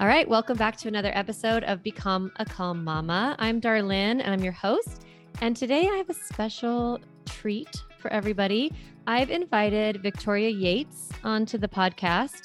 All 0.00 0.06
right, 0.06 0.28
welcome 0.28 0.56
back 0.56 0.76
to 0.76 0.86
another 0.86 1.10
episode 1.12 1.64
of 1.64 1.82
Become 1.82 2.30
a 2.36 2.44
Calm 2.44 2.84
Mama. 2.84 3.34
I'm 3.40 3.60
Darlene 3.60 4.22
and 4.22 4.28
I'm 4.28 4.44
your 4.44 4.52
host. 4.52 5.04
And 5.40 5.56
today 5.56 5.88
I 5.88 5.96
have 5.96 6.08
a 6.08 6.14
special 6.14 7.00
treat 7.26 7.82
for 7.98 8.08
everybody. 8.12 8.72
I've 9.08 9.28
invited 9.28 10.00
Victoria 10.00 10.50
Yates 10.50 11.08
onto 11.24 11.58
the 11.58 11.66
podcast. 11.66 12.42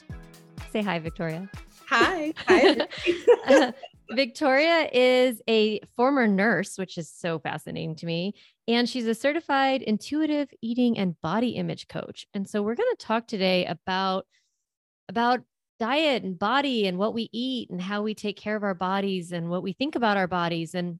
Say 0.71 0.81
hi, 0.81 0.97
Victoria. 0.97 1.47
Hi. 1.89 2.33
Hi. 2.47 3.73
Victoria 4.09 4.89
is 4.91 5.39
a 5.47 5.79
former 5.95 6.25
nurse, 6.25 6.79
which 6.79 6.97
is 6.97 7.07
so 7.07 7.37
fascinating 7.37 7.95
to 7.97 8.07
me. 8.07 8.33
And 8.67 8.89
she's 8.89 9.05
a 9.05 9.13
certified 9.13 9.83
intuitive 9.83 10.49
eating 10.63 10.97
and 10.97 11.21
body 11.21 11.49
image 11.49 11.87
coach. 11.87 12.25
And 12.33 12.49
so 12.49 12.63
we're 12.63 12.73
going 12.73 12.95
to 12.97 13.05
talk 13.05 13.27
today 13.27 13.67
about 13.67 14.25
about 15.07 15.41
diet 15.83 16.23
and 16.23 16.39
body 16.39 16.87
and 16.87 16.97
what 16.97 17.13
we 17.13 17.27
eat 17.33 17.69
and 17.69 17.81
how 17.81 18.01
we 18.01 18.15
take 18.15 18.37
care 18.37 18.55
of 18.55 18.63
our 18.63 18.73
bodies 18.73 19.33
and 19.33 19.49
what 19.49 19.61
we 19.61 19.73
think 19.73 19.97
about 19.97 20.15
our 20.15 20.27
bodies. 20.27 20.73
And 20.73 20.97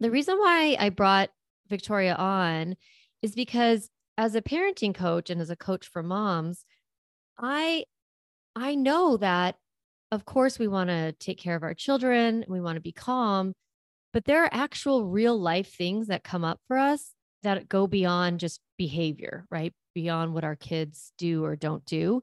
the 0.00 0.10
reason 0.10 0.36
why 0.36 0.76
I 0.80 0.88
brought 0.88 1.30
Victoria 1.68 2.16
on 2.16 2.74
is 3.22 3.36
because 3.36 3.88
as 4.18 4.34
a 4.34 4.42
parenting 4.42 4.92
coach 4.92 5.30
and 5.30 5.40
as 5.40 5.48
a 5.48 5.54
coach 5.54 5.86
for 5.86 6.02
moms, 6.02 6.64
I 7.38 7.84
I 8.56 8.74
know 8.74 9.16
that 9.18 9.54
of 10.10 10.24
course 10.24 10.58
we 10.58 10.66
want 10.66 10.90
to 10.90 11.12
take 11.12 11.38
care 11.38 11.54
of 11.54 11.62
our 11.62 11.74
children, 11.74 12.44
we 12.48 12.60
want 12.60 12.74
to 12.74 12.80
be 12.80 12.90
calm, 12.90 13.54
but 14.12 14.24
there 14.24 14.42
are 14.42 14.50
actual 14.52 15.06
real 15.06 15.38
life 15.38 15.72
things 15.72 16.08
that 16.08 16.24
come 16.24 16.44
up 16.44 16.58
for 16.66 16.78
us 16.78 17.14
that 17.44 17.68
go 17.68 17.86
beyond 17.86 18.40
just 18.40 18.60
behavior, 18.76 19.46
right? 19.52 19.72
Beyond 19.94 20.34
what 20.34 20.42
our 20.42 20.56
kids 20.56 21.12
do 21.16 21.44
or 21.44 21.54
don't 21.54 21.84
do. 21.84 22.22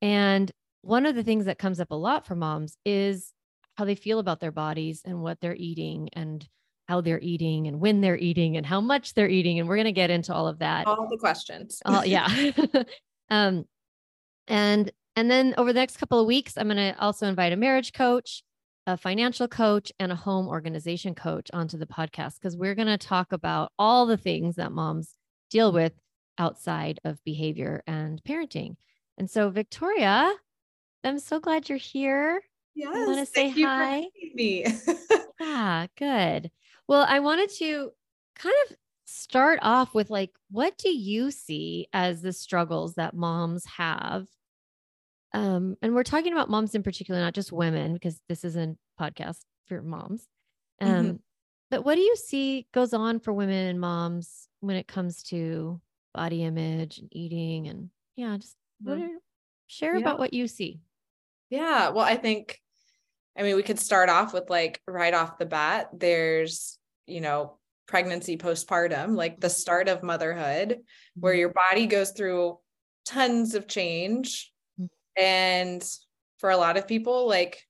And 0.00 0.50
one 0.82 1.06
of 1.06 1.14
the 1.14 1.22
things 1.22 1.46
that 1.46 1.58
comes 1.58 1.80
up 1.80 1.90
a 1.90 1.96
lot 1.96 2.26
for 2.26 2.34
moms 2.34 2.76
is 2.84 3.32
how 3.76 3.84
they 3.84 3.94
feel 3.94 4.18
about 4.18 4.40
their 4.40 4.52
bodies 4.52 5.02
and 5.04 5.22
what 5.22 5.40
they're 5.40 5.56
eating 5.56 6.08
and 6.12 6.46
how 6.88 7.00
they're 7.00 7.20
eating 7.20 7.66
and 7.66 7.80
when 7.80 8.00
they're 8.00 8.16
eating 8.18 8.56
and 8.56 8.64
how 8.64 8.80
much 8.80 9.14
they're 9.14 9.28
eating 9.28 9.58
and 9.58 9.68
we're 9.68 9.76
going 9.76 9.84
to 9.84 9.92
get 9.92 10.10
into 10.10 10.32
all 10.34 10.48
of 10.48 10.58
that. 10.60 10.86
All 10.86 11.06
the 11.08 11.18
questions. 11.18 11.82
Oh 11.84 12.02
yeah. 12.02 12.28
Um 13.30 13.66
and 14.46 14.90
and 15.16 15.30
then 15.30 15.54
over 15.58 15.72
the 15.72 15.80
next 15.80 15.98
couple 15.98 16.18
of 16.18 16.26
weeks 16.26 16.54
i'm 16.56 16.68
going 16.68 16.78
to 16.78 16.98
also 16.98 17.26
invite 17.26 17.52
a 17.52 17.56
marriage 17.56 17.92
coach 17.92 18.42
a 18.88 18.96
financial 18.96 19.46
coach 19.46 19.92
and 19.98 20.10
a 20.10 20.16
home 20.16 20.48
organization 20.48 21.14
coach 21.14 21.50
onto 21.52 21.76
the 21.76 21.86
podcast 21.86 22.36
because 22.36 22.56
we're 22.56 22.74
going 22.74 22.88
to 22.88 22.96
talk 22.96 23.32
about 23.32 23.70
all 23.78 24.06
the 24.06 24.16
things 24.16 24.56
that 24.56 24.72
moms 24.72 25.14
deal 25.50 25.72
with 25.72 25.92
outside 26.38 26.98
of 27.04 27.22
behavior 27.22 27.82
and 27.86 28.22
parenting. 28.24 28.76
And 29.18 29.28
so 29.28 29.50
victoria 29.50 30.32
I'm 31.04 31.18
so 31.18 31.40
glad 31.40 31.68
you're 31.68 31.78
here. 31.78 32.42
Yes. 32.74 32.94
I 32.94 33.06
want 33.06 33.18
to 33.18 33.26
say 33.26 33.48
hi. 33.50 34.06
me. 34.34 34.66
yeah, 35.40 35.86
good. 35.96 36.50
Well, 36.86 37.04
I 37.08 37.20
wanted 37.20 37.50
to 37.58 37.90
kind 38.36 38.54
of 38.68 38.76
start 39.04 39.58
off 39.62 39.94
with 39.94 40.10
like, 40.10 40.30
what 40.50 40.76
do 40.78 40.88
you 40.88 41.30
see 41.30 41.88
as 41.92 42.22
the 42.22 42.32
struggles 42.32 42.94
that 42.94 43.14
moms 43.14 43.64
have? 43.66 44.26
Um, 45.34 45.76
and 45.82 45.94
we're 45.94 46.04
talking 46.04 46.32
about 46.32 46.50
moms 46.50 46.74
in 46.74 46.82
particular, 46.82 47.20
not 47.20 47.34
just 47.34 47.52
women, 47.52 47.94
because 47.94 48.20
this 48.28 48.44
is 48.44 48.56
a 48.56 48.74
podcast 49.00 49.40
for 49.66 49.82
moms. 49.82 50.26
Um, 50.80 50.88
mm-hmm. 50.88 51.16
but 51.70 51.84
what 51.84 51.96
do 51.96 52.00
you 52.00 52.16
see 52.16 52.66
goes 52.72 52.94
on 52.94 53.18
for 53.18 53.32
women 53.32 53.66
and 53.66 53.80
moms 53.80 54.48
when 54.60 54.76
it 54.76 54.86
comes 54.86 55.22
to 55.24 55.80
body 56.14 56.44
image 56.44 56.98
and 56.98 57.08
eating 57.12 57.68
and 57.68 57.90
yeah, 58.16 58.36
just 58.36 58.56
mm-hmm. 58.82 59.00
what 59.00 59.10
are, 59.10 59.18
share 59.66 59.94
yeah. 59.94 60.00
about 60.00 60.18
what 60.18 60.32
you 60.32 60.48
see. 60.48 60.80
Yeah. 61.50 61.90
Well, 61.90 62.04
I 62.04 62.16
think, 62.16 62.58
I 63.36 63.42
mean, 63.42 63.56
we 63.56 63.62
could 63.62 63.78
start 63.78 64.08
off 64.08 64.32
with 64.32 64.50
like 64.50 64.80
right 64.86 65.14
off 65.14 65.38
the 65.38 65.46
bat, 65.46 65.88
there's, 65.92 66.78
you 67.06 67.20
know, 67.20 67.58
pregnancy 67.86 68.36
postpartum, 68.36 69.16
like 69.16 69.40
the 69.40 69.48
start 69.48 69.88
of 69.88 70.02
motherhood, 70.02 70.78
where 71.14 71.32
mm-hmm. 71.32 71.40
your 71.40 71.52
body 71.70 71.86
goes 71.86 72.10
through 72.10 72.58
tons 73.06 73.54
of 73.54 73.66
change. 73.66 74.52
Mm-hmm. 74.78 75.22
And 75.22 75.90
for 76.38 76.50
a 76.50 76.56
lot 76.56 76.76
of 76.76 76.86
people, 76.86 77.26
like, 77.26 77.64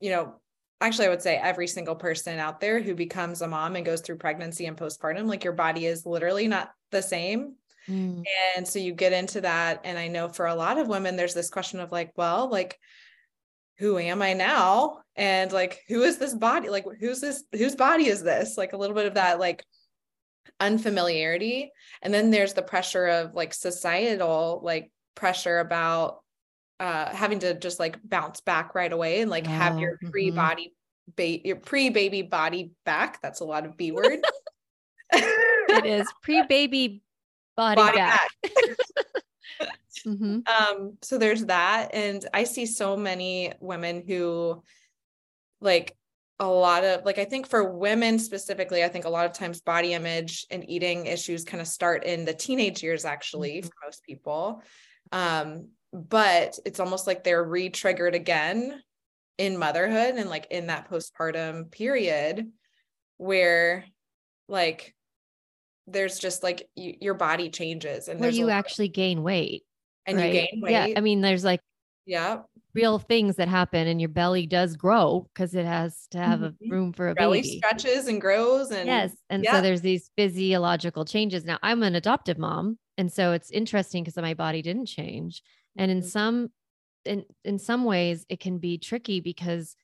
you 0.00 0.10
know, 0.10 0.34
actually, 0.80 1.06
I 1.06 1.10
would 1.10 1.22
say 1.22 1.36
every 1.36 1.66
single 1.66 1.96
person 1.96 2.38
out 2.38 2.60
there 2.60 2.80
who 2.80 2.94
becomes 2.94 3.42
a 3.42 3.48
mom 3.48 3.76
and 3.76 3.86
goes 3.86 4.00
through 4.00 4.16
pregnancy 4.18 4.66
and 4.66 4.76
postpartum, 4.76 5.26
like 5.26 5.44
your 5.44 5.52
body 5.52 5.86
is 5.86 6.06
literally 6.06 6.48
not 6.48 6.70
the 6.90 7.02
same. 7.02 7.56
Mm. 7.88 8.24
And 8.56 8.66
so 8.66 8.78
you 8.78 8.92
get 8.92 9.12
into 9.12 9.40
that. 9.42 9.80
And 9.84 9.98
I 9.98 10.08
know 10.08 10.28
for 10.28 10.46
a 10.46 10.54
lot 10.54 10.78
of 10.78 10.88
women, 10.88 11.16
there's 11.16 11.34
this 11.34 11.50
question 11.50 11.80
of 11.80 11.92
like, 11.92 12.12
well, 12.16 12.50
like, 12.50 12.78
who 13.78 13.98
am 13.98 14.22
I 14.22 14.34
now? 14.34 14.98
And 15.16 15.50
like, 15.52 15.80
who 15.88 16.02
is 16.02 16.18
this 16.18 16.34
body? 16.34 16.68
Like, 16.68 16.84
who's 17.00 17.20
this? 17.20 17.44
Whose 17.52 17.76
body 17.76 18.06
is 18.06 18.22
this? 18.22 18.56
Like, 18.56 18.72
a 18.72 18.76
little 18.76 18.94
bit 18.94 19.06
of 19.06 19.14
that, 19.14 19.40
like, 19.40 19.64
unfamiliarity. 20.60 21.72
And 22.02 22.12
then 22.12 22.30
there's 22.30 22.54
the 22.54 22.62
pressure 22.62 23.06
of 23.06 23.34
like 23.34 23.54
societal, 23.54 24.60
like, 24.62 24.90
pressure 25.14 25.58
about 25.58 26.22
uh 26.80 27.14
having 27.14 27.38
to 27.38 27.54
just 27.54 27.78
like 27.78 27.96
bounce 28.02 28.40
back 28.40 28.74
right 28.74 28.92
away 28.92 29.20
and 29.20 29.30
like 29.30 29.46
have 29.46 29.78
your 29.78 29.98
pre 30.10 30.30
body 30.30 30.72
ba- 31.16 31.46
your 31.46 31.56
pre 31.56 31.90
baby 31.90 32.22
body 32.22 32.72
back 32.84 33.20
that's 33.22 33.40
a 33.40 33.44
lot 33.44 33.66
of 33.66 33.76
b 33.76 33.92
word 33.92 34.20
it 35.12 35.86
is 35.86 36.08
pre 36.22 36.42
baby 36.48 37.01
body, 37.56 37.76
body 37.76 37.96
back. 37.96 38.28
back. 38.42 38.52
mm-hmm. 40.06 40.40
Um, 40.48 40.98
so 41.02 41.18
there's 41.18 41.46
that. 41.46 41.90
And 41.94 42.24
I 42.32 42.44
see 42.44 42.66
so 42.66 42.96
many 42.96 43.52
women 43.60 44.04
who 44.06 44.62
like 45.60 45.96
a 46.40 46.46
lot 46.46 46.84
of 46.84 47.04
like 47.04 47.18
I 47.18 47.24
think 47.24 47.46
for 47.46 47.72
women 47.72 48.18
specifically, 48.18 48.82
I 48.82 48.88
think 48.88 49.04
a 49.04 49.10
lot 49.10 49.26
of 49.26 49.32
times 49.32 49.60
body 49.60 49.92
image 49.92 50.46
and 50.50 50.68
eating 50.68 51.06
issues 51.06 51.44
kind 51.44 51.60
of 51.60 51.68
start 51.68 52.04
in 52.04 52.24
the 52.24 52.34
teenage 52.34 52.82
years 52.82 53.04
actually 53.04 53.58
mm-hmm. 53.58 53.66
for 53.68 53.74
most 53.84 54.02
people. 54.04 54.62
Um, 55.12 55.68
but 55.92 56.58
it's 56.64 56.80
almost 56.80 57.06
like 57.06 57.22
they're 57.22 57.44
re-triggered 57.44 58.14
again 58.14 58.82
in 59.38 59.58
motherhood 59.58 60.14
and 60.16 60.30
like 60.30 60.46
in 60.50 60.66
that 60.68 60.90
postpartum 60.90 61.70
period 61.70 62.50
where 63.18 63.84
like 64.48 64.94
there's 65.92 66.18
just 66.18 66.42
like 66.42 66.68
you, 66.74 66.94
your 67.00 67.14
body 67.14 67.50
changes 67.50 68.08
and 68.08 68.20
where 68.20 68.30
you 68.30 68.50
actually 68.50 68.88
gain 68.88 69.22
weight 69.22 69.62
and 70.06 70.16
right? 70.18 70.26
you 70.26 70.32
gain 70.32 70.60
weight. 70.60 70.72
Yeah. 70.72 70.88
I 70.96 71.00
mean, 71.00 71.20
there's 71.20 71.44
like 71.44 71.60
yeah 72.06 72.38
real 72.74 72.98
things 72.98 73.36
that 73.36 73.48
happen 73.48 73.86
and 73.86 74.00
your 74.00 74.08
belly 74.08 74.46
does 74.46 74.76
grow 74.76 75.28
because 75.32 75.54
it 75.54 75.66
has 75.66 76.06
to 76.10 76.18
have 76.18 76.40
mm-hmm. 76.40 76.70
a 76.70 76.74
room 76.74 76.92
for 76.92 77.08
a 77.08 77.14
belly 77.14 77.42
baby. 77.42 77.58
stretches 77.58 78.08
and 78.08 78.20
grows 78.20 78.70
and 78.70 78.86
yes 78.86 79.12
and 79.30 79.44
yeah. 79.44 79.52
so 79.52 79.60
there's 79.60 79.82
these 79.82 80.10
physiological 80.16 81.04
changes 81.04 81.44
now 81.44 81.58
i'm 81.62 81.82
an 81.82 81.94
adoptive 81.94 82.38
mom 82.38 82.78
and 82.98 83.12
so 83.12 83.32
it's 83.32 83.50
interesting 83.50 84.02
because 84.02 84.16
my 84.16 84.34
body 84.34 84.62
didn't 84.62 84.86
change 84.86 85.42
and 85.76 85.90
in 85.90 85.98
mm-hmm. 85.98 86.08
some 86.08 86.48
in 87.04 87.24
in 87.44 87.58
some 87.58 87.84
ways 87.84 88.26
it 88.28 88.40
can 88.40 88.58
be 88.58 88.78
tricky 88.78 89.20
because 89.20 89.76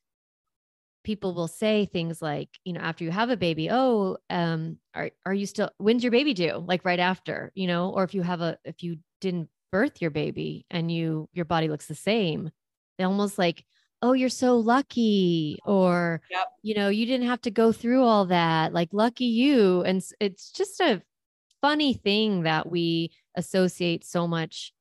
people 1.04 1.34
will 1.34 1.48
say 1.48 1.86
things 1.86 2.20
like, 2.20 2.48
you 2.64 2.72
know, 2.72 2.80
after 2.80 3.04
you 3.04 3.10
have 3.10 3.30
a 3.30 3.36
baby, 3.36 3.70
oh, 3.70 4.18
um, 4.30 4.78
are 4.94 5.10
are 5.24 5.34
you 5.34 5.46
still 5.46 5.70
when's 5.78 6.02
your 6.02 6.12
baby 6.12 6.34
due? 6.34 6.62
Like 6.66 6.84
right 6.84 7.00
after, 7.00 7.52
you 7.54 7.66
know, 7.66 7.90
or 7.90 8.04
if 8.04 8.14
you 8.14 8.22
have 8.22 8.40
a 8.40 8.58
if 8.64 8.82
you 8.82 8.98
didn't 9.20 9.48
birth 9.70 10.00
your 10.00 10.10
baby 10.10 10.66
and 10.70 10.90
you 10.90 11.28
your 11.32 11.44
body 11.44 11.68
looks 11.68 11.86
the 11.86 11.94
same, 11.94 12.50
they 12.98 13.04
almost 13.04 13.38
like, 13.38 13.64
oh, 14.02 14.12
you're 14.12 14.28
so 14.28 14.58
lucky, 14.58 15.58
or 15.64 16.20
yep. 16.30 16.46
you 16.62 16.74
know, 16.74 16.88
you 16.88 17.06
didn't 17.06 17.26
have 17.26 17.40
to 17.42 17.50
go 17.50 17.72
through 17.72 18.04
all 18.04 18.26
that. 18.26 18.72
Like 18.72 18.90
lucky 18.92 19.26
you. 19.26 19.82
And 19.82 20.02
it's 20.20 20.50
just 20.50 20.80
a 20.80 21.02
funny 21.60 21.94
thing 21.94 22.42
that 22.42 22.70
we 22.70 23.12
associate 23.34 24.04
so 24.04 24.28
much 24.28 24.72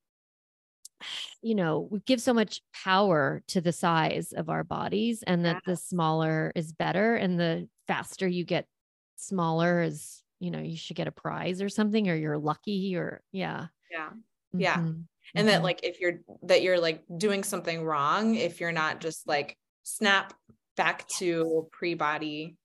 you 1.42 1.56
know, 1.56 1.88
we 1.92 2.00
give 2.00 2.22
so 2.22 2.34
much 2.34 2.62
power 2.74 3.42
to 3.48 3.62
the 3.62 3.72
size 3.72 4.34
of 4.34 4.50
our 4.50 4.64
bodies 4.64 5.24
and 5.26 5.46
that 5.46 5.62
the 5.66 5.76
smaller 5.76 6.52
is 6.56 6.74
better 6.74 7.16
and 7.16 7.40
the 7.40 7.68
faster 7.88 8.28
you 8.28 8.44
get 8.44 8.68
smaller 9.16 9.82
is, 9.82 10.24
you 10.40 10.52
know, 10.52 10.60
you 10.60 10.78
should 10.78 10.96
get 10.96 11.08
a 11.08 11.12
prize 11.12 11.62
or 11.62 11.70
something 11.70 12.10
or 12.10 12.16
you're 12.16 12.38
lucky 12.38 12.96
or 12.96 13.22
yeah. 13.32 13.68
Yeah. 13.92 14.10
Yeah. 14.54 14.78
Mm-hmm. 14.78 15.02
And 15.36 15.48
that 15.48 15.56
mm-hmm. 15.56 15.64
like 15.64 15.80
if 15.84 16.00
you're 16.00 16.20
that 16.44 16.62
you're 16.62 16.80
like 16.80 17.04
doing 17.18 17.44
something 17.44 17.84
wrong 17.84 18.36
if 18.36 18.60
you're 18.60 18.72
not 18.72 19.02
just 19.02 19.28
like 19.28 19.58
snap 19.84 20.34
back 20.78 21.08
to 21.08 21.68
pre-body 21.72 22.56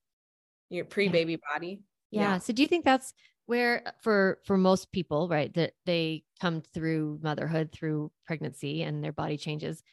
your 0.69 0.85
pre-baby 0.85 1.39
body. 1.51 1.81
Yeah. 2.11 2.21
yeah. 2.21 2.37
So 2.39 2.53
do 2.53 2.61
you 2.61 2.67
think 2.67 2.85
that's 2.85 3.13
where 3.45 3.83
uh, 3.85 3.91
for 4.01 4.39
for 4.45 4.57
most 4.57 4.91
people 4.91 5.27
right 5.27 5.53
that 5.53 5.73
they 5.85 6.23
come 6.39 6.61
through 6.73 7.19
motherhood 7.21 7.71
through 7.71 8.11
pregnancy 8.25 8.83
and 8.83 9.03
their 9.03 9.11
body 9.11 9.37
changes. 9.37 9.83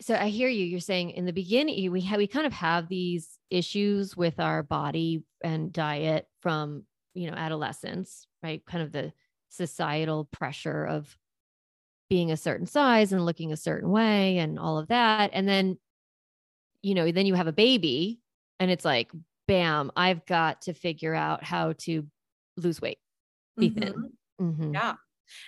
So 0.00 0.16
i 0.16 0.28
hear 0.28 0.48
you 0.48 0.64
you're 0.64 0.80
saying 0.80 1.10
in 1.10 1.24
the 1.24 1.32
beginning 1.32 1.92
we 1.92 2.00
have 2.02 2.18
we 2.18 2.26
kind 2.26 2.46
of 2.46 2.52
have 2.52 2.88
these 2.88 3.38
issues 3.50 4.16
with 4.16 4.40
our 4.40 4.62
body 4.62 5.22
and 5.42 5.72
diet 5.72 6.26
from 6.40 6.84
you 7.14 7.30
know 7.30 7.36
adolescence 7.36 8.26
right? 8.44 8.64
Kind 8.66 8.84
of 8.84 8.92
the 8.92 9.12
societal 9.48 10.26
pressure 10.26 10.84
of 10.84 11.16
being 12.10 12.30
a 12.30 12.36
certain 12.36 12.66
size 12.66 13.12
and 13.12 13.24
looking 13.24 13.52
a 13.52 13.56
certain 13.56 13.90
way 13.90 14.38
and 14.38 14.58
all 14.58 14.78
of 14.78 14.88
that. 14.88 15.30
And 15.32 15.48
then 15.48 15.78
you 16.82 16.94
know, 16.94 17.10
then 17.10 17.24
you 17.24 17.32
have 17.32 17.46
a 17.46 17.52
baby 17.52 18.20
and 18.60 18.70
it's 18.70 18.84
like, 18.84 19.10
bam, 19.48 19.90
I've 19.96 20.26
got 20.26 20.62
to 20.62 20.74
figure 20.74 21.14
out 21.14 21.42
how 21.42 21.72
to 21.78 22.06
lose 22.56 22.80
weight, 22.80 22.98
be 23.60 23.70
Mhm. 23.70 23.78
thin. 23.80 24.12
Mhm. 24.40 24.80
Yeah. 24.80 24.94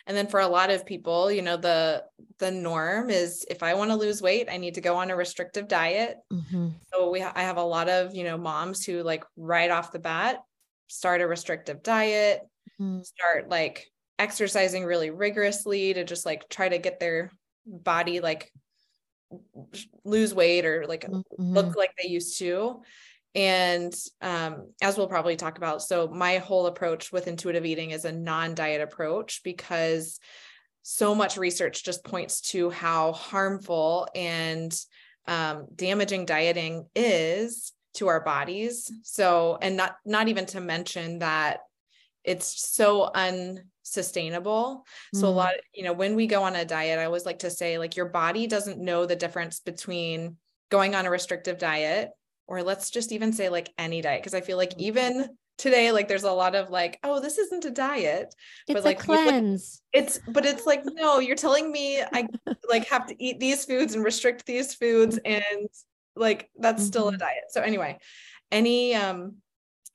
And 0.07 0.17
then 0.17 0.29
for 0.29 0.41
a 0.41 0.49
lot 0.49 0.71
of 0.71 0.87
people, 0.87 1.31
you 1.33 1.43
know, 1.43 1.57
the 1.59 2.05
the 2.39 2.51
norm 2.53 3.11
is 3.11 3.47
if 3.51 3.63
I 3.63 3.75
want 3.75 3.91
to 3.93 3.97
lose 3.97 4.23
weight, 4.23 4.49
I 4.51 4.59
need 4.59 4.75
to 4.77 4.83
go 4.83 4.97
on 4.97 5.11
a 5.11 5.17
restrictive 5.17 5.69
diet. 5.69 6.19
Mhm. 6.31 6.81
So 6.95 7.11
we 7.11 7.23
I 7.23 7.43
have 7.43 7.59
a 7.59 7.63
lot 7.65 7.89
of, 7.89 8.15
you 8.15 8.25
know, 8.25 8.39
moms 8.39 8.85
who 8.87 9.03
like 9.03 9.25
right 9.37 9.71
off 9.71 9.93
the 9.93 9.99
bat 10.01 10.41
start 10.89 11.21
a 11.23 11.29
restrictive 11.29 11.83
diet, 11.85 12.43
Mhm. 12.79 13.03
start 13.03 13.49
like 13.51 13.87
exercising 14.21 14.85
really 14.85 15.11
rigorously 15.11 15.95
to 15.95 16.05
just 16.05 16.27
like 16.27 16.49
try 16.51 16.69
to 16.71 16.79
get 16.79 17.01
their 17.01 17.31
body 17.67 18.21
like 18.21 18.53
lose 20.05 20.35
weight 20.35 20.65
or 20.65 20.87
like 20.87 21.07
Mhm. 21.07 21.37
look 21.55 21.77
like 21.77 21.91
they 22.01 22.09
used 22.09 22.39
to 22.39 22.83
and 23.37 23.95
um, 24.23 24.73
as 24.81 24.97
we'll 24.97 25.07
probably 25.07 25.37
talk 25.37 25.59
about 25.59 25.83
so 25.83 26.09
my 26.09 26.39
whole 26.39 26.67
approach 26.67 27.13
with 27.13 27.29
intuitive 27.29 27.67
eating 27.67 27.91
is 27.91 28.07
a 28.07 28.11
non-diet 28.13 28.81
approach 28.81 29.43
because 29.45 30.19
so 30.83 31.15
much 31.15 31.37
research 31.37 31.85
just 31.85 32.03
points 32.03 32.41
to 32.41 32.71
how 32.71 33.13
harmful 33.13 34.09
and 34.15 34.77
um, 35.29 35.67
damaging 35.75 36.25
dieting 36.25 36.87
is 36.95 37.73
to 37.95 38.09
our 38.09 38.25
bodies 38.25 38.91
so 39.03 39.59
and 39.61 39.77
not 39.77 39.97
not 40.05 40.29
even 40.29 40.47
to 40.47 40.61
mention 40.61 41.19
that 41.19 41.61
it's 42.25 42.69
so 42.69 43.11
unsustainable 43.15 44.85
so 45.15 45.29
a 45.29 45.31
Mm. 45.31 45.35
lot 45.35 45.55
you 45.75 45.85
know 45.85 45.93
when 45.93 46.15
we 46.15 46.27
go 46.27 46.43
on 46.43 46.57
a 46.57 46.65
diet 46.65 46.99
i 46.99 47.05
always 47.05 47.27
like 47.27 47.41
to 47.41 47.51
say 47.51 47.79
like 47.79 47.97
your 47.97 48.07
body 48.07 48.47
doesn't 48.47 48.79
know 48.79 49.07
the 49.07 49.17
difference 49.17 49.61
between 49.61 50.37
going 50.71 50.95
on 50.95 51.07
a 51.07 51.11
restrictive 51.11 51.59
diet 51.59 52.11
or 52.47 52.63
let's 52.63 52.91
just 52.91 53.13
even 53.13 53.33
say 53.33 53.49
like 53.49 53.73
any 53.79 54.01
diet 54.01 54.21
because 54.23 54.35
i 54.35 54.41
feel 54.41 54.57
like 54.57 54.75
Mhm. 54.75 54.81
even 54.81 55.29
today 55.59 55.91
like 55.93 56.07
there's 56.09 56.25
a 56.25 56.33
lot 56.33 56.55
of 56.55 56.71
like 56.71 56.99
oh 57.03 57.21
this 57.21 57.39
isn't 57.39 57.65
a 57.65 57.71
diet 57.71 58.35
It's 58.69 58.75
but 58.75 58.85
like 58.85 58.99
cleanse. 58.99 59.83
it's 59.93 60.19
but 60.27 60.45
it's 60.45 60.67
like 60.67 60.83
no 60.85 61.19
you're 61.19 61.37
telling 61.37 61.71
me 61.73 62.03
i 62.13 62.29
like 62.69 62.87
have 62.89 63.07
to 63.07 63.23
eat 63.23 63.41
these 63.41 63.65
foods 63.65 63.95
and 63.95 64.05
restrict 64.05 64.45
these 64.47 64.75
foods 64.75 65.19
and 65.25 65.69
like 66.15 66.51
that's 66.59 66.85
still 66.85 67.09
a 67.09 67.13
Mhm. 67.13 67.19
diet 67.19 67.45
so 67.51 67.63
anyway 67.63 67.99
any 68.51 68.95
um 68.95 69.37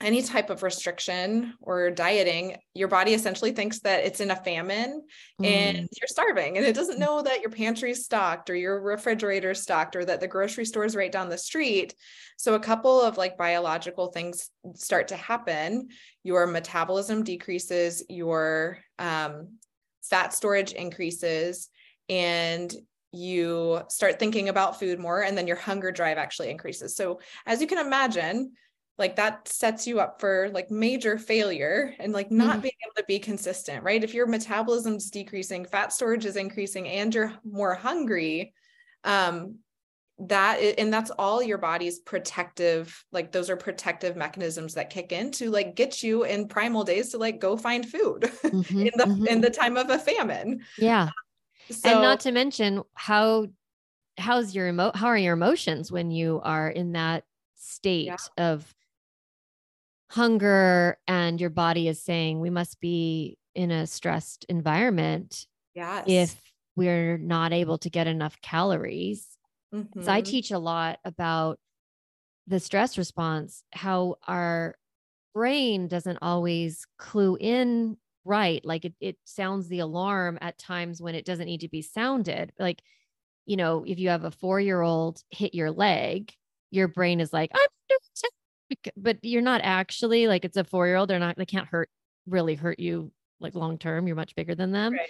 any 0.01 0.21
type 0.21 0.49
of 0.49 0.63
restriction 0.63 1.53
or 1.61 1.91
dieting 1.91 2.57
your 2.73 2.87
body 2.87 3.13
essentially 3.13 3.51
thinks 3.51 3.79
that 3.79 4.03
it's 4.03 4.19
in 4.19 4.31
a 4.31 4.35
famine 4.35 5.01
and 5.43 5.77
Mm. 5.77 5.87
you're 5.99 6.07
starving 6.07 6.57
and 6.57 6.65
it 6.65 6.75
doesn't 6.75 6.99
know 6.99 7.21
that 7.21 7.41
your 7.41 7.49
pantry's 7.49 8.03
stocked 8.03 8.49
or 8.49 8.55
your 8.55 8.81
refrigerator's 8.81 9.61
stocked 9.61 9.95
or 9.95 10.03
that 10.05 10.19
the 10.19 10.27
grocery 10.27 10.65
store 10.65 10.85
is 10.85 10.95
right 10.95 11.11
down 11.11 11.29
the 11.29 11.37
street. 11.37 11.93
So 12.37 12.55
a 12.55 12.59
couple 12.59 13.01
of 13.01 13.17
like 13.17 13.37
biological 13.37 14.07
things 14.07 14.49
start 14.75 15.09
to 15.09 15.15
happen. 15.15 15.89
Your 16.23 16.47
metabolism 16.47 17.23
decreases 17.23 18.03
your 18.09 18.79
um, 18.99 19.57
fat 20.03 20.33
storage 20.33 20.71
increases 20.73 21.69
and 22.09 22.73
you 23.13 23.81
start 23.89 24.19
thinking 24.19 24.49
about 24.49 24.79
food 24.79 24.99
more 24.99 25.21
and 25.21 25.37
then 25.37 25.47
your 25.47 25.57
hunger 25.57 25.91
drive 25.91 26.17
actually 26.17 26.49
increases. 26.49 26.95
So 26.95 27.19
as 27.45 27.61
you 27.61 27.67
can 27.67 27.77
imagine 27.77 28.53
like 29.01 29.17
that 29.17 29.47
sets 29.47 29.87
you 29.87 29.99
up 29.99 30.21
for 30.21 30.49
like 30.53 30.69
major 30.71 31.17
failure 31.17 31.93
and 31.99 32.13
like 32.13 32.31
not 32.31 32.59
Mhm. 32.59 32.61
being 32.61 32.73
able 32.85 32.93
to 32.95 33.03
be 33.07 33.19
consistent 33.19 33.83
right 33.83 34.03
if 34.03 34.13
your 34.13 34.27
metabolism's 34.27 35.09
decreasing 35.09 35.65
fat 35.65 35.91
storage 35.91 36.23
is 36.23 36.37
increasing 36.37 36.87
and 36.87 37.13
you're 37.13 37.33
more 37.43 37.73
hungry 37.73 38.53
um 39.03 39.57
that 40.19 40.57
and 40.77 40.93
that's 40.93 41.09
all 41.09 41.41
your 41.41 41.57
body's 41.57 41.97
protective 41.99 43.03
like 43.11 43.31
those 43.31 43.49
are 43.49 43.57
protective 43.57 44.15
mechanisms 44.15 44.75
that 44.75 44.91
kick 44.91 45.11
in 45.11 45.31
to 45.31 45.49
like 45.49 45.75
get 45.75 46.03
you 46.03 46.23
in 46.23 46.47
primal 46.47 46.83
days 46.83 47.09
to 47.09 47.17
like 47.17 47.39
go 47.39 47.57
find 47.57 47.89
food 47.89 48.31
Mhm, 48.43 48.85
in 48.85 48.91
the 48.97 49.05
mhm. 49.05 49.27
in 49.27 49.41
the 49.41 49.49
time 49.49 49.77
of 49.77 49.89
a 49.89 49.97
famine 49.97 50.61
yeah. 50.77 51.09
so 51.71 51.89
and 51.89 52.01
not 52.01 52.19
to 52.19 52.31
mention 52.31 52.83
how 52.93 53.47
how's 54.19 54.53
your 54.53 54.67
emo 54.67 54.91
how 54.93 55.07
are 55.07 55.17
your 55.17 55.33
emotions 55.33 55.91
when 55.91 56.11
you 56.11 56.39
are 56.43 56.69
in 56.69 56.91
that 56.91 57.23
state 57.55 58.11
of 58.37 58.75
hunger 60.11 60.97
and 61.07 61.39
your 61.39 61.49
body 61.49 61.87
is 61.87 62.01
saying 62.01 62.39
we 62.39 62.49
must 62.49 62.79
be 62.79 63.37
in 63.55 63.71
a 63.71 63.87
stressed 63.87 64.45
environment 64.49 65.47
yes 65.73 66.03
if 66.07 66.41
we're 66.75 67.17
not 67.17 67.53
able 67.53 67.77
to 67.77 67.89
get 67.89 68.07
enough 68.07 68.39
calories 68.41 69.31
so 69.73 70.11
I 70.11 70.21
mm-hmm. 70.21 70.29
teach 70.29 70.51
a 70.51 70.59
lot 70.59 70.99
about 71.05 71.57
the 72.47 72.59
stress 72.59 72.97
response, 72.97 73.63
how 73.71 74.15
our 74.27 74.75
brain 75.33 75.87
doesn't 75.87 76.19
always 76.21 76.85
clue 76.97 77.37
in 77.39 77.95
right. 78.25 78.63
Like 78.65 78.83
it, 78.83 78.93
it 78.99 79.17
sounds 79.23 79.69
the 79.69 79.79
alarm 79.79 80.37
at 80.41 80.57
times 80.57 81.01
when 81.01 81.15
it 81.15 81.25
doesn't 81.25 81.45
need 81.45 81.61
to 81.61 81.69
be 81.69 81.81
sounded. 81.81 82.51
Like, 82.59 82.81
you 83.45 83.55
know, 83.55 83.85
if 83.87 83.97
you 83.97 84.09
have 84.09 84.25
a 84.25 84.31
four 84.31 84.59
year 84.59 84.81
old 84.81 85.23
hit 85.29 85.55
your 85.55 85.71
leg, 85.71 86.33
your 86.69 86.89
brain 86.89 87.21
is 87.21 87.31
like, 87.31 87.51
I'm 87.53 87.59
under 87.61 87.61
attack," 87.61 87.80
but 88.97 89.17
you're 89.21 89.41
not 89.41 89.61
actually 89.63 90.27
like 90.27 90.45
it's 90.45 90.57
a 90.57 90.63
four 90.63 90.87
year 90.87 90.95
old. 90.95 91.09
They're 91.09 91.19
not, 91.19 91.37
they 91.37 91.45
can't 91.45 91.67
hurt, 91.67 91.89
really 92.27 92.55
hurt 92.55 92.79
you 92.79 93.11
like 93.39 93.55
long 93.55 93.77
term. 93.77 94.07
You're 94.07 94.15
much 94.15 94.35
bigger 94.35 94.55
than 94.55 94.71
them. 94.71 94.93
Right. 94.93 95.09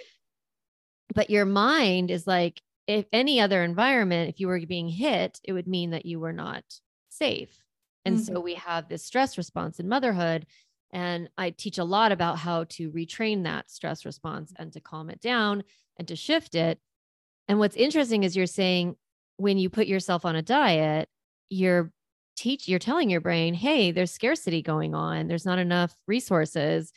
But 1.14 1.30
your 1.30 1.44
mind 1.44 2.10
is 2.10 2.26
like, 2.26 2.60
if 2.86 3.06
any 3.12 3.40
other 3.40 3.62
environment, 3.62 4.28
if 4.28 4.40
you 4.40 4.48
were 4.48 4.60
being 4.66 4.88
hit, 4.88 5.38
it 5.44 5.52
would 5.52 5.68
mean 5.68 5.90
that 5.90 6.06
you 6.06 6.18
were 6.18 6.32
not 6.32 6.64
safe. 7.10 7.62
And 8.04 8.20
so 8.20 8.34
mm-hmm. 8.34 8.42
we 8.42 8.54
have 8.54 8.88
this 8.88 9.04
stress 9.04 9.38
response 9.38 9.78
in 9.78 9.88
motherhood. 9.88 10.46
And 10.92 11.30
I 11.38 11.50
teach 11.50 11.78
a 11.78 11.84
lot 11.84 12.12
about 12.12 12.38
how 12.38 12.64
to 12.70 12.90
retrain 12.90 13.44
that 13.44 13.70
stress 13.70 14.04
response 14.04 14.52
and 14.58 14.72
to 14.72 14.80
calm 14.80 15.10
it 15.10 15.20
down 15.20 15.62
and 15.98 16.08
to 16.08 16.16
shift 16.16 16.54
it. 16.54 16.78
And 17.48 17.58
what's 17.58 17.76
interesting 17.76 18.24
is 18.24 18.36
you're 18.36 18.46
saying 18.46 18.96
when 19.36 19.58
you 19.58 19.70
put 19.70 19.86
yourself 19.86 20.24
on 20.24 20.36
a 20.36 20.42
diet, 20.42 21.08
you're 21.48 21.92
teach 22.36 22.68
you're 22.68 22.78
telling 22.78 23.10
your 23.10 23.20
brain, 23.20 23.54
hey, 23.54 23.90
there's 23.92 24.10
scarcity 24.10 24.62
going 24.62 24.94
on. 24.94 25.28
There's 25.28 25.46
not 25.46 25.58
enough 25.58 25.94
resources. 26.06 26.92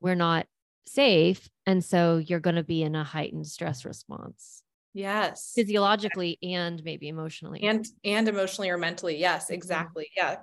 We're 0.00 0.14
not 0.14 0.46
safe. 0.86 1.48
And 1.66 1.84
so 1.84 2.16
you're 2.18 2.40
going 2.40 2.56
to 2.56 2.64
be 2.64 2.82
in 2.82 2.94
a 2.94 3.04
heightened 3.04 3.46
stress 3.46 3.84
response 3.84 4.62
yes 4.94 5.52
physiologically 5.54 6.38
and 6.42 6.82
maybe 6.82 7.08
emotionally. 7.08 7.62
and 7.62 7.86
and 8.04 8.26
emotionally 8.26 8.70
or 8.70 8.78
mentally 8.78 9.12
Mm-hmm. 9.14 9.20
yes 9.20 9.50
exactly 9.50 10.08
yeah 10.16 10.36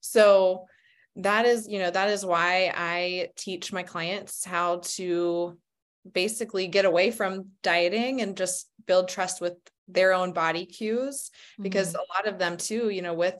so 0.00 0.64
that 1.16 1.44
is 1.44 1.68
you 1.68 1.78
know 1.78 1.90
that 1.90 2.08
is 2.08 2.24
why 2.24 2.72
i 2.74 3.28
teach 3.36 3.74
my 3.74 3.82
clients 3.82 4.42
how 4.42 4.78
to 4.84 5.58
basically 6.10 6.66
get 6.66 6.86
away 6.86 7.10
from 7.10 7.50
dieting 7.62 8.22
and 8.22 8.38
just 8.38 8.70
build 8.86 9.06
trust 9.08 9.42
with 9.42 9.54
their 9.86 10.14
own 10.14 10.32
body 10.32 10.64
cues 10.64 11.30
because 11.60 11.92
Mhm. 11.92 11.96
a 11.96 12.04
lot 12.14 12.26
of 12.26 12.38
them 12.38 12.56
too 12.56 12.88
you 12.88 13.02
know 13.02 13.14
with 13.14 13.34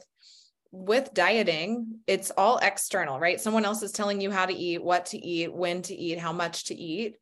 with 0.72 1.12
dieting 1.14 1.98
it's 2.06 2.30
all 2.30 2.58
external 2.58 3.18
right 3.18 3.40
someone 3.40 3.64
else 3.64 3.82
is 3.82 3.90
telling 3.92 4.20
you 4.20 4.30
how 4.30 4.46
to 4.46 4.54
eat 4.54 4.82
what 4.82 5.06
to 5.06 5.18
eat 5.18 5.52
when 5.52 5.82
to 5.82 5.94
eat 5.94 6.18
how 6.18 6.32
much 6.32 6.66
to 6.66 6.74
eat 6.74 7.16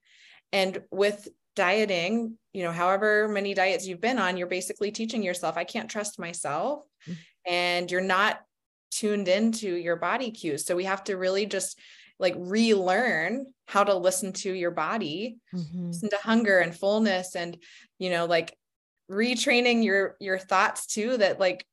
and 0.52 0.83
with 0.90 1.28
dieting 1.57 2.37
you 2.52 2.62
know 2.62 2.73
however 2.73 3.26
many 3.26 3.55
diets 3.55 3.87
you've 3.87 4.00
been 4.02 4.19
on 4.19 4.37
you're 4.37 4.47
basically 4.47 4.90
teaching 4.90 5.23
yourself 5.23 5.57
i 5.57 5.64
can't 5.64 5.90
trust 5.90 6.19
myself 6.19 6.83
Mm. 7.09 7.17
and 7.47 7.90
you're 7.90 8.00
not 8.00 8.40
tuned 8.90 9.28
into 9.28 9.75
your 9.75 9.97
body 9.97 10.31
cues 10.31 10.67
so 10.67 10.76
we 10.76 10.85
have 10.85 11.05
to 11.05 11.17
really 11.17 11.47
just 11.47 11.78
like 12.19 12.35
relearn 12.37 13.47
how 13.67 13.85
to 13.85 13.95
listen 13.95 14.33
to 14.33 14.52
your 14.52 14.73
body 14.73 15.38
Mhm. 15.55 15.88
listen 15.88 16.11
to 16.11 16.17
hunger 16.19 16.59
and 16.59 16.76
fullness 16.76 17.35
and 17.37 17.57
you 17.99 18.11
know 18.11 18.26
like 18.26 18.57
retraining 19.11 19.83
your 19.85 20.17
your 20.21 20.38
thoughts 20.38 20.87
too 20.87 21.17
that 21.17 21.40
like 21.40 21.64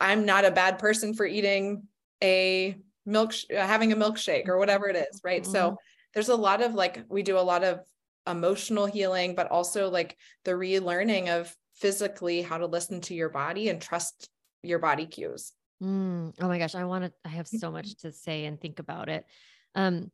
i'm 0.00 0.24
not 0.24 0.44
a 0.44 0.50
bad 0.50 0.78
person 0.78 1.14
for 1.14 1.26
eating 1.26 1.82
a 2.22 2.76
milk 3.04 3.32
uh, 3.56 3.66
having 3.66 3.92
a 3.92 3.96
milkshake 3.96 4.48
or 4.48 4.58
whatever 4.58 4.88
it 4.88 4.96
is 4.96 5.20
right 5.24 5.46
so 5.46 5.76
there's 6.14 6.28
a 6.28 6.34
lot 6.34 6.62
of 6.62 6.74
like 6.74 7.04
we 7.08 7.22
do 7.22 7.38
a 7.38 7.40
lot 7.40 7.62
of 7.64 7.80
emotional 8.26 8.86
healing 8.86 9.34
but 9.34 9.50
also 9.50 9.88
like 9.90 10.16
the 10.44 10.50
relearning 10.50 11.28
of 11.28 11.54
physically 11.74 12.42
how 12.42 12.58
to 12.58 12.66
listen 12.66 13.00
to 13.00 13.14
your 13.14 13.28
body 13.28 13.68
and 13.68 13.80
trust 13.80 14.28
your 14.62 14.78
body 14.78 15.06
cues 15.06 15.52
Mm. 15.82 16.34
Oh 16.40 16.48
my 16.48 16.58
gosh, 16.58 16.74
I 16.74 16.84
want 16.84 17.04
to. 17.04 17.12
I 17.24 17.28
have 17.28 17.48
so 17.48 17.70
much 17.70 17.96
to 18.00 18.12
say 18.12 18.46
and 18.46 18.60
think 18.60 18.78
about 18.78 19.08
it. 19.08 19.26
Um, 19.74 20.10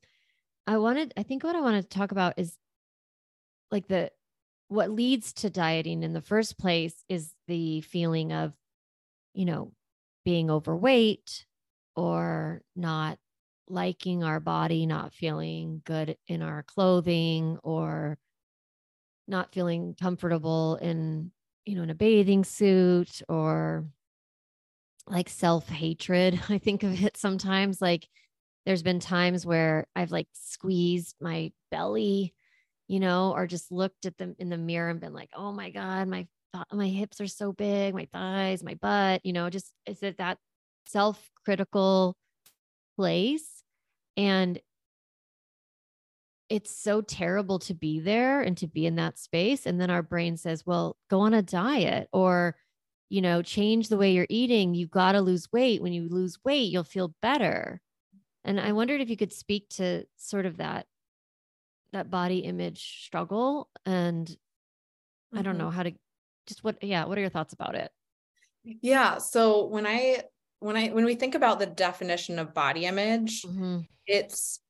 I 0.66 0.78
wanted. 0.78 1.12
I 1.16 1.22
think 1.22 1.44
what 1.44 1.56
I 1.56 1.60
want 1.60 1.80
to 1.80 1.88
talk 1.88 2.12
about 2.12 2.34
is 2.36 2.56
like 3.70 3.88
the 3.88 4.10
what 4.68 4.90
leads 4.90 5.32
to 5.34 5.50
dieting 5.50 6.02
in 6.02 6.12
the 6.12 6.20
first 6.22 6.58
place 6.58 6.94
is 7.08 7.32
the 7.46 7.82
feeling 7.82 8.32
of, 8.32 8.54
you 9.34 9.44
know, 9.44 9.72
being 10.24 10.50
overweight 10.50 11.46
or 11.96 12.62
not 12.76 13.18
liking 13.68 14.22
our 14.24 14.40
body, 14.40 14.86
not 14.86 15.14
feeling 15.14 15.82
good 15.84 16.16
in 16.28 16.42
our 16.42 16.62
clothing, 16.62 17.58
or 17.62 18.18
not 19.26 19.52
feeling 19.52 19.94
comfortable 20.00 20.76
in, 20.76 21.30
you 21.64 21.76
know, 21.76 21.82
in 21.82 21.90
a 21.90 21.94
bathing 21.94 22.44
suit 22.44 23.22
or 23.28 23.84
like 25.06 25.28
self 25.28 25.68
hatred. 25.68 26.40
I 26.48 26.58
think 26.58 26.82
of 26.82 27.02
it 27.02 27.16
sometimes 27.16 27.80
like 27.80 28.08
there's 28.66 28.82
been 28.82 29.00
times 29.00 29.44
where 29.44 29.86
I've 29.96 30.12
like 30.12 30.28
squeezed 30.32 31.16
my 31.20 31.52
belly, 31.70 32.34
you 32.88 33.00
know, 33.00 33.32
or 33.32 33.46
just 33.46 33.72
looked 33.72 34.06
at 34.06 34.18
them 34.18 34.34
in 34.38 34.50
the 34.50 34.58
mirror 34.58 34.90
and 34.90 35.00
been 35.00 35.14
like, 35.14 35.30
oh 35.34 35.52
my 35.52 35.70
God, 35.70 36.08
my 36.08 36.26
my 36.72 36.88
hips 36.88 37.20
are 37.20 37.26
so 37.26 37.52
big, 37.52 37.94
my 37.94 38.06
thighs, 38.12 38.62
my 38.62 38.74
butt, 38.74 39.24
you 39.24 39.32
know, 39.32 39.50
just 39.50 39.72
is 39.86 40.02
it 40.02 40.18
that 40.18 40.38
self 40.86 41.30
critical 41.44 42.16
place. 42.96 43.62
And 44.16 44.60
it's 46.48 46.76
so 46.76 47.00
terrible 47.00 47.58
to 47.60 47.74
be 47.74 48.00
there 48.00 48.42
and 48.42 48.56
to 48.58 48.66
be 48.66 48.84
in 48.84 48.96
that 48.96 49.18
space. 49.18 49.64
And 49.64 49.80
then 49.80 49.90
our 49.90 50.02
brain 50.02 50.36
says, 50.36 50.66
well, 50.66 50.96
go 51.08 51.20
on 51.20 51.32
a 51.32 51.40
diet 51.40 52.08
or, 52.12 52.56
you 53.08 53.22
know, 53.22 53.40
change 53.40 53.88
the 53.88 53.96
way 53.96 54.12
you're 54.12 54.26
eating. 54.28 54.74
You've 54.74 54.90
got 54.90 55.12
to 55.12 55.22
lose 55.22 55.48
weight. 55.50 55.80
When 55.80 55.94
you 55.94 56.08
lose 56.10 56.38
weight, 56.44 56.70
you'll 56.70 56.84
feel 56.84 57.14
better. 57.22 57.80
And 58.44 58.60
I 58.60 58.72
wondered 58.72 59.00
if 59.00 59.08
you 59.08 59.16
could 59.16 59.32
speak 59.32 59.68
to 59.76 60.04
sort 60.16 60.46
of 60.46 60.58
that 60.58 60.86
that 61.92 62.10
body 62.10 62.38
image 62.38 63.04
struggle 63.04 63.68
and 63.84 64.26
mm-hmm. 64.26 65.38
I 65.38 65.42
don't 65.42 65.58
know 65.58 65.70
how 65.70 65.82
to 65.82 65.92
just 66.46 66.64
what 66.64 66.82
yeah, 66.82 67.04
what 67.04 67.18
are 67.18 67.20
your 67.20 67.30
thoughts 67.30 67.52
about 67.52 67.74
it? 67.74 67.90
Yeah, 68.64 69.18
so 69.18 69.66
when 69.66 69.86
I 69.86 70.22
when 70.60 70.76
I 70.76 70.88
when 70.88 71.04
we 71.04 71.14
think 71.14 71.34
about 71.34 71.58
the 71.58 71.66
definition 71.66 72.38
of 72.38 72.54
body 72.54 72.86
image, 72.86 73.42
mm-hmm. 73.42 73.80
it's 74.06 74.60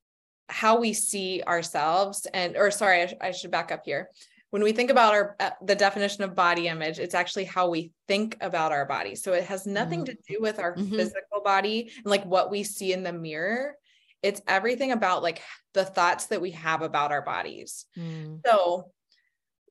how 0.49 0.79
we 0.79 0.93
see 0.93 1.43
ourselves 1.47 2.27
and 2.33 2.57
or 2.57 2.71
sorry, 2.71 3.03
I, 3.03 3.17
I 3.21 3.31
should 3.33 3.51
back 3.51 3.73
up 3.73 3.83
here 3.85 4.11
when 4.53 4.63
we 4.63 4.73
think 4.73 4.91
about 4.91 5.15
our 5.15 5.35
uh, 5.41 5.51
the 5.63 5.75
definition 5.75 6.23
of 6.25 6.35
body 6.35 6.69
image 6.69 6.99
it's 6.99 7.15
actually 7.15 7.45
how 7.45 7.71
we 7.71 7.91
think 8.07 8.37
about 8.43 8.71
our 8.71 8.85
body 8.85 9.15
so 9.15 9.33
it 9.33 9.45
has 9.45 9.67
nothing 9.67 10.05
to 10.05 10.15
do 10.29 10.37
with 10.41 10.59
our 10.59 10.77
mm-hmm. 10.77 10.95
physical 10.95 11.41
body 11.43 11.91
and 11.97 12.07
like 12.07 12.25
what 12.25 12.51
we 12.51 12.63
see 12.63 12.93
in 12.93 13.03
the 13.03 13.13
mirror 13.13 13.75
it's 14.23 14.43
everything 14.47 14.93
about 14.93 15.23
like 15.23 15.41
the 15.73 15.85
thoughts 15.85 16.27
that 16.27 16.43
we 16.43 16.51
have 16.51 16.83
about 16.83 17.13
our 17.13 17.23
bodies 17.23 17.87
mm. 17.99 18.39
so 18.45 18.91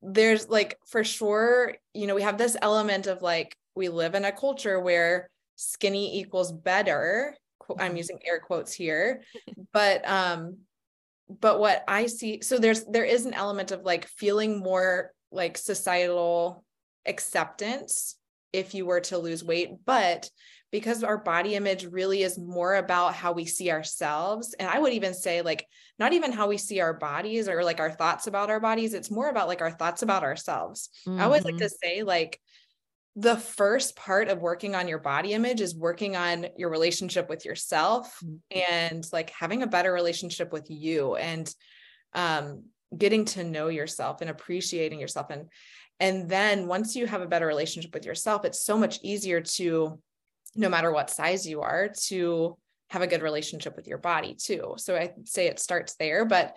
there's 0.02 0.50
like 0.50 0.78
for 0.88 1.04
sure 1.04 1.76
you 1.94 2.08
know 2.08 2.16
we 2.16 2.22
have 2.22 2.38
this 2.38 2.58
element 2.62 3.08
of 3.08 3.22
like 3.22 3.56
we 3.76 3.90
live 3.90 4.16
in 4.16 4.26
a 4.26 4.32
culture 4.32 4.80
where 4.80 5.30
skinny 5.56 6.20
equals 6.20 6.52
better 6.52 7.36
i'm 7.78 7.90
mm-hmm. 7.90 7.98
using 7.98 8.20
air 8.26 8.40
quotes 8.40 8.74
here 8.74 9.22
but 9.72 10.08
um 10.10 10.58
but 11.40 11.60
what 11.60 11.84
I 11.88 12.08
see, 12.08 12.42
so 12.42 12.58
there's 12.58 12.84
there 12.86 13.06
is 13.06 13.26
an 13.26 13.34
element 13.34 13.72
of 13.72 13.84
like 13.84 14.08
feeling 14.08 14.60
more 14.60 15.12
like 15.32 15.58
societal 15.58 16.64
acceptance 17.06 18.18
if 18.52 18.74
you 18.74 18.86
were 18.86 19.00
to 19.02 19.18
lose 19.18 19.44
weight, 19.44 19.72
but 19.86 20.30
because 20.72 21.04
our 21.04 21.18
body 21.18 21.56
image 21.56 21.86
really 21.86 22.24
is 22.24 22.40
more 22.40 22.76
about 22.76 23.14
how 23.14 23.32
we 23.32 23.46
see 23.46 23.72
ourselves 23.72 24.56
and 24.60 24.70
i 24.70 24.80
would 24.80 24.94
even 24.94 25.14
say 25.14 25.42
like 25.42 25.68
not 26.00 26.14
even 26.14 26.32
how 26.32 26.48
we 26.48 26.58
see 26.58 26.80
our 26.80 26.94
bodies 26.94 27.48
or 27.48 27.64
like 27.64 27.80
our 27.80 27.92
thoughts 27.92 28.28
about 28.28 28.50
our 28.50 28.60
bodies 28.60 28.94
it's 28.94 29.12
more 29.12 29.30
about 29.30 29.48
like 29.48 29.62
our 29.62 29.72
thoughts 29.72 30.02
about 30.02 30.24
ourselves 30.24 30.90
mm-hmm. 31.08 31.20
i 31.20 31.24
always 31.24 31.44
like 31.44 31.58
to 31.58 31.66
mm-hmm. 31.66 31.88
say 31.88 32.04
like 32.04 32.40
the 33.18 33.36
first 33.36 33.96
part 33.98 34.30
of 34.30 34.40
working 34.40 34.74
on 34.74 34.88
your 34.88 35.00
body 35.00 35.34
image 35.34 35.60
is 35.60 35.76
working 35.76 36.16
on 36.16 36.48
your 36.58 36.70
relationship 36.70 37.30
with 37.30 37.46
yourself 37.46 38.18
mm-hmm. 38.24 38.60
and 38.72 39.06
like 39.12 39.30
having 39.32 39.64
a 39.64 39.68
better 39.68 39.92
relationship 39.92 40.54
with 40.54 40.70
you 40.70 41.16
and 41.16 41.54
um, 42.14 42.64
getting 42.98 43.26
to 43.26 43.44
know 43.44 43.68
yourself 43.68 44.22
and 44.22 44.30
appreciating 44.30 45.00
yourself 45.00 45.30
and 45.30 45.48
and 46.00 46.30
then 46.30 46.68
once 46.68 46.96
you 46.96 47.06
have 47.06 47.22
a 47.22 47.28
better 47.28 47.46
relationship 47.46 47.94
with 47.94 48.06
yourself 48.06 48.46
it's 48.46 48.66
so 48.66 48.78
much 48.78 49.00
easier 49.04 49.42
to 49.42 50.00
no 50.56 50.70
matter 50.70 50.92
what 50.92 51.10
size 51.10 51.48
you 51.48 51.62
are 51.62 51.90
to 52.06 52.58
have 52.90 53.02
a 53.02 53.08
good 53.08 53.22
relationship 53.22 53.76
with 53.76 53.88
your 53.88 53.98
body 53.98 54.36
too. 54.36 54.74
So 54.78 54.96
i 54.96 55.14
say 55.26 55.48
it 55.48 55.60
starts 55.60 55.96
there 55.96 56.26
but 56.26 56.56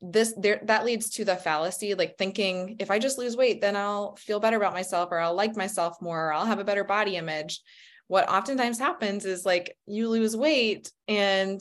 this 0.00 0.34
there 0.36 0.60
that 0.64 0.84
leads 0.84 1.10
to 1.10 1.24
the 1.24 1.36
fallacy 1.36 1.94
like 1.94 2.18
thinking 2.18 2.76
if 2.78 2.90
i 2.90 2.98
just 2.98 3.16
lose 3.16 3.38
weight 3.38 3.62
then 3.62 3.74
i'll 3.74 4.16
feel 4.16 4.38
better 4.38 4.58
about 4.58 4.74
myself 4.74 5.08
or 5.10 5.18
i'll 5.18 5.34
like 5.34 5.56
myself 5.56 5.96
more 6.02 6.26
or 6.26 6.32
i'll 6.32 6.44
have 6.44 6.58
a 6.58 6.64
better 6.64 6.84
body 6.84 7.16
image. 7.16 7.62
What 8.06 8.28
oftentimes 8.28 8.78
happens 8.78 9.24
is 9.24 9.46
like 9.46 9.76
you 9.86 10.08
lose 10.08 10.36
weight 10.36 10.90
and 11.08 11.60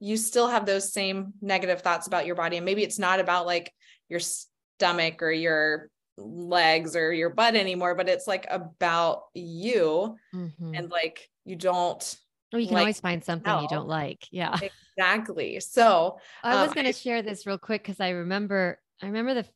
you 0.00 0.16
still 0.16 0.48
have 0.48 0.66
those 0.66 0.92
same 0.92 1.34
negative 1.40 1.82
thoughts 1.82 2.06
about 2.06 2.26
your 2.26 2.34
body. 2.34 2.56
And 2.56 2.64
maybe 2.64 2.82
it's 2.82 2.98
not 2.98 3.20
about 3.20 3.46
like 3.46 3.72
your 4.08 4.20
stomach 4.20 5.22
or 5.22 5.30
your 5.30 5.90
legs 6.18 6.96
or 6.96 7.12
your 7.12 7.30
butt 7.30 7.54
anymore 7.54 7.94
but 7.94 8.08
it's 8.08 8.26
like 8.26 8.46
about 8.50 9.24
you 9.34 10.16
mm-hmm. 10.34 10.74
and 10.74 10.90
like 10.90 11.30
you 11.44 11.56
don't 11.56 12.18
well, 12.52 12.60
you 12.60 12.66
can 12.66 12.74
like, 12.74 12.82
always 12.82 13.00
find 13.00 13.22
something 13.22 13.60
you 13.60 13.68
don't 13.68 13.88
like. 13.88 14.26
Yeah. 14.30 14.58
Exactly. 14.98 15.60
So 15.60 16.18
I 16.42 16.60
was 16.60 16.70
um, 16.70 16.74
going 16.74 16.86
to 16.86 16.92
share 16.92 17.22
this 17.22 17.46
real 17.46 17.56
quick 17.56 17.84
because 17.84 18.00
I 18.00 18.08
remember, 18.08 18.80
I 19.00 19.06
remember 19.06 19.32
the 19.32 19.46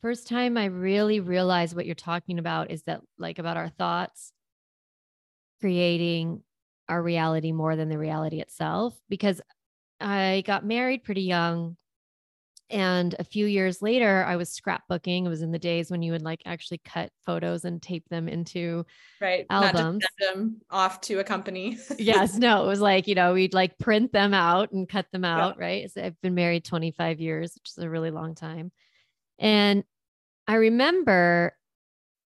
first 0.00 0.26
time 0.26 0.56
I 0.56 0.64
really 0.66 1.20
realized 1.20 1.76
what 1.76 1.84
you're 1.84 1.94
talking 1.94 2.38
about 2.38 2.70
is 2.70 2.82
that 2.84 3.02
like 3.18 3.38
about 3.38 3.58
our 3.58 3.68
thoughts 3.68 4.32
creating 5.60 6.42
our 6.88 7.02
reality 7.02 7.52
more 7.52 7.76
than 7.76 7.90
the 7.90 7.98
reality 7.98 8.40
itself. 8.40 8.98
Because 9.10 9.42
I 10.00 10.44
got 10.46 10.64
married 10.64 11.04
pretty 11.04 11.24
young 11.24 11.76
and 12.70 13.14
a 13.18 13.24
few 13.24 13.46
years 13.46 13.82
later, 13.82 14.24
I 14.24 14.36
was 14.36 14.48
scrapbooking. 14.48 15.26
It 15.26 15.28
was 15.28 15.42
in 15.42 15.50
the 15.50 15.58
days 15.58 15.90
when 15.90 16.02
you 16.02 16.12
would 16.12 16.22
like 16.22 16.40
actually 16.46 16.78
cut 16.78 17.10
photos 17.26 17.64
and 17.64 17.82
tape 17.82 18.08
them 18.08 18.28
into 18.28 18.86
right 19.20 19.44
albums. 19.50 20.04
them 20.18 20.60
off 20.70 21.00
to 21.02 21.18
a 21.18 21.24
company. 21.24 21.78
yes, 21.98 22.36
no, 22.36 22.64
it 22.64 22.66
was 22.66 22.80
like 22.80 23.08
you 23.08 23.14
know 23.14 23.34
we'd 23.34 23.54
like 23.54 23.78
print 23.78 24.12
them 24.12 24.32
out 24.32 24.70
and 24.72 24.88
cut 24.88 25.06
them 25.12 25.24
out. 25.24 25.56
Yeah. 25.58 25.64
Right. 25.64 25.90
So 25.90 26.02
I've 26.02 26.20
been 26.20 26.34
married 26.34 26.64
25 26.64 27.20
years, 27.20 27.54
which 27.54 27.70
is 27.70 27.78
a 27.78 27.90
really 27.90 28.10
long 28.10 28.34
time, 28.34 28.70
and 29.38 29.84
I 30.46 30.54
remember 30.54 31.56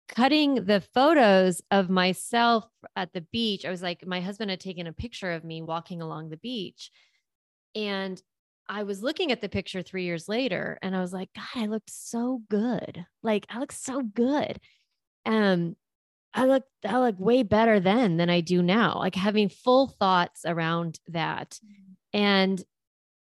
cutting 0.07 0.65
the 0.65 0.81
photos 0.93 1.61
of 1.71 1.89
myself 1.89 2.65
at 2.95 3.13
the 3.13 3.21
beach. 3.21 3.65
I 3.65 3.69
was 3.69 3.81
like, 3.81 4.05
my 4.05 4.21
husband 4.21 4.49
had 4.49 4.59
taken 4.59 4.87
a 4.87 4.93
picture 4.93 5.31
of 5.31 5.43
me 5.43 5.61
walking 5.61 6.01
along 6.01 6.29
the 6.29 6.37
beach. 6.37 6.91
And 7.75 8.21
I 8.71 8.83
was 8.83 9.03
looking 9.03 9.33
at 9.33 9.41
the 9.41 9.49
picture 9.49 9.81
three 9.81 10.05
years 10.05 10.29
later 10.29 10.79
and 10.81 10.95
I 10.95 11.01
was 11.01 11.11
like, 11.11 11.29
God, 11.35 11.61
I 11.61 11.65
looked 11.65 11.91
so 11.91 12.41
good. 12.49 13.05
Like 13.21 13.45
I 13.49 13.59
look 13.59 13.73
so 13.73 14.01
good. 14.01 14.61
Um, 15.25 15.75
I 16.33 16.45
look 16.45 16.63
I 16.85 16.97
look 16.99 17.19
way 17.19 17.43
better 17.43 17.81
then 17.81 18.15
than 18.15 18.29
I 18.29 18.39
do 18.39 18.63
now. 18.63 18.97
Like 18.97 19.15
having 19.15 19.49
full 19.49 19.87
thoughts 19.87 20.43
around 20.45 21.01
that. 21.09 21.59
And 22.13 22.63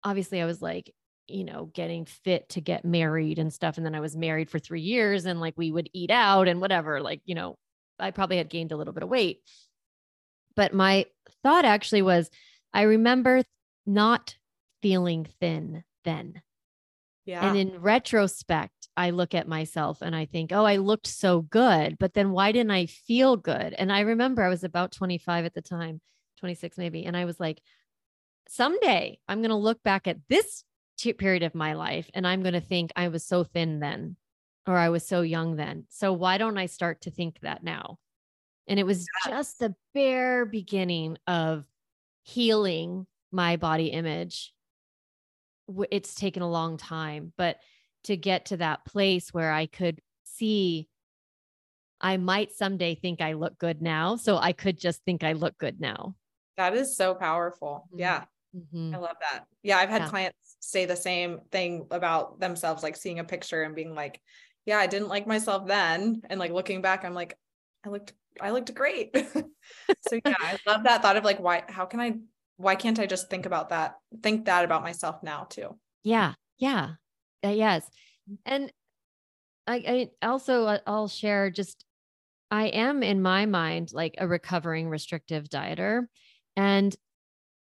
obviously 0.03 0.41
I 0.41 0.47
was 0.47 0.63
like, 0.63 0.95
you 1.29 1.45
know, 1.45 1.67
getting 1.67 2.07
fit 2.07 2.49
to 2.51 2.63
get 2.63 2.87
married 2.87 3.39
and 3.39 3.53
stuff. 3.53 3.77
And 3.77 3.85
then 3.85 3.95
I 3.95 4.01
was 4.01 4.17
married 4.17 4.49
for 4.49 4.59
three 4.59 4.81
years 4.81 5.27
and 5.27 5.39
like 5.39 5.55
we 5.59 5.71
would 5.71 5.91
eat 5.93 6.11
out 6.11 6.49
and 6.49 6.63
whatever. 6.63 7.03
Like, 7.03 7.21
you 7.27 7.35
know, 7.35 7.59
I 7.99 8.11
probably 8.11 8.39
had 8.39 8.49
gained 8.49 8.73
a 8.73 8.77
little 8.79 8.95
bit 8.95 9.03
of 9.03 9.11
weight. 9.11 9.43
But 10.55 10.73
my 10.73 11.05
thought 11.43 11.67
actually 11.67 12.01
was 12.01 12.31
I 12.73 12.83
remember 12.83 13.43
not 13.85 14.35
feeling 14.83 15.27
thin 15.41 15.85
then. 16.05 16.43
Yeah. 17.25 17.49
And 17.49 17.59
in 17.59 17.81
retrospect, 17.81 18.89
I 18.97 19.11
look 19.11 19.35
at 19.35 19.49
myself 19.49 20.01
and 20.01 20.15
I 20.15 20.27
think, 20.27 20.53
oh, 20.53 20.65
I 20.65 20.77
looked 20.77 21.09
so 21.09 21.43
good, 21.43 21.99
but 21.99 22.15
then 22.15 22.31
why 22.31 22.53
didn't 22.53 22.71
I 22.71 22.87
feel 22.87 23.37
good? 23.37 23.75
And 23.75 23.93
I 23.93 24.01
remember 24.01 24.43
I 24.43 24.49
was 24.49 24.65
about 24.65 24.93
25 24.93 25.45
at 25.45 25.55
the 25.55 25.61
time, 25.61 26.01
26 26.39 26.79
maybe. 26.79 27.05
And 27.05 27.17
I 27.17 27.25
was 27.25 27.41
like, 27.41 27.61
someday 28.49 29.19
I'm 29.29 29.41
going 29.41 29.51
to 29.51 29.57
look 29.57 29.83
back 29.83 30.07
at 30.07 30.19
this 30.29 30.63
period 31.19 31.43
of 31.43 31.55
my 31.55 31.75
life 31.75 32.09
and 32.15 32.27
I'm 32.27 32.43
going 32.43 32.55
to 32.55 32.61
think 32.61 32.93
I 32.97 33.09
was 33.09 33.25
so 33.25 33.45
thin 33.45 33.81
then 33.81 34.17
or 34.67 34.77
I 34.77 34.89
was 34.89 35.07
so 35.07 35.21
young 35.21 35.57
then. 35.57 35.85
So 35.91 36.13
why 36.13 36.39
don't 36.39 36.59
I 36.59 36.67
start 36.67 37.03
to 37.03 37.11
think 37.11 37.41
that 37.41 37.63
now? 37.63 37.99
And 38.67 38.81
it 38.81 38.87
was 38.87 39.07
just 39.27 39.59
the 39.59 39.75
bare 39.95 40.47
beginning 40.47 41.19
of 41.27 41.65
healing 42.23 43.07
my 43.31 43.57
body 43.57 43.89
image 43.89 44.53
it's 45.91 46.15
taken 46.15 46.43
a 46.43 46.51
long 46.51 46.77
time, 46.77 47.33
but 47.37 47.57
to 48.05 48.17
get 48.17 48.47
to 48.47 48.59
that 48.59 48.85
place 48.85 49.33
where 49.33 49.53
I 49.53 49.67
could 49.67 50.01
see 50.25 50.89
I 52.01 52.17
might 52.17 52.53
someday 52.53 52.95
think 52.95 53.21
I 53.21 53.33
look 53.33 53.59
good 53.59 53.81
now. 53.81 54.17
So 54.17 54.37
I 54.37 54.53
could 54.53 54.79
just 54.79 55.03
think 55.05 55.25
I 55.25 55.33
look 55.33 55.57
good 55.59 55.81
now. 55.81 56.15
That 56.57 56.75
is 56.75 56.97
so 56.97 57.15
powerful. 57.15 57.87
Mm-hmm. 57.89 58.01
Yeah. 58.01 58.25
Mm-hmm. 58.57 58.95
I 58.95 58.99
love 58.99 59.17
that. 59.21 59.45
Yeah. 59.63 59.79
I've 59.79 59.89
had 59.89 60.03
yeah. 60.03 60.09
clients 60.09 60.57
say 60.61 60.85
the 60.85 60.97
same 60.97 61.41
thing 61.53 61.87
about 61.91 62.41
themselves, 62.41 62.83
like 62.83 62.97
seeing 62.97 63.19
a 63.19 63.25
picture 63.25 63.63
and 63.63 63.75
being 63.75 63.95
like, 63.95 64.21
yeah, 64.65 64.79
I 64.79 64.87
didn't 64.87 65.09
like 65.09 65.27
myself 65.27 65.67
then. 65.67 66.23
And 66.29 66.41
like 66.41 66.53
looking 66.53 66.83
back, 66.83 67.05
I'm 67.05 67.15
like, 67.15 67.37
I 67.85 67.89
looked, 67.89 68.13
I 68.41 68.51
looked 68.51 68.75
great. 68.75 69.17
so 70.09 70.21
yeah, 70.25 70.35
I 70.41 70.59
love 70.67 70.85
that 70.85 71.03
thought 71.03 71.17
of 71.17 71.25
like, 71.25 71.41
why, 71.41 71.65
how 71.69 71.87
can 71.87 72.01
I 72.01 72.15
why 72.57 72.75
can't 72.75 72.99
I 72.99 73.07
just 73.07 73.29
think 73.29 73.47
about 73.47 73.69
that, 73.71 73.97
think 74.23 74.47
that 74.47 74.65
about 74.65 74.83
myself 74.83 75.23
now 75.23 75.45
too? 75.45 75.77
Yeah. 76.03 76.35
Yeah. 76.59 76.93
Uh, 77.45 77.49
yes. 77.49 77.89
And 78.45 78.73
I, 79.67 80.11
I 80.23 80.27
also, 80.27 80.65
uh, 80.65 80.79
I'll 80.87 81.09
share 81.09 81.51
just 81.51 81.85
I 82.51 82.67
am 82.67 83.03
in 83.03 83.23
my 83.23 83.47
mind 83.47 83.93
like 83.93 84.15
a 84.19 84.29
recovering 84.29 84.89
restrictive 84.89 85.49
dieter. 85.49 86.07
And 86.57 86.95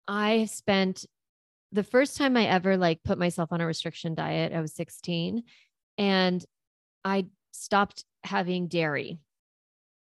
I 0.08 0.46
spent 0.46 1.06
the 1.72 1.84
first 1.84 2.18
time 2.18 2.38
I 2.38 2.46
ever 2.46 2.78
like 2.78 3.04
put 3.04 3.18
myself 3.18 3.52
on 3.52 3.62
a 3.62 3.66
restriction 3.66 4.14
diet, 4.14 4.54
I 4.54 4.62
was 4.62 4.74
16 4.74 5.44
and 5.98 6.46
I 7.04 7.28
stopped 7.52 8.06
having 8.24 8.68
dairy. 8.68 9.20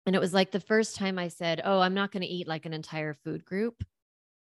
And 0.06 0.14
it 0.14 0.20
was 0.20 0.34
like 0.34 0.50
the 0.50 0.60
first 0.60 0.96
time 0.96 1.18
I 1.18 1.28
said, 1.28 1.62
Oh, 1.64 1.80
I'm 1.80 1.94
not 1.94 2.12
going 2.12 2.22
to 2.22 2.28
eat 2.28 2.48
like 2.48 2.66
an 2.66 2.74
entire 2.74 3.14
food 3.14 3.44
group. 3.44 3.82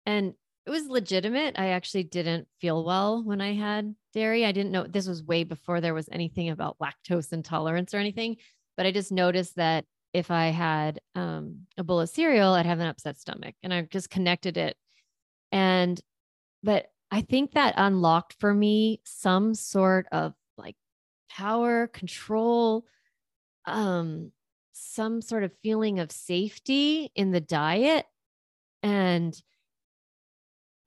And 0.07 0.35
it 0.67 0.71
was 0.71 0.87
legitimate. 0.87 1.59
I 1.59 1.69
actually 1.69 2.05
didn't 2.05 2.49
feel 2.61 2.85
well 2.85 3.23
when 3.23 3.41
I 3.41 3.55
had 3.55 3.95
dairy. 4.15 4.47
I 4.47 4.53
didn't 4.53 4.73
know 4.73 4.87
this 4.87 5.07
was 5.07 5.23
way 5.23 5.45
before 5.45 5.81
there 5.81 5.95
was 5.95 6.09
anything 6.11 6.49
about 6.49 6.79
lactose 6.79 7.33
intolerance 7.33 7.93
or 7.93 7.99
anything, 7.99 8.37
but 8.77 8.87
I 8.87 8.93
just 8.93 9.13
noticed 9.13 9.57
that 9.57 9.85
if 10.15 10.31
I 10.31 10.47
had 10.47 11.01
um, 11.15 11.67
a 11.77 11.85
bowl 11.85 12.01
of 12.01 12.09
cereal, 12.09 12.55
I'd 12.55 12.67
have 12.67 12.79
an 12.81 12.87
upset 12.87 13.19
stomach. 13.19 13.57
And 13.63 13.75
I 13.75 13.83
just 13.83 14.09
connected 14.09 14.57
it. 14.57 14.77
And, 15.51 16.01
but 16.63 16.87
I 17.11 17.21
think 17.21 17.53
that 17.53 17.75
unlocked 17.77 18.37
for 18.39 18.55
me 18.55 19.01
some 19.05 19.55
sort 19.55 20.07
of 20.13 20.35
like 20.57 20.77
power, 21.29 21.89
control, 21.89 22.87
um, 23.67 24.31
some 24.73 25.21
sort 25.21 25.43
of 25.43 25.53
feeling 25.63 25.99
of 25.99 26.13
safety 26.13 27.11
in 27.15 27.33
the 27.33 27.41
diet. 27.41 28.07
And 28.83 29.35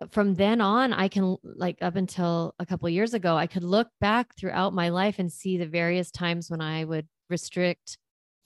from 0.10 0.36
then 0.36 0.62
on, 0.62 0.94
I 0.94 1.08
can, 1.08 1.38
like, 1.44 1.78
up 1.82 1.96
until 1.96 2.54
a 2.60 2.66
couple 2.66 2.88
years 2.90 3.14
ago, 3.14 3.36
I 3.36 3.48
could 3.48 3.64
look 3.64 3.90
back 4.00 4.36
throughout 4.36 4.74
my 4.74 4.90
life 4.90 5.20
and 5.20 5.32
see 5.32 5.58
the 5.58 5.66
various 5.66 6.12
times 6.12 6.50
when 6.52 6.62
I 6.62 6.84
would 6.84 7.08
restrict 7.30 7.98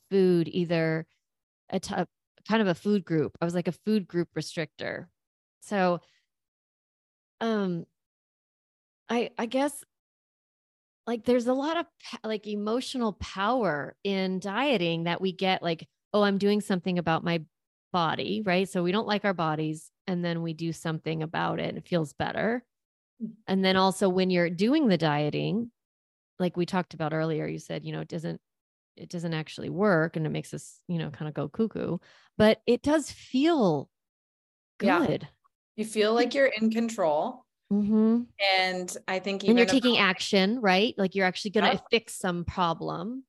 food, 0.09 0.47
either 0.47 1.05
a 1.69 1.79
t- 1.79 1.93
kind 2.47 2.61
of 2.61 2.67
a 2.67 2.75
food 2.75 3.03
group. 3.03 3.37
I 3.41 3.45
was 3.45 3.55
like 3.55 3.67
a 3.67 3.73
food 3.73 4.07
group 4.07 4.29
restrictor. 4.35 5.07
So, 5.61 5.99
um, 7.41 7.85
I 9.09 9.31
I 9.37 9.45
guess 9.45 9.83
like 11.07 11.25
there's 11.25 11.47
a 11.47 11.53
lot 11.53 11.77
of 11.77 11.85
like 12.23 12.47
emotional 12.47 13.13
power 13.13 13.95
in 14.03 14.39
dieting 14.39 15.03
that 15.03 15.21
we 15.21 15.31
get 15.31 15.63
like 15.63 15.87
oh 16.13 16.21
i'm 16.21 16.37
doing 16.37 16.61
something 16.61 16.97
about 16.97 17.23
my 17.23 17.41
body 17.91 18.41
right 18.45 18.69
so 18.69 18.83
we 18.83 18.91
don't 18.91 19.07
like 19.07 19.25
our 19.25 19.33
bodies 19.33 19.91
and 20.11 20.25
then 20.25 20.41
we 20.41 20.53
do 20.53 20.73
something 20.73 21.23
about 21.23 21.59
it 21.59 21.77
it 21.77 21.87
feels 21.87 22.11
better 22.13 22.63
mm. 23.23 23.31
and 23.47 23.63
then 23.63 23.77
also 23.77 24.09
when 24.09 24.29
you're 24.29 24.49
doing 24.49 24.87
the 24.87 24.97
dieting 24.97 25.71
like 26.37 26.57
we 26.57 26.65
talked 26.65 26.93
about 26.93 27.13
earlier 27.13 27.47
you 27.47 27.59
said 27.59 27.85
you 27.85 27.93
know 27.93 28.01
it 28.01 28.09
doesn't 28.09 28.41
it 28.97 29.09
doesn't 29.09 29.33
actually 29.33 29.69
work 29.69 30.17
and 30.17 30.25
it 30.25 30.29
makes 30.29 30.53
us 30.53 30.79
you 30.87 30.99
know 30.99 31.09
kind 31.09 31.29
of 31.29 31.33
go 31.33 31.47
cuckoo 31.47 31.97
but 32.37 32.61
it 32.67 32.81
does 32.81 33.09
feel 33.09 33.89
good 34.79 35.21
yeah. 35.21 35.27
you 35.77 35.85
feel 35.85 36.13
like 36.13 36.33
you're 36.35 36.51
in 36.59 36.69
control 36.69 37.45
Mm-hmm. 37.71 38.23
And 38.59 38.97
I 39.07 39.19
think 39.19 39.45
and 39.45 39.57
you're 39.57 39.65
taking 39.65 39.95
about, 39.95 40.09
action, 40.09 40.59
right? 40.59 40.93
Like 40.97 41.15
you're 41.15 41.25
actually 41.25 41.51
going 41.51 41.67
to 41.67 41.71
yep. 41.75 41.85
fix 41.89 42.15
some 42.15 42.43
problem. 42.43 43.23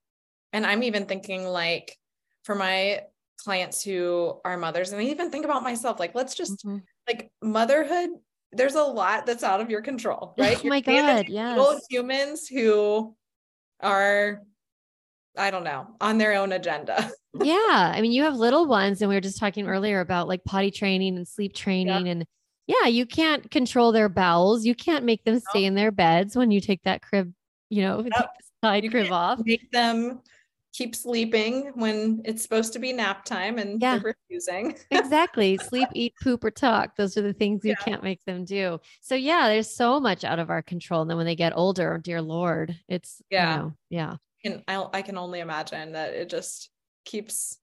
And 0.52 0.66
I'm 0.66 0.82
even 0.82 1.06
thinking 1.06 1.44
like 1.44 1.96
for 2.42 2.56
my 2.56 3.02
clients 3.36 3.82
who 3.82 4.40
are 4.44 4.56
mothers, 4.56 4.92
and 4.92 5.00
I 5.00 5.04
even 5.04 5.30
think 5.30 5.44
about 5.44 5.62
myself, 5.62 5.98
like 5.98 6.14
let's 6.14 6.34
just 6.34 6.64
mm-hmm. 6.64 6.78
like 7.06 7.30
motherhood. 7.42 8.10
There's 8.52 8.74
a 8.74 8.82
lot 8.82 9.24
that's 9.26 9.42
out 9.42 9.60
of 9.60 9.70
your 9.70 9.80
control, 9.80 10.34
right? 10.38 10.60
Oh 10.62 10.68
my 10.68 10.80
god, 10.80 11.28
yeah. 11.28 11.56
Humans 11.88 12.48
who 12.48 13.16
are, 13.80 14.42
I 15.36 15.50
don't 15.50 15.64
know, 15.64 15.88
on 16.00 16.18
their 16.18 16.34
own 16.34 16.52
agenda. 16.52 17.10
yeah, 17.42 17.92
I 17.94 18.00
mean, 18.02 18.12
you 18.12 18.24
have 18.24 18.36
little 18.36 18.66
ones, 18.66 19.00
and 19.00 19.08
we 19.08 19.14
were 19.14 19.22
just 19.22 19.38
talking 19.38 19.66
earlier 19.66 20.00
about 20.00 20.28
like 20.28 20.44
potty 20.44 20.70
training 20.70 21.16
and 21.16 21.26
sleep 21.26 21.54
training, 21.54 22.08
and 22.08 22.26
yeah, 22.66 22.86
you 22.86 23.06
can't 23.06 23.50
control 23.50 23.92
their 23.92 24.08
bowels. 24.08 24.64
You 24.64 24.74
can't 24.74 25.04
make 25.04 25.24
them 25.24 25.40
stay 25.50 25.64
in 25.64 25.74
their 25.74 25.90
beds 25.90 26.36
when 26.36 26.50
you 26.50 26.60
take 26.60 26.82
that 26.84 27.02
crib, 27.02 27.32
you 27.70 27.82
know, 27.82 28.04
yep. 28.04 28.30
side 28.64 28.84
you 28.84 28.90
crib 28.90 29.10
off. 29.10 29.40
Make 29.44 29.70
them 29.72 30.20
keep 30.72 30.96
sleeping 30.96 31.70
when 31.74 32.22
it's 32.24 32.42
supposed 32.42 32.72
to 32.72 32.78
be 32.78 32.92
nap 32.92 33.24
time 33.24 33.58
and 33.58 33.80
yeah. 33.80 33.98
they're 33.98 34.14
refusing. 34.28 34.76
exactly. 34.90 35.58
Sleep, 35.58 35.88
eat, 35.94 36.14
poop, 36.22 36.42
or 36.44 36.50
talk. 36.50 36.96
Those 36.96 37.16
are 37.16 37.22
the 37.22 37.34
things 37.34 37.64
you 37.64 37.70
yeah. 37.78 37.84
can't 37.84 38.02
make 38.02 38.24
them 38.24 38.44
do. 38.44 38.80
So 39.02 39.14
yeah, 39.14 39.48
there's 39.48 39.70
so 39.70 40.00
much 40.00 40.24
out 40.24 40.38
of 40.38 40.50
our 40.50 40.62
control. 40.62 41.02
And 41.02 41.10
then 41.10 41.18
when 41.18 41.26
they 41.26 41.36
get 41.36 41.52
older, 41.54 42.00
dear 42.02 42.22
Lord, 42.22 42.74
it's 42.88 43.20
yeah. 43.30 43.52
You 43.52 43.62
know, 43.62 43.72
yeah. 43.90 44.16
And 44.44 44.62
I, 44.66 44.86
I 44.92 45.02
can 45.02 45.18
only 45.18 45.40
imagine 45.40 45.92
that 45.92 46.14
it 46.14 46.28
just 46.28 46.70
keeps 47.04 47.58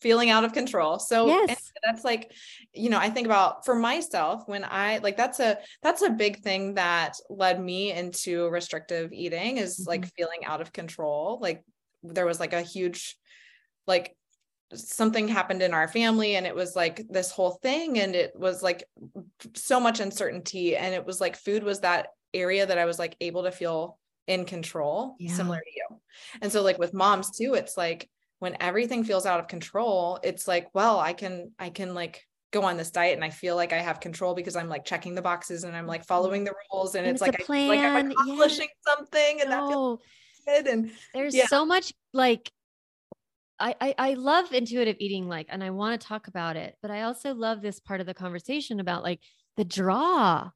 feeling 0.00 0.30
out 0.30 0.44
of 0.44 0.52
control. 0.52 0.98
So 0.98 1.26
yes. 1.26 1.72
that's 1.82 2.04
like, 2.04 2.32
you 2.72 2.90
know, 2.90 2.98
I 2.98 3.08
think 3.08 3.26
about 3.26 3.64
for 3.64 3.74
myself 3.74 4.42
when 4.46 4.64
I 4.64 4.98
like 4.98 5.16
that's 5.16 5.40
a 5.40 5.58
that's 5.82 6.02
a 6.02 6.10
big 6.10 6.40
thing 6.40 6.74
that 6.74 7.16
led 7.30 7.58
me 7.62 7.92
into 7.92 8.48
restrictive 8.48 9.12
eating 9.12 9.58
is 9.58 9.80
mm-hmm. 9.80 9.88
like 9.88 10.12
feeling 10.14 10.44
out 10.44 10.60
of 10.60 10.72
control. 10.72 11.38
Like 11.40 11.64
there 12.04 12.26
was 12.26 12.40
like 12.40 12.52
a 12.52 12.62
huge 12.62 13.16
like 13.86 14.16
something 14.74 15.28
happened 15.28 15.62
in 15.62 15.74
our 15.74 15.88
family 15.88 16.36
and 16.36 16.46
it 16.46 16.54
was 16.54 16.74
like 16.74 17.06
this 17.08 17.30
whole 17.30 17.52
thing 17.62 17.98
and 17.98 18.14
it 18.14 18.32
was 18.34 18.62
like 18.62 18.84
so 19.54 19.78
much 19.78 20.00
uncertainty 20.00 20.76
and 20.76 20.94
it 20.94 21.04
was 21.04 21.20
like 21.20 21.36
food 21.36 21.62
was 21.62 21.80
that 21.80 22.08
area 22.32 22.66
that 22.66 22.78
I 22.78 22.84
was 22.84 22.98
like 22.98 23.16
able 23.20 23.44
to 23.44 23.52
feel 23.52 23.98
in 24.26 24.44
control 24.44 25.16
yeah. 25.18 25.32
similar 25.32 25.58
to 25.58 25.70
you. 25.74 26.00
And 26.40 26.50
so 26.50 26.62
like 26.62 26.78
with 26.78 26.94
moms 26.94 27.36
too 27.36 27.54
it's 27.54 27.76
like 27.76 28.08
when 28.38 28.56
everything 28.60 29.04
feels 29.04 29.24
out 29.26 29.40
of 29.40 29.48
control, 29.48 30.18
it's 30.22 30.46
like, 30.46 30.68
well, 30.74 30.98
I 30.98 31.14
can, 31.14 31.52
I 31.58 31.70
can 31.70 31.94
like 31.94 32.22
go 32.52 32.62
on 32.62 32.76
this 32.76 32.90
diet 32.90 33.14
and 33.14 33.24
I 33.24 33.30
feel 33.30 33.56
like 33.56 33.72
I 33.72 33.80
have 33.80 34.00
control 34.00 34.34
because 34.34 34.54
I'm 34.54 34.68
like 34.68 34.84
checking 34.84 35.14
the 35.14 35.22
boxes 35.22 35.64
and 35.64 35.74
I'm 35.74 35.86
like 35.86 36.02
mm-hmm. 36.02 36.08
following 36.08 36.44
the 36.44 36.52
rules 36.70 36.94
and, 36.94 37.06
and 37.06 37.14
it's, 37.14 37.22
it's, 37.22 37.32
like, 37.32 37.40
I 37.40 37.44
feel 37.44 37.68
like 37.68 37.80
I'm 37.80 38.10
accomplishing 38.10 38.68
yeah. 38.68 38.94
something 38.94 39.40
and 39.40 39.50
no. 39.50 39.56
that 39.56 39.68
feels 39.72 40.00
good. 40.46 40.66
And 40.66 40.90
there's 41.12 41.34
yeah. 41.34 41.46
so 41.46 41.64
much 41.64 41.92
like 42.12 42.50
I, 43.58 43.74
I, 43.80 43.94
I 43.98 44.14
love 44.14 44.52
intuitive 44.52 44.96
eating 44.98 45.28
like 45.28 45.46
and 45.48 45.62
I 45.62 45.70
want 45.70 46.00
to 46.00 46.06
talk 46.06 46.28
about 46.28 46.56
it, 46.56 46.76
but 46.82 46.90
I 46.90 47.02
also 47.02 47.34
love 47.34 47.62
this 47.62 47.80
part 47.80 48.00
of 48.00 48.06
the 48.06 48.14
conversation 48.14 48.80
about 48.80 49.02
like 49.02 49.20
the 49.56 49.64
draw 49.64 50.50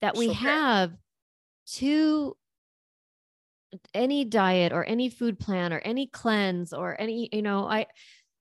that 0.00 0.16
we 0.16 0.26
sure. 0.26 0.34
have 0.34 0.92
to 1.66 2.36
any 3.94 4.24
diet 4.24 4.72
or 4.72 4.84
any 4.84 5.08
food 5.08 5.38
plan 5.38 5.72
or 5.72 5.78
any 5.78 6.06
cleanse 6.06 6.72
or 6.72 6.98
any 7.00 7.28
you 7.32 7.42
know 7.42 7.66
i 7.66 7.86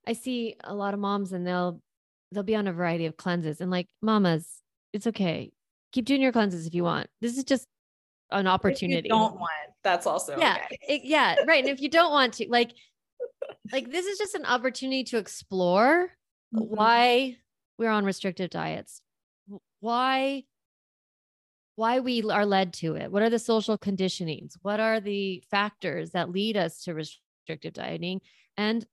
i 0.08 0.14
see 0.14 0.56
a 0.64 0.74
lot 0.74 0.94
of 0.94 1.00
moms 1.00 1.34
and 1.34 1.46
they'll 1.46 1.82
they'll 2.32 2.44
be 2.44 2.56
on 2.56 2.68
a 2.68 2.74
variety 2.74 3.06
of 3.06 3.18
cleanses 3.18 3.60
and 3.60 3.72
like 3.72 3.88
mamas 4.02 4.62
it's 4.94 5.08
okay 5.08 5.52
keep 5.92 6.06
doing 6.06 6.22
your 6.22 6.32
cleanses 6.32 6.68
if 6.68 6.74
you 6.74 6.84
want 6.84 7.08
this 7.22 7.38
is 7.38 7.44
just 7.44 7.68
an 8.32 8.48
opportunity 8.48 9.08
don't 9.10 9.40
want 9.40 9.52
that's 9.84 10.08
also 10.08 10.38
yeah 10.38 10.58
okay. 10.66 10.78
it, 10.88 11.02
yeah 11.04 11.36
right 11.46 11.64
and 11.64 11.74
if 11.74 11.82
you 11.82 11.90
don't 11.90 12.12
want 12.12 12.34
to 12.34 12.46
like 12.50 12.72
like 13.72 13.92
this 13.92 14.06
is 14.06 14.18
just 14.18 14.36
an 14.36 14.46
opportunity 14.46 15.04
to 15.04 15.18
explore 15.18 16.10
mm-hmm. 16.54 16.64
why 16.64 17.38
we're 17.78 17.90
on 17.90 18.04
restrictive 18.04 18.50
diets 18.50 19.02
why 19.80 20.44
why 21.76 22.00
we 22.00 22.24
are 22.24 22.46
led 22.46 22.74
to 22.74 22.96
it. 22.96 23.12
What 23.12 23.22
are 23.22 23.30
the 23.30 23.40
social 23.40 23.78
conditionings? 23.78 24.54
What 24.62 24.80
are 24.80 25.00
the 25.00 25.44
factors 25.52 26.12
that 26.12 26.32
lead 26.32 26.58
us 26.58 26.84
to 26.84 26.94
restrictive 26.94 27.74
dieting? 27.74 28.22
And 28.58 28.86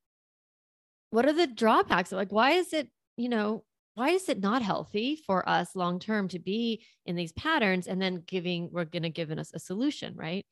what 1.10 1.26
are 1.26 1.32
the 1.32 1.46
drawbacks? 1.46 2.10
Like, 2.10 2.32
why 2.32 2.52
is 2.52 2.72
it, 2.72 2.88
you 3.16 3.28
know, 3.28 3.64
why 3.94 4.10
is 4.10 4.28
it 4.28 4.40
not 4.40 4.62
healthy 4.62 5.16
for 5.16 5.46
us 5.48 5.76
long 5.76 5.98
term 5.98 6.28
to 6.28 6.38
be 6.38 6.84
in 7.04 7.16
these 7.16 7.32
patterns 7.32 7.86
and 7.86 8.00
then 8.00 8.22
giving, 8.26 8.70
we're 8.72 8.84
going 8.84 9.02
to 9.02 9.10
give 9.10 9.30
us 9.30 9.52
a 9.54 9.58
solution, 9.58 10.16
right? 10.16 10.46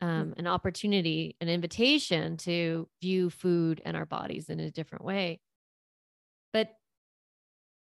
Um, 0.00 0.30
mm. 0.30 0.38
an 0.38 0.46
opportunity, 0.46 1.36
an 1.40 1.48
invitation 1.48 2.36
to 2.38 2.88
view 3.00 3.30
food 3.30 3.80
and 3.84 3.96
our 3.96 4.06
bodies 4.06 4.48
in 4.48 4.60
a 4.60 4.70
different 4.70 5.04
way. 5.04 5.40
But 6.52 6.70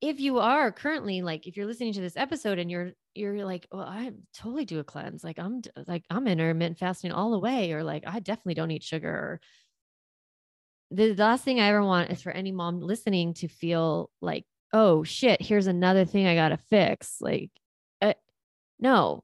if 0.03 0.19
you 0.19 0.41
are 0.41 0.73
currently 0.73 1.23
like 1.23 1.47
if 1.47 1.57
you're 1.57 1.67
listening 1.67 1.93
to 1.95 2.01
this 2.01 2.17
episode 2.17 2.59
and 2.59 2.71
you're 2.71 2.91
you're 3.15 3.45
like 3.45 3.69
well 3.71 3.83
i 3.83 4.11
totally 4.35 4.65
do 4.65 4.81
a 4.81 4.85
cleanse 4.85 5.23
like 5.23 5.39
i'm 5.39 5.63
like 5.87 6.05
i'm 6.11 6.27
intermittent 6.27 6.77
fasting 6.77 7.13
all 7.13 7.31
the 7.31 7.39
way 7.39 7.73
or 7.73 7.85
like 7.85 8.03
i 8.07 8.19
definitely 8.19 8.55
don't 8.55 8.73
eat 8.73 8.83
sugar 8.83 9.41
the 10.91 11.15
last 11.15 11.45
thing 11.45 11.61
i 11.61 11.69
ever 11.69 11.85
want 11.85 12.11
is 12.11 12.21
for 12.21 12.33
any 12.33 12.51
mom 12.51 12.81
listening 12.81 13.33
to 13.33 13.47
feel 13.47 14.11
like 14.21 14.45
oh 14.73 15.03
shit 15.03 15.41
here's 15.41 15.67
another 15.67 16.05
thing 16.05 16.27
i 16.27 16.35
gotta 16.35 16.57
fix 16.57 17.17
like 17.21 17.51
uh, 18.01 18.15
no 18.79 19.23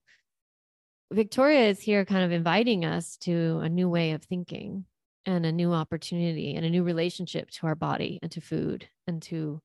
victoria 1.12 1.68
is 1.68 1.80
here 1.80 2.04
kind 2.04 2.24
of 2.24 2.32
inviting 2.32 2.84
us 2.84 3.16
to 3.16 3.58
a 3.62 3.68
new 3.68 3.88
way 3.88 4.12
of 4.12 4.22
thinking 4.22 4.84
and 5.26 5.44
a 5.44 5.52
new 5.52 5.72
opportunity 5.72 6.54
and 6.54 6.64
a 6.64 6.70
new 6.70 6.82
relationship 6.82 7.50
to 7.50 7.66
our 7.66 7.74
body 7.74 8.18
and 8.22 8.32
to 8.32 8.40
food 8.40 8.88
and 9.06 9.20
to 9.20 9.61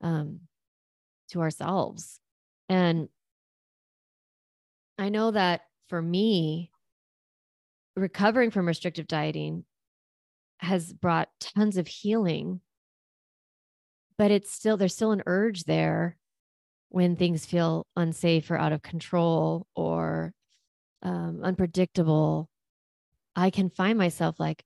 um, 0.00 0.40
to 1.28 1.40
ourselves. 1.40 2.20
And 2.68 3.08
I 4.98 5.08
know 5.08 5.30
that 5.30 5.62
for 5.88 6.00
me, 6.00 6.70
recovering 7.96 8.50
from 8.50 8.66
restrictive 8.66 9.06
dieting, 9.06 9.64
has 10.58 10.92
brought 10.92 11.28
tons 11.40 11.76
of 11.76 11.86
healing 11.86 12.60
but 14.18 14.30
it's 14.30 14.50
still 14.50 14.76
there's 14.76 14.94
still 14.94 15.12
an 15.12 15.22
urge 15.26 15.64
there 15.64 16.16
when 16.88 17.16
things 17.16 17.44
feel 17.44 17.86
unsafe 17.96 18.50
or 18.50 18.56
out 18.56 18.72
of 18.72 18.82
control 18.82 19.66
or 19.74 20.32
um, 21.02 21.40
unpredictable 21.42 22.48
i 23.36 23.50
can 23.50 23.68
find 23.70 23.98
myself 23.98 24.38
like 24.38 24.64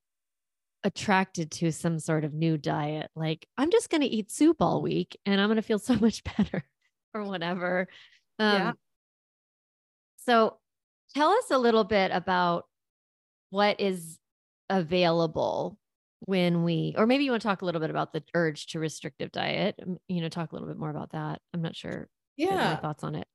attracted 0.84 1.50
to 1.50 1.72
some 1.72 1.98
sort 1.98 2.24
of 2.24 2.32
new 2.32 2.56
diet 2.56 3.10
like 3.16 3.46
i'm 3.56 3.70
just 3.70 3.90
going 3.90 4.00
to 4.00 4.06
eat 4.06 4.30
soup 4.30 4.56
all 4.60 4.80
week 4.80 5.18
and 5.26 5.40
i'm 5.40 5.48
going 5.48 5.56
to 5.56 5.62
feel 5.62 5.78
so 5.78 5.94
much 5.94 6.22
better 6.36 6.64
or 7.14 7.24
whatever 7.24 7.88
um, 8.38 8.54
yeah. 8.54 8.72
so 10.24 10.56
tell 11.14 11.30
us 11.30 11.50
a 11.50 11.58
little 11.58 11.84
bit 11.84 12.10
about 12.12 12.66
what 13.50 13.80
is 13.80 14.18
available 14.70 15.78
when 16.20 16.64
we 16.64 16.94
or 16.96 17.06
maybe 17.06 17.24
you 17.24 17.30
want 17.30 17.42
to 17.42 17.48
talk 17.48 17.62
a 17.62 17.64
little 17.64 17.80
bit 17.80 17.90
about 17.90 18.12
the 18.12 18.22
urge 18.34 18.66
to 18.66 18.78
restrictive 18.78 19.30
diet 19.30 19.78
you 20.08 20.20
know 20.20 20.28
talk 20.28 20.50
a 20.50 20.54
little 20.54 20.68
bit 20.68 20.78
more 20.78 20.90
about 20.90 21.12
that 21.12 21.40
i'm 21.54 21.62
not 21.62 21.76
sure 21.76 22.08
yeah 22.36 22.76
thoughts 22.76 23.04
on 23.04 23.14
it 23.14 23.26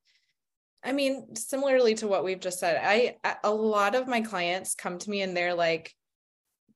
i 0.83 0.91
mean 0.91 1.35
similarly 1.35 1.95
to 1.95 2.07
what 2.07 2.23
we've 2.23 2.41
just 2.41 2.59
said 2.59 2.79
i 2.83 3.15
a 3.43 3.51
lot 3.51 3.95
of 3.95 4.07
my 4.07 4.21
clients 4.21 4.75
come 4.75 4.97
to 4.97 5.09
me 5.09 5.21
and 5.21 5.35
they're 5.35 5.53
like 5.53 5.93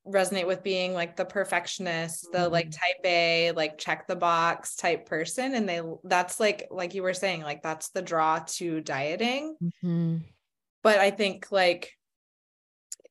resonate 0.06 0.46
with 0.46 0.62
being 0.62 0.94
like 0.94 1.16
the 1.16 1.24
perfectionist 1.24 2.26
the 2.32 2.48
like 2.48 2.70
mm-hmm. 2.70 2.80
type 2.80 3.04
a 3.04 3.52
like 3.52 3.76
check 3.76 4.06
the 4.06 4.16
box 4.16 4.76
type 4.76 5.06
person 5.06 5.54
and 5.54 5.68
they 5.68 5.82
that's 6.04 6.40
like 6.40 6.66
like 6.70 6.94
you 6.94 7.02
were 7.02 7.12
saying 7.12 7.42
like 7.42 7.62
that's 7.62 7.90
the 7.90 8.00
draw 8.00 8.38
to 8.46 8.80
dieting 8.80 9.54
mm-hmm. 9.62 10.16
but 10.82 10.98
i 10.98 11.10
think 11.10 11.52
like 11.52 11.97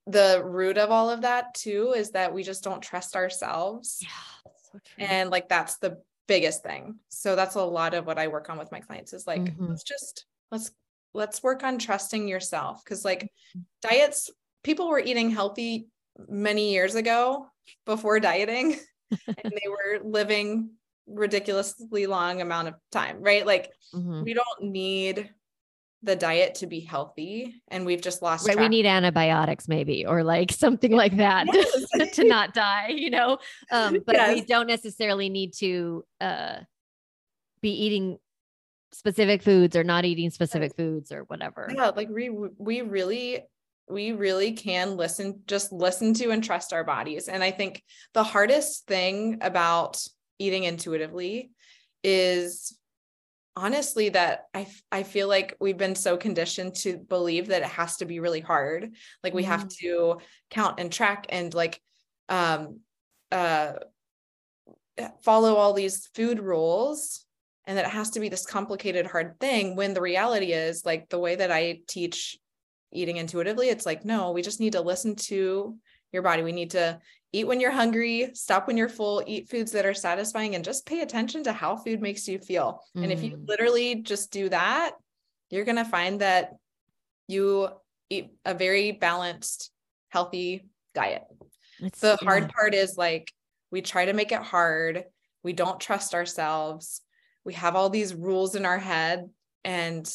the 0.08 0.42
root 0.44 0.78
of 0.78 0.90
all 0.90 1.10
of 1.10 1.22
that 1.22 1.54
too 1.54 1.94
is 1.96 2.12
that 2.12 2.34
we 2.34 2.44
just 2.44 2.64
don't 2.64 2.82
trust 2.82 3.16
ourselves. 3.16 4.00
Yeah, 4.02 4.52
so 4.72 4.80
and 4.98 5.30
like 5.30 5.50
that's 5.50 5.78
the 5.78 6.02
biggest 6.28 6.64
thing. 6.64 6.96
So 7.10 7.36
that's 7.36 7.56
a 7.56 7.64
lot 7.64 7.94
of 7.94 8.06
what 8.06 8.18
I 8.18 8.28
work 8.28 8.50
on 8.50 8.58
with 8.58 8.72
my 8.72 8.80
clients 8.80 9.14
is 9.14 9.28
like 9.28 9.42
mm-hmm. 9.42 9.68
let's 9.68 9.84
just 9.84 10.26
let's 10.52 10.72
let's 11.14 11.44
work 11.44 11.64
on 11.64 11.78
trusting 11.78 12.28
yourself 12.28 12.84
cuz 12.86 13.04
like 13.04 13.24
mm-hmm. 13.24 13.62
diets 13.82 14.30
people 14.64 14.90
were 14.90 15.00
eating 15.00 15.30
healthy 15.30 15.88
many 16.28 16.72
years 16.72 16.96
ago 16.96 17.48
before 17.86 18.20
dieting 18.20 18.78
and 19.12 19.54
they 19.54 19.70
were 19.70 20.00
living 20.04 20.72
ridiculously 21.08 22.06
long 22.06 22.42
amount 22.42 22.68
of 22.68 22.76
time, 22.92 23.22
right? 23.22 23.46
Like 23.46 23.72
mm-hmm. 23.94 24.24
we 24.24 24.34
don't 24.34 24.62
need 24.62 25.30
the 26.04 26.16
diet 26.16 26.56
to 26.56 26.68
be 26.68 26.80
healthy 26.80 27.62
and 27.70 27.86
we've 27.86 28.02
just 28.02 28.22
lost 28.22 28.48
right 28.48 28.54
track. 28.54 28.64
we 28.64 28.70
need 28.70 28.86
antibiotics 28.86 29.68
maybe 29.68 30.06
or 30.06 30.24
like 30.24 30.52
something 30.54 30.92
like 30.92 31.18
that 31.18 31.48
yes. 31.52 32.12
to 32.14 32.24
not 32.24 32.54
die 32.54 32.90
you 32.90 33.10
know 33.10 33.38
um, 33.72 33.98
but 34.06 34.16
yes. 34.16 34.36
we 34.36 34.42
don't 34.42 34.68
necessarily 34.68 35.30
need 35.30 35.54
to 35.54 36.06
uh, 36.22 36.58
be 37.62 37.72
eating 37.72 38.18
specific 38.94 39.42
foods 39.42 39.76
or 39.76 39.84
not 39.84 40.06
eating 40.06 40.30
specific 40.30 40.76
foods 40.76 41.12
or 41.12 41.24
whatever 41.24 41.70
yeah 41.76 41.92
like 41.96 42.10
we 42.10 42.30
we 42.30 42.82
really 42.82 43.44
we 43.90 44.12
really 44.12 44.52
can 44.52 44.98
listen 44.98 45.42
just 45.48 45.72
listen 45.72 46.14
to 46.14 46.30
and 46.30 46.44
trust 46.44 46.74
our 46.74 46.84
bodies 46.84 47.28
and 47.28 47.44
i 47.44 47.52
think 47.52 47.84
the 48.14 48.24
hardest 48.24 48.86
thing 48.88 49.38
about 49.42 50.02
eating 50.40 50.64
intuitively 50.64 51.52
is 52.04 52.78
honestly 53.58 54.10
that 54.10 54.46
I 54.54 54.68
I 54.92 55.04
feel 55.04 55.28
like 55.28 55.58
we've 55.60 55.78
been 55.78 55.96
so 55.96 56.16
conditioned 56.16 56.76
to 56.76 56.98
believe 56.98 57.48
that 57.48 57.64
it 57.64 57.68
has 57.68 57.98
to 57.98 58.06
be 58.06 58.20
really 58.20 58.40
hard. 58.40 58.94
Like 59.24 59.34
we 59.34 59.44
mm. 59.44 59.48
have 59.48 59.68
to 59.82 60.20
count 60.52 60.80
and 60.80 60.92
track 60.92 61.26
and 61.30 61.54
like 61.54 61.82
um 62.30 62.82
uh 63.32 63.74
follow 65.24 65.56
all 65.56 65.74
these 65.74 66.08
food 66.14 66.40
rules 66.40 67.26
and 67.66 67.78
that 67.78 67.86
it 67.86 67.92
has 67.92 68.12
to 68.12 68.20
be 68.20 68.30
this 68.30 68.46
complicated 68.46 69.08
hard 69.08 69.40
thing 69.40 69.76
when 69.76 69.94
the 69.94 70.02
reality 70.02 70.54
is 70.54 70.86
like 70.86 71.10
the 71.10 71.20
way 71.20 71.36
that 71.36 71.52
I 71.52 71.82
teach 71.88 72.38
eating 72.94 73.18
intuitively 73.18 73.70
it's 73.70 73.86
like 73.86 74.06
no 74.06 74.32
we 74.32 74.42
just 74.42 74.60
need 74.60 74.74
to 74.74 74.82
listen 74.82 75.16
to 75.16 75.76
your 76.12 76.24
body 76.24 76.42
we 76.42 76.54
need 76.54 76.72
to 76.72 77.00
eat 77.34 77.48
when 77.48 77.60
you're 77.60 77.72
hungry, 77.72 78.30
stop 78.34 78.68
when 78.68 78.78
you're 78.78 78.90
full, 78.90 79.24
eat 79.26 79.50
foods 79.50 79.72
that 79.74 79.86
are 79.86 79.94
satisfying, 79.94 80.56
and 80.56 80.64
just 80.64 80.86
pay 80.86 81.02
attention 81.02 81.44
to 81.44 81.54
how 81.54 81.76
food 81.76 82.02
makes 82.02 82.28
you 82.28 82.40
feel. 82.40 82.82
Mm. 82.96 83.04
And 83.04 83.12
if 83.12 83.24
you 83.24 83.38
mm. 83.38 83.48
literally 83.48 83.96
just 83.96 84.32
do 84.32 84.50
that, 84.50 84.92
you're 85.50 85.66
going 85.66 85.78
to 85.78 85.86
find 85.86 86.22
that 86.22 86.54
you 87.28 87.70
eat 88.10 88.32
a 88.46 88.54
very 88.54 88.92
balanced, 88.92 89.72
healthy 90.10 90.68
diet. 90.96 91.24
It's, 91.80 92.00
the 92.00 92.16
hard 92.18 92.44
yeah. 92.44 92.50
part 92.56 92.74
is 92.74 92.98
like 92.98 93.32
we 93.72 93.82
try 93.82 94.06
to 94.06 94.14
make 94.14 94.32
it 94.32 94.42
hard. 94.42 95.04
We 95.44 95.54
don't 95.54 95.80
trust 95.80 96.16
ourselves. 96.16 97.02
We 97.44 97.54
have 97.54 97.76
all 97.76 97.90
these 97.90 98.14
rules 98.14 98.56
in 98.56 98.66
our 98.66 98.80
head 98.80 99.30
and 99.64 100.10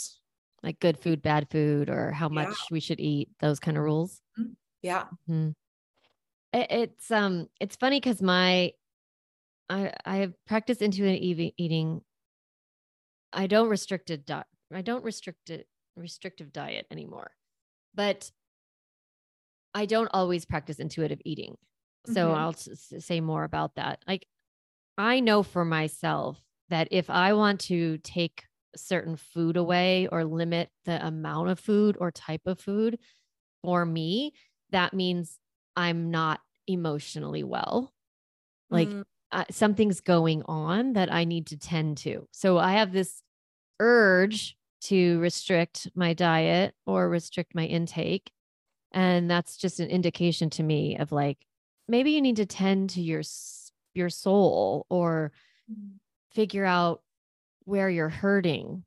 like 0.62 0.80
good 0.80 0.98
food, 0.98 1.22
bad 1.22 1.48
food, 1.50 1.90
or 1.90 2.10
how 2.10 2.28
much 2.28 2.48
yeah. 2.48 2.54
we 2.70 2.80
should 2.80 3.00
eat, 3.00 3.28
those 3.40 3.60
kind 3.60 3.76
of 3.76 3.84
rules. 3.84 4.20
Mm-hmm. 4.38 4.52
Yeah. 4.82 5.04
Mm-hmm 5.28 5.50
it's 6.52 7.10
um 7.10 7.48
it's 7.60 7.76
funny 7.76 8.00
because 8.00 8.22
my 8.22 8.72
I 9.68 9.92
I 10.04 10.16
have 10.16 10.34
practiced 10.46 10.82
intuitive 10.82 11.52
eating. 11.56 12.02
I 13.32 13.46
don't 13.46 13.68
restricted 13.68 14.26
di- 14.26 14.44
I 14.72 14.82
don't 14.82 15.04
restrict 15.04 15.50
it 15.50 15.66
restrictive 15.96 16.52
diet 16.52 16.86
anymore, 16.90 17.30
but 17.94 18.30
I 19.74 19.86
don't 19.86 20.10
always 20.12 20.44
practice 20.44 20.78
intuitive 20.78 21.20
eating. 21.24 21.56
So 22.06 22.28
mm-hmm. 22.28 22.38
I'll 22.38 22.50
s- 22.50 22.92
say 22.98 23.20
more 23.20 23.44
about 23.44 23.76
that. 23.76 24.02
Like 24.06 24.26
I 24.98 25.20
know 25.20 25.42
for 25.42 25.64
myself 25.64 26.40
that 26.68 26.88
if 26.90 27.08
I 27.08 27.32
want 27.32 27.60
to 27.62 27.98
take 27.98 28.44
certain 28.76 29.16
food 29.16 29.56
away 29.56 30.08
or 30.10 30.24
limit 30.24 30.70
the 30.84 31.04
amount 31.06 31.50
of 31.50 31.60
food 31.60 31.96
or 32.00 32.10
type 32.10 32.42
of 32.46 32.60
food 32.60 32.98
for 33.62 33.84
me, 33.84 34.32
that 34.70 34.94
means 34.94 35.38
I'm 35.76 36.10
not 36.10 36.40
emotionally 36.66 37.42
well. 37.42 37.92
Like 38.70 38.88
mm. 38.88 39.04
uh, 39.30 39.44
something's 39.50 40.00
going 40.00 40.42
on 40.46 40.94
that 40.94 41.12
I 41.12 41.24
need 41.24 41.48
to 41.48 41.56
tend 41.56 41.98
to. 41.98 42.28
So 42.32 42.58
I 42.58 42.72
have 42.72 42.92
this 42.92 43.22
urge 43.80 44.56
to 44.82 45.20
restrict 45.20 45.88
my 45.94 46.12
diet 46.12 46.74
or 46.86 47.08
restrict 47.08 47.54
my 47.54 47.64
intake. 47.64 48.30
And 48.92 49.30
that's 49.30 49.56
just 49.56 49.80
an 49.80 49.88
indication 49.88 50.50
to 50.50 50.62
me 50.62 50.96
of 50.96 51.12
like, 51.12 51.38
maybe 51.88 52.12
you 52.12 52.20
need 52.20 52.36
to 52.36 52.46
tend 52.46 52.90
to 52.90 53.00
your, 53.00 53.22
your 53.94 54.08
soul 54.08 54.86
or 54.90 55.32
mm. 55.70 55.92
figure 56.30 56.64
out 56.64 57.02
where 57.64 57.88
you're 57.88 58.08
hurting 58.08 58.84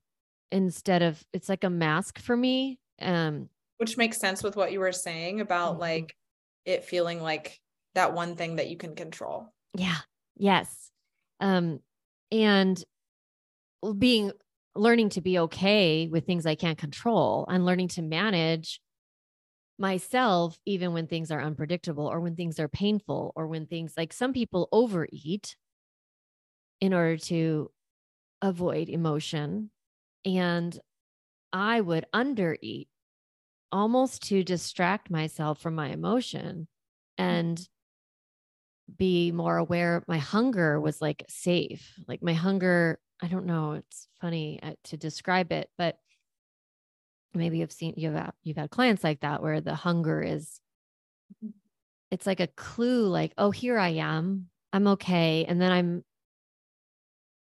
instead 0.52 1.02
of 1.02 1.24
it's 1.34 1.50
like 1.50 1.64
a 1.64 1.70
mask 1.70 2.20
for 2.20 2.36
me 2.36 2.80
um 3.02 3.50
which 3.78 3.98
makes 3.98 4.18
sense 4.18 4.44
with 4.44 4.56
what 4.56 4.72
you 4.72 4.80
were 4.80 4.92
saying 4.92 5.42
about 5.42 5.74
mm-hmm. 5.74 5.82
like 5.82 6.16
it 6.66 6.86
feeling 6.86 7.22
like 7.22 7.60
that 7.94 8.14
one 8.14 8.36
thing 8.36 8.58
that 8.58 8.70
you 8.70 8.78
can 8.78 8.96
control. 8.96 9.54
Yeah. 9.74 9.98
Yes. 10.36 10.92
Um, 11.40 11.80
and 12.32 12.84
being 13.98 14.32
learning 14.76 15.10
to 15.10 15.22
be 15.22 15.40
okay 15.40 16.08
with 16.08 16.26
things 16.26 16.46
I 16.46 16.56
can't 16.56 16.78
control 16.78 17.46
and 17.50 17.66
learning 17.66 17.90
to 17.90 18.02
manage 18.02 18.82
myself 19.78 20.58
even 20.66 20.94
when 20.94 21.08
things 21.08 21.32
are 21.32 21.42
unpredictable 21.42 22.08
or 22.08 22.20
when 22.20 22.36
things 22.36 22.60
are 22.60 22.68
painful 22.68 23.34
or 23.36 23.48
when 23.48 23.68
things 23.68 23.94
like 23.98 24.14
some 24.14 24.34
people 24.34 24.70
overeat 24.72 25.56
in 26.82 26.94
order 26.94 27.18
to 27.18 27.72
avoid 28.42 28.90
emotion 28.90 29.70
and 30.26 30.80
I 31.52 31.82
would 31.82 32.06
undereat 32.14 32.88
almost 33.76 34.24
to 34.24 34.42
distract 34.42 35.12
myself 35.12 35.60
from 35.60 35.76
my 35.76 35.90
emotion 35.90 36.66
mm. 37.20 37.24
and 37.24 37.68
be 38.98 39.34
more 39.34 39.58
aware 39.58 40.02
my 40.08 40.18
hunger 40.18 40.80
was 40.80 41.02
like 41.02 41.26
safe 41.28 41.94
like 42.08 42.24
my 42.24 42.32
hunger 42.34 42.98
i 43.22 43.28
don't 43.28 43.46
know 43.46 43.74
it's 43.74 44.08
funny 44.22 44.62
uh, 44.64 44.72
to 44.86 44.96
describe 44.96 45.52
it 45.52 45.70
but 45.78 45.98
maybe 47.34 47.58
you've 47.58 47.72
seen 47.72 47.94
you've 47.98 48.14
had, 48.14 48.32
you've 48.44 48.56
had 48.56 48.70
clients 48.70 49.04
like 49.04 49.20
that 49.20 49.42
where 49.42 49.60
the 49.60 49.76
hunger 49.76 50.22
is 50.22 50.62
mm-hmm. 51.44 51.50
it's 52.12 52.26
like 52.26 52.40
a 52.40 52.48
clue 52.48 53.08
like 53.08 53.34
oh 53.38 53.52
here 53.52 53.78
i 53.78 53.90
am 53.90 54.46
i'm 54.72 54.88
okay 54.88 55.44
and 55.50 55.62
then 55.62 55.74
i'm 55.74 56.02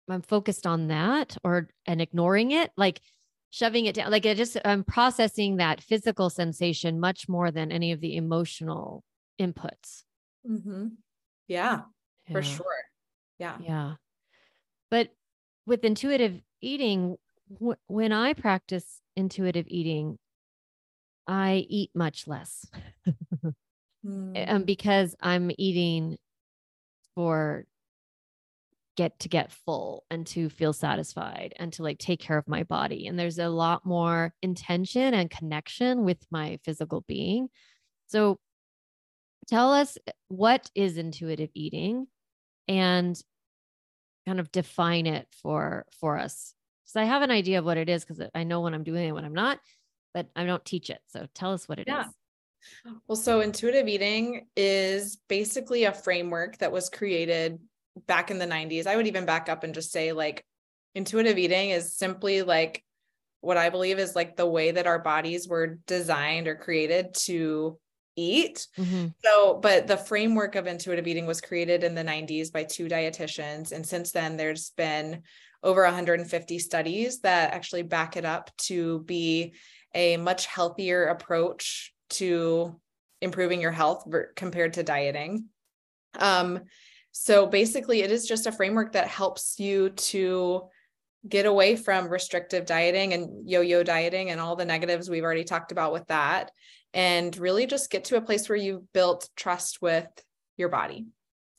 i'm 0.10 0.24
focused 0.24 0.65
on 0.65 0.88
that 0.88 1.38
or 1.43 1.69
and 1.86 2.02
ignoring 2.02 2.50
it 2.50 2.72
like 2.76 3.02
shoving 3.53 3.85
it 3.85 3.93
down 3.93 4.09
like 4.09 4.25
it 4.25 4.35
just 4.35 4.57
i'm 4.65 4.83
processing 4.83 5.57
that 5.57 5.79
physical 5.79 6.29
sensation 6.29 6.99
much 6.99 7.29
more 7.29 7.51
than 7.51 7.71
any 7.71 7.91
of 7.91 8.01
the 8.01 8.15
emotional 8.15 9.03
inputs 9.39 10.03
mm-hmm. 10.49 10.87
Yeah, 11.47 11.81
yeah, 12.27 12.33
for 12.33 12.41
sure. 12.41 12.65
Yeah. 13.39 13.57
Yeah. 13.61 13.93
But 14.89 15.09
with 15.65 15.83
intuitive 15.83 16.41
eating, 16.61 17.17
w- 17.51 17.77
when 17.87 18.11
I 18.11 18.33
practice 18.33 19.01
intuitive 19.15 19.65
eating, 19.67 20.17
I 21.27 21.65
eat 21.69 21.91
much 21.93 22.27
less. 22.27 22.65
mm. 24.05 24.51
um, 24.51 24.63
because 24.63 25.15
I'm 25.21 25.51
eating 25.57 26.17
for 27.15 27.65
get 28.95 29.19
to 29.19 29.29
get 29.29 29.51
full 29.51 30.03
and 30.10 30.27
to 30.27 30.49
feel 30.49 30.73
satisfied 30.73 31.53
and 31.58 31.73
to 31.73 31.84
like 31.84 31.97
take 31.97 32.19
care 32.19 32.38
of 32.38 32.47
my 32.47 32.63
body 32.63 33.08
and 33.08 33.17
there's 33.17 33.39
a 33.39 33.49
lot 33.49 33.86
more 33.86 34.34
intention 34.41 35.13
and 35.13 35.29
connection 35.29 36.03
with 36.03 36.17
my 36.29 36.60
physical 36.63 37.03
being 37.08 37.47
so 38.08 38.38
tell 39.47 39.73
us 39.73 39.97
eh, 40.08 40.12
what 40.27 40.69
is 40.75 40.97
intuitive 40.97 41.49
eating 41.56 42.06
and 42.67 43.19
kind 44.27 44.39
of 44.39 44.51
define 44.51 45.08
it 45.08 45.27
for 45.41 45.86
for 45.99 46.17
us 46.17 46.53
so 46.86 47.01
i 47.01 47.03
have 47.03 47.23
an 47.23 47.32
idea 47.32 47.60
of 47.60 47.65
what 47.65 47.77
it 47.77 47.89
is 47.89 48.06
because 48.06 48.23
i 48.36 48.43
know 48.43 48.62
when 48.62 48.73
i'm 48.73 48.84
doing 48.84 49.10
it 49.10 49.12
when 49.12 49.25
i'm 49.25 49.34
not 49.34 49.60
but 50.13 50.27
i 50.36 50.43
don't 50.45 50.63
teach 50.65 50.89
it 50.89 50.99
so 51.08 51.25
tell 51.34 51.51
us 51.51 51.67
what 51.67 51.79
it 51.79 51.88
yeah. 51.88 52.01
is. 52.01 52.08
well 53.08 53.15
so 53.15 53.41
intuitive 53.41 53.88
eating 53.88 54.45
is 54.56 55.17
basically 55.27 55.86
a 55.86 55.91
framework 55.91 56.58
that 56.60 56.71
was 56.71 56.89
created 56.89 57.60
back 58.08 58.32
in 58.32 58.39
the 58.39 58.45
90s 58.45 58.88
i 58.88 58.95
would 58.95 59.08
even 59.08 59.25
back 59.25 59.49
up 59.49 59.63
and 59.63 59.73
just 59.73 59.91
say 59.91 60.12
like 60.12 60.45
intuitive 60.95 61.38
eating 61.38 61.69
is 61.69 61.97
simply 61.97 62.41
like 62.41 62.84
what 63.41 63.58
i 63.58 63.69
believe 63.69 63.99
is 63.99 64.15
like 64.15 64.36
the 64.36 64.45
way 64.45 64.71
that 64.71 64.88
our 64.88 64.99
bodies 64.99 65.47
were 65.47 65.79
designed 65.88 66.47
or 66.47 66.56
created 66.56 67.13
to 67.13 67.77
eat. 68.15 68.67
Mm-hmm. 68.77 69.08
So, 69.23 69.60
but 69.62 69.88
the 69.88 69.97
framework 69.97 70.56
of 70.56 70.67
intuitive 70.67 71.08
eating 71.08 71.25
was 71.25 71.41
created 71.41 71.84
in 71.84 71.95
the 71.95 72.03
90s 72.03 72.51
by 72.51 72.63
two 72.63 72.88
dietitians. 72.88 73.71
And 73.71 73.86
since 73.86 74.12
then, 74.12 74.38
there's 74.38 74.71
been 74.71 75.23
over 75.63 75.84
150 75.84 76.60
studies 76.60 77.21
that 77.21 77.53
actually 77.53 77.84
back 77.84 78.17
it 78.17 78.25
up 78.25 78.51
to 78.58 78.99
be 79.01 79.53
a 79.95 80.17
much 80.17 80.45
healthier 80.45 81.06
approach 81.06 81.93
to 82.10 82.79
improving 83.21 83.62
your 83.62 83.71
health 83.71 84.06
compared 84.36 84.73
to 84.73 84.84
dieting. 84.84 85.45
Um, 86.19 86.62
so 87.13 87.45
basically, 87.45 88.02
it 88.02 88.12
is 88.12 88.28
just 88.28 88.47
a 88.47 88.52
framework 88.52 88.93
that 88.93 89.08
helps 89.08 89.60
you 89.60 89.91
to 89.91 90.63
get 91.30 91.45
away 91.45 91.76
from 91.76 92.10
restrictive 92.10 92.65
dieting 92.65 93.13
and 93.13 93.47
yo 93.47 93.62
yo 93.62 93.82
dieting 93.82 94.32
and 94.32 94.41
all 94.41 94.58
the 94.58 94.65
negatives 94.65 95.10
we've 95.10 95.23
already 95.23 95.45
talked 95.45 95.71
about 95.71 95.93
with 95.93 96.06
that 96.08 96.52
and 96.93 97.38
really 97.38 97.65
just 97.65 97.89
get 97.89 98.06
to 98.06 98.17
a 98.17 98.21
place 98.21 98.49
where 98.49 98.58
you've 98.58 98.91
built 98.91 99.30
trust 99.38 99.82
with 99.82 100.08
your 100.58 100.67
body 100.69 101.06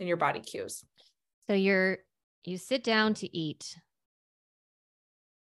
and 0.00 0.08
your 0.08 0.18
body 0.18 0.40
cues. 0.40 0.84
So 1.46 1.54
you're 1.54 1.98
you 2.44 2.58
sit 2.58 2.82
down 2.82 3.14
to 3.14 3.36
eat 3.36 3.76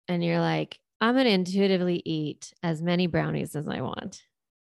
and 0.09 0.22
you're 0.22 0.40
like, 0.40 0.79
I'm 1.01 1.14
going 1.14 1.25
to 1.25 1.33
intuitively 1.33 2.03
eat 2.05 2.53
as 2.62 2.83
many 2.83 3.07
brownies 3.07 3.57
as 3.57 3.66
I 3.66 3.81
want. 3.81 4.22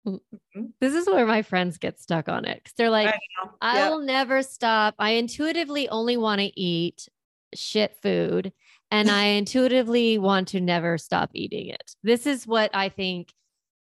Mm-hmm. 0.08 0.66
This 0.80 0.94
is 0.94 1.08
where 1.08 1.26
my 1.26 1.42
friends 1.42 1.78
get 1.78 2.00
stuck 2.00 2.30
on 2.30 2.46
it 2.46 2.58
because 2.64 2.74
they're 2.78 2.90
like, 2.90 3.14
I, 3.62 3.86
I 3.86 3.90
will 3.90 4.02
never 4.02 4.42
stop. 4.42 4.96
I 4.98 5.12
intuitively 5.12 5.90
only 5.90 6.18
want 6.18 6.40
to 6.42 6.60
eat 6.60 7.08
shit 7.56 7.96
food 8.02 8.54
and 8.92 9.10
I 9.12 9.24
intuitively 9.26 10.18
want 10.18 10.50
to 10.50 10.62
never 10.62 10.98
stop 10.98 11.32
eating 11.34 11.68
it. 11.68 11.96
This 12.04 12.26
is 12.26 12.48
what 12.48 12.72
I 12.74 12.90
think 12.90 13.34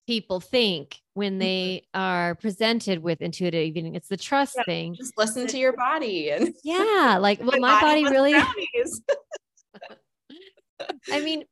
people 0.08 0.40
think 0.40 1.00
when 1.14 1.34
mm-hmm. 1.34 1.40
they 1.40 1.88
are 1.94 2.36
presented 2.36 3.00
with 3.00 3.22
intuitive 3.22 3.62
eating. 3.62 3.96
It's 3.96 4.10
the 4.10 4.18
trust 4.18 4.56
yeah, 4.58 4.64
thing. 4.64 4.96
Just 4.96 5.18
listen 5.18 5.48
to 5.48 5.58
your 5.58 5.74
body 5.74 6.32
and 6.32 6.54
yeah, 6.64 7.18
like 7.20 7.40
well, 7.44 7.60
my, 7.60 7.80
body, 7.80 8.04
body 8.04 8.16
really. 8.16 8.34
I 11.12 11.22
mean, 11.22 11.44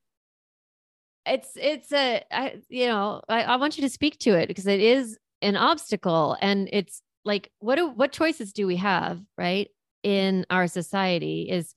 it's 1.30 1.50
it's 1.56 1.92
a 1.92 2.24
I, 2.32 2.62
you 2.70 2.88
know 2.88 3.22
I, 3.30 3.44
I 3.44 3.56
want 3.58 3.78
you 3.78 3.84
to 3.84 3.90
speak 3.90 4.18
to 4.20 4.32
it 4.32 4.48
because 4.48 4.68
it 4.68 4.80
is 4.80 5.18
an 5.42 5.56
obstacle 5.56 6.38
and 6.42 6.70
it's 6.72 7.02
like 7.26 7.52
what 7.60 7.76
do 7.76 7.90
what 7.90 8.12
choices 8.12 8.54
do 8.54 8.68
we 8.68 8.78
have 8.78 9.22
right 9.38 9.70
in 10.04 10.46
our 10.50 10.68
society 10.68 11.50
is 11.50 11.74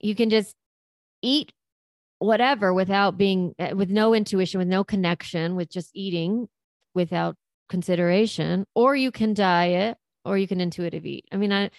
you 0.00 0.14
can 0.14 0.30
just 0.30 0.54
eat 1.22 1.52
whatever 2.18 2.72
without 2.72 3.16
being 3.16 3.54
eh, 3.58 3.72
with 3.72 3.90
no 3.90 4.14
intuition 4.14 4.58
with 4.58 4.68
no 4.68 4.84
connection 4.84 5.56
with 5.56 5.68
just 5.70 5.90
eating 5.94 6.48
without 6.94 7.36
consideration 7.68 8.64
or 8.74 8.94
you 8.94 9.10
can 9.10 9.34
diet 9.34 9.96
or 10.24 10.38
you 10.38 10.46
can 10.46 10.60
intuitive 10.60 11.04
eat. 11.06 11.26
I 11.32 11.36
mean 11.36 11.52
i 11.52 11.70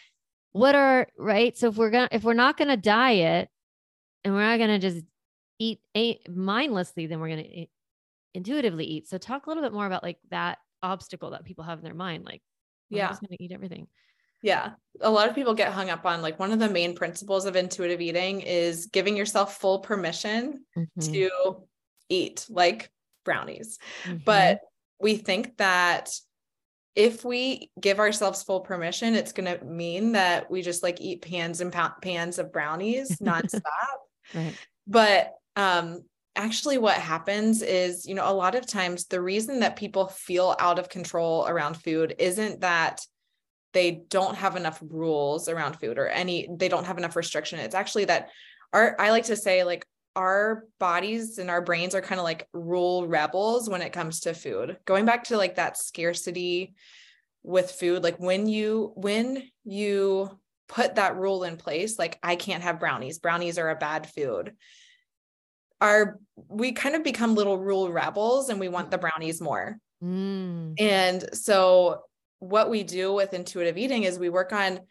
what 0.51 0.75
are 0.75 1.07
right? 1.17 1.57
So 1.57 1.69
if 1.69 1.77
we're 1.77 1.89
gonna 1.89 2.09
if 2.11 2.23
we're 2.23 2.33
not 2.33 2.57
gonna 2.57 2.77
diet 2.77 3.49
and 4.23 4.33
we're 4.33 4.45
not 4.45 4.59
gonna 4.59 4.79
just 4.79 5.03
eat, 5.63 5.79
eat 5.93 6.29
mindlessly 6.29 7.07
then 7.07 7.19
we're 7.19 7.29
gonna 7.29 7.65
intuitively 8.33 8.85
eat 8.85 9.07
so 9.07 9.17
talk 9.17 9.45
a 9.45 9.49
little 9.49 9.63
bit 9.63 9.73
more 9.73 9.85
about 9.85 10.03
like 10.03 10.17
that 10.29 10.57
obstacle 10.81 11.31
that 11.31 11.45
people 11.45 11.63
have 11.63 11.79
in 11.79 11.83
their 11.83 11.93
mind 11.93 12.25
like 12.25 12.41
yeah 12.89 13.05
i'm 13.05 13.11
just 13.11 13.21
gonna 13.21 13.37
eat 13.39 13.51
everything 13.51 13.87
yeah. 14.43 14.71
A 14.99 15.09
lot 15.09 15.29
of 15.29 15.35
people 15.35 15.53
get 15.53 15.71
hung 15.71 15.89
up 15.89 16.05
on 16.05 16.21
like 16.21 16.37
one 16.37 16.51
of 16.51 16.59
the 16.59 16.69
main 16.69 16.93
principles 16.95 17.45
of 17.45 17.55
intuitive 17.55 18.01
eating 18.01 18.41
is 18.41 18.87
giving 18.87 19.15
yourself 19.15 19.57
full 19.57 19.79
permission 19.79 20.65
mm-hmm. 20.77 21.13
to 21.13 21.63
eat 22.09 22.45
like 22.49 22.91
brownies. 23.23 23.79
Mm-hmm. 24.03 24.17
But 24.25 24.59
we 24.99 25.15
think 25.15 25.57
that 25.57 26.09
if 26.93 27.23
we 27.23 27.71
give 27.79 27.99
ourselves 27.99 28.43
full 28.43 28.59
permission, 28.59 29.15
it's 29.15 29.31
going 29.31 29.57
to 29.57 29.63
mean 29.65 30.11
that 30.11 30.51
we 30.51 30.61
just 30.61 30.83
like 30.83 30.99
eat 30.99 31.21
pans 31.21 31.61
and 31.61 31.73
pans 32.01 32.37
of 32.37 32.51
brownies 32.51 33.17
nonstop. 33.21 33.61
right. 34.35 34.53
But 34.85 35.33
um 35.55 36.03
actually 36.35 36.77
what 36.77 36.95
happens 36.95 37.61
is, 37.61 38.05
you 38.05 38.15
know, 38.15 38.29
a 38.29 38.33
lot 38.33 38.55
of 38.55 38.65
times 38.65 39.05
the 39.05 39.21
reason 39.21 39.59
that 39.59 39.75
people 39.75 40.07
feel 40.07 40.55
out 40.59 40.79
of 40.79 40.89
control 40.89 41.45
around 41.47 41.75
food 41.75 42.15
isn't 42.17 42.61
that 42.61 43.01
they 43.73 44.03
don't 44.09 44.35
have 44.35 44.55
enough 44.55 44.81
rules 44.87 45.49
around 45.49 45.79
food 45.79 45.97
or 45.97 46.07
any 46.07 46.47
they 46.57 46.69
don't 46.69 46.85
have 46.85 46.97
enough 46.97 47.15
restriction. 47.15 47.59
It's 47.59 47.75
actually 47.75 48.05
that 48.05 48.29
our 48.71 48.95
i 48.99 49.11
like 49.11 49.25
to 49.25 49.35
say 49.35 49.63
like 49.63 49.85
our 50.15 50.65
bodies 50.79 51.39
and 51.39 51.49
our 51.49 51.61
brains 51.61 51.95
are 51.95 52.01
kind 52.01 52.19
of 52.19 52.23
like 52.23 52.47
rule 52.53 53.07
rebels 53.07 53.67
when 53.69 53.81
it 53.81 53.93
comes 53.93 54.21
to 54.21 54.33
food. 54.33 54.77
Going 54.85 55.05
back 55.05 55.25
to 55.25 55.37
like 55.37 55.55
that 55.55 55.77
scarcity 55.77 56.73
with 57.43 57.71
food 57.71 58.03
like 58.03 58.17
when 58.19 58.47
you 58.47 58.93
when 58.95 59.43
you 59.65 60.39
put 60.69 60.95
that 60.95 61.17
rule 61.17 61.43
in 61.43 61.57
place 61.57 61.99
like 61.99 62.17
i 62.23 62.35
can't 62.35 62.63
have 62.63 62.79
brownies. 62.79 63.19
Brownies 63.19 63.57
are 63.57 63.69
a 63.69 63.75
bad 63.75 64.09
food 64.09 64.53
our 65.83 66.19
we 66.47 66.71
kind 66.71 66.95
of 66.95 67.03
become 67.03 67.35
little 67.35 67.59
rule 67.59 67.91
rebels 67.91 68.49
and 68.49 68.59
we 68.59 68.69
want 68.69 68.89
the 68.89 68.97
brownies 68.97 69.39
more. 69.39 69.77
Mm. 70.03 70.73
and 70.81 71.23
so 71.33 72.01
what 72.39 72.69
we 72.69 72.83
do 72.83 73.13
with 73.13 73.33
intuitive 73.33 73.77
eating 73.77 74.03
is 74.03 74.19
we 74.19 74.27
work 74.27 74.51
on 74.51 74.81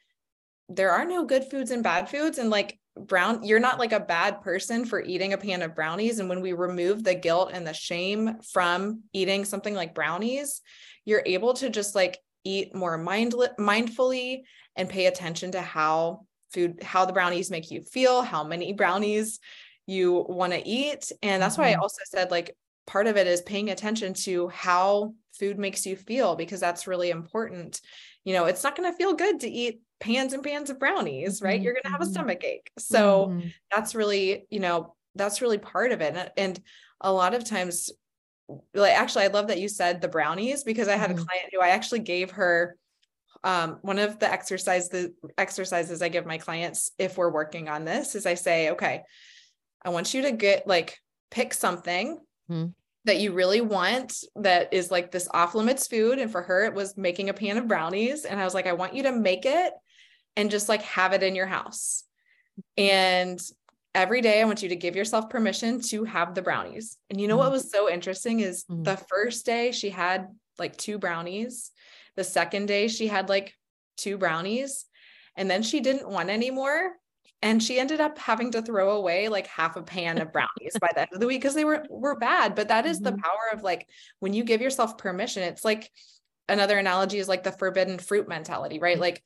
there 0.71 0.91
are 0.91 1.05
no 1.05 1.27
good 1.27 1.45
foods 1.51 1.71
and 1.71 1.83
bad 1.83 2.09
foods. 2.09 2.39
And 2.39 2.49
like 2.49 2.79
brown 2.97 3.43
you're 3.43 3.61
not 3.61 3.79
like 3.79 3.93
a 3.93 4.01
bad 4.01 4.43
person 4.43 4.85
for 4.85 5.03
eating 5.03 5.33
a 5.33 5.39
pan 5.39 5.63
of 5.63 5.75
brownies. 5.75 6.19
And 6.19 6.29
when 6.29 6.41
we 6.41 6.53
remove 6.53 7.05
the 7.05 7.15
guilt 7.15 7.51
and 7.53 7.67
the 7.67 7.75
shame 7.75 8.39
from 8.53 9.03
eating 9.13 9.45
something 9.45 9.75
like 9.75 9.95
brownies 9.95 10.63
you're 11.05 11.23
able 11.27 11.55
to 11.55 11.71
just 11.71 11.95
like 11.95 12.19
eat 12.45 12.75
more 12.75 12.99
mind 12.99 13.35
mindfully 13.59 14.43
and 14.77 14.89
pay 14.89 15.07
attention 15.07 15.53
to 15.53 15.61
how 15.61 16.27
food 16.53 16.83
how 16.83 17.05
the 17.05 17.13
brownies 17.13 17.51
make 17.51 17.71
you 17.71 17.83
feel 17.83 18.23
how 18.23 18.45
many 18.45 18.73
brownies 18.73 19.39
you 19.87 20.25
want 20.29 20.53
to 20.53 20.66
eat 20.66 21.11
and 21.23 21.42
that's 21.42 21.59
why 21.59 21.68
i 21.68 21.73
mm-hmm. 21.73 21.83
also 21.83 22.01
said 22.05 22.31
like 22.31 22.57
part 22.87 23.07
of 23.07 23.16
it 23.16 23.27
is 23.27 23.42
paying 23.42 23.71
attention 23.71 24.14
to 24.14 24.49
how 24.49 25.14
food 25.38 25.59
makes 25.59 25.87
you 25.87 25.97
feel 25.97 26.37
because 26.37 26.61
that's 26.61 26.87
really 26.87 27.11
important. 27.11 27.81
You 28.25 28.35
know, 28.35 28.45
it's 28.45 28.62
not 28.62 28.77
going 28.77 28.90
to 28.90 28.97
feel 28.97 29.14
good 29.14 29.40
to 29.40 29.49
eat 29.49 29.81
pans 30.01 30.33
and 30.33 30.42
pans 30.42 30.71
of 30.71 30.79
brownies, 30.79 31.40
right? 31.42 31.57
Mm-hmm. 31.57 31.64
You're 31.64 31.75
going 31.75 31.85
to 31.85 31.90
have 31.90 32.01
a 32.01 32.05
mm-hmm. 32.05 32.12
stomach 32.12 32.45
ache. 32.45 32.71
So 32.79 33.29
mm-hmm. 33.29 33.49
that's 33.71 33.95
really, 33.95 34.47
you 34.51 34.61
know, 34.61 34.95
that's 35.14 35.40
really 35.40 35.59
part 35.59 35.92
of 35.92 36.01
it. 36.01 36.33
And 36.37 36.61
a 37.01 37.12
lot 37.12 37.35
of 37.35 37.45
times, 37.45 37.90
like 38.75 38.95
actually, 38.95 39.25
I 39.25 39.29
love 39.29 39.49
that 39.49 39.61
you 39.61 39.68
said 39.68 40.01
the 40.01 40.09
brownies 40.09 40.64
because 40.64 40.88
I 40.88 40.97
had 40.97 41.11
mm-hmm. 41.11 41.21
a 41.21 41.25
client 41.25 41.51
who 41.53 41.61
I 41.61 41.68
actually 41.68 42.01
gave 42.01 42.33
her 42.33 42.77
um, 43.45 43.79
one 43.83 43.99
of 43.99 44.21
the 44.21 44.31
exercise 44.31 44.88
the 44.88 45.12
exercises 45.37 46.01
I 46.01 46.09
give 46.09 46.27
my 46.27 46.38
clients 46.38 46.92
if 46.97 47.16
we're 47.16 47.33
working 47.33 47.68
on 47.68 47.85
this 47.85 48.14
is 48.14 48.25
I 48.25 48.35
say, 48.35 48.71
okay, 48.71 49.03
I 49.85 49.90
want 49.90 50.14
you 50.14 50.23
to 50.23 50.33
get 50.33 50.66
like 50.66 50.99
pick 51.31 51.55
something 51.55 52.18
mm-hmm 52.51 52.71
that 53.05 53.18
you 53.18 53.33
really 53.33 53.61
want 53.61 54.25
that 54.37 54.73
is 54.73 54.90
like 54.90 55.11
this 55.11 55.29
off 55.33 55.55
limits 55.55 55.87
food. 55.87 56.18
And 56.18 56.31
for 56.31 56.42
her, 56.42 56.64
it 56.64 56.75
was 56.75 56.97
making 56.97 57.29
a 57.29 57.35
pan 57.35 57.59
of 57.59 57.66
brownies. 57.66 58.25
And 58.25 58.40
I 58.40 58.45
was 58.45 58.55
like, 58.55 58.66
I 58.66 58.73
want 58.73 58.95
you 58.95 59.05
to 59.05 59.12
make 59.12 59.45
it 59.45 59.73
and 60.37 60.51
just 60.51 60.68
like 60.68 60.83
have 60.83 61.12
it 61.12 61.23
in 61.23 61.35
your 61.35 61.47
house. 61.47 62.05
And 62.77 63.40
every 63.95 64.21
day, 64.21 64.40
I 64.40 64.45
want 64.45 64.62
you 64.62 64.68
to 64.68 64.77
give 64.77 64.95
yourself 64.95 65.31
permission 65.31 65.81
to 65.88 66.05
have 66.05 66.35
the 66.35 66.42
brownies. 66.42 66.97
And 67.11 67.21
you 67.21 67.27
know 67.27 67.35
mm-hmm. 67.35 67.45
what 67.45 67.53
was 67.53 67.71
so 67.71 67.90
interesting 67.90 68.40
is 68.40 68.64
mm-hmm. 68.64 68.85
the 68.85 68.97
first 68.97 69.45
day 69.45 69.73
she 69.73 69.90
had 69.90 70.29
like 70.59 70.77
two 70.77 70.99
brownies. 70.99 71.73
The 72.14 72.25
second 72.25 72.66
day 72.66 72.88
she 72.88 73.09
had 73.09 73.29
like 73.29 73.55
two 73.97 74.16
brownies. 74.16 74.85
And 75.35 75.51
then 75.51 75.62
she 75.62 75.81
didn't 75.81 76.09
want 76.09 76.29
any 76.29 76.51
more 76.51 76.92
and 77.43 77.63
she 77.63 77.81
ended 77.81 78.01
up 78.01 78.19
having 78.19 78.53
to 78.53 78.63
throw 78.63 78.97
away 78.97 79.29
like 79.29 79.47
half 79.49 79.77
a 79.77 79.83
pan 79.83 80.21
of 80.21 80.33
brownies 80.33 80.77
by 80.81 80.89
the 80.95 81.01
end 81.01 81.11
of 81.13 81.21
the 81.21 81.27
week 81.27 81.41
because 81.41 81.55
they 81.55 81.65
were 81.65 81.85
were 81.91 82.17
bad 82.17 82.55
but 82.55 82.69
that 82.69 82.87
is 82.87 83.01
mm-hmm. 83.01 83.17
the 83.17 83.23
power 83.23 83.51
of 83.53 83.63
like 83.63 83.89
when 84.21 84.33
you 84.33 84.45
give 84.45 84.61
yourself 84.61 84.97
permission 84.97 85.43
it's 85.43 85.65
like 85.65 85.91
another 86.49 86.79
analogy 86.79 87.19
is 87.19 87.29
like 87.29 87.43
the 87.43 87.53
forbidden 87.53 87.99
fruit 87.99 88.29
mentality, 88.29 88.79
right? 88.79 88.99
Like 88.99 89.23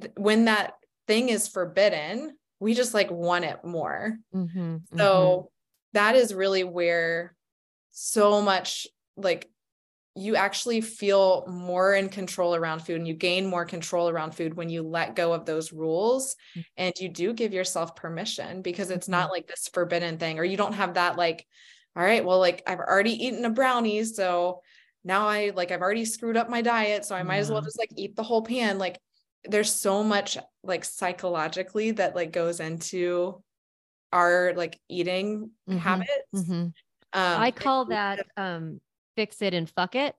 th- 0.00 0.12
when 0.16 0.46
that 0.46 0.74
thing 1.06 1.28
is 1.28 1.48
forbidden, 1.48 2.36
we 2.58 2.74
just 2.74 2.94
like 2.94 3.10
want 3.10 3.44
it 3.44 3.64
more. 3.64 4.16
Mm-hmm, 4.34 4.76
so 4.96 5.04
mm-hmm. 5.04 5.46
that 5.94 6.14
is 6.14 6.34
really 6.34 6.64
where 6.64 7.34
so 7.90 8.42
much 8.42 8.86
like 9.16 9.48
you 10.16 10.34
actually 10.34 10.80
feel 10.80 11.44
more 11.46 11.94
in 11.94 12.08
control 12.08 12.54
around 12.54 12.80
food 12.80 12.96
and 12.96 13.06
you 13.06 13.14
gain 13.14 13.46
more 13.46 13.64
control 13.64 14.08
around 14.08 14.34
food 14.34 14.54
when 14.54 14.68
you 14.68 14.82
let 14.82 15.14
go 15.14 15.32
of 15.32 15.46
those 15.46 15.72
rules 15.72 16.34
mm-hmm. 16.50 16.60
and 16.76 16.94
you 16.98 17.08
do 17.08 17.32
give 17.32 17.52
yourself 17.52 17.94
permission 17.94 18.60
because 18.60 18.90
it's 18.90 19.08
not 19.08 19.24
mm-hmm. 19.24 19.32
like 19.34 19.46
this 19.46 19.68
forbidden 19.72 20.18
thing 20.18 20.38
or 20.38 20.44
you 20.44 20.56
don't 20.56 20.72
have 20.72 20.94
that 20.94 21.16
like 21.16 21.46
all 21.96 22.02
right 22.02 22.24
well 22.24 22.40
like 22.40 22.62
I've 22.66 22.80
already 22.80 23.24
eaten 23.24 23.44
a 23.44 23.50
brownie 23.50 24.02
so 24.04 24.60
now 25.04 25.28
I 25.28 25.52
like 25.54 25.70
I've 25.70 25.80
already 25.80 26.04
screwed 26.04 26.36
up 26.36 26.50
my 26.50 26.60
diet 26.60 27.04
so 27.04 27.14
I 27.14 27.22
might 27.22 27.38
as 27.38 27.50
well 27.50 27.62
just 27.62 27.78
like 27.78 27.90
eat 27.96 28.16
the 28.16 28.22
whole 28.22 28.42
pan 28.42 28.78
like 28.78 28.98
there's 29.44 29.72
so 29.72 30.02
much 30.02 30.36
like 30.64 30.84
psychologically 30.84 31.92
that 31.92 32.16
like 32.16 32.32
goes 32.32 32.58
into 32.58 33.42
our 34.12 34.54
like 34.56 34.78
eating 34.88 35.50
mm-hmm. 35.68 35.78
habits 35.78 36.10
mm-hmm. 36.34 36.68
Um, 37.12 37.40
I 37.42 37.50
call 37.50 37.86
that 37.86 38.24
um 38.36 38.80
fix 39.16 39.42
it 39.42 39.54
and 39.54 39.68
fuck 39.68 39.94
it. 39.94 40.14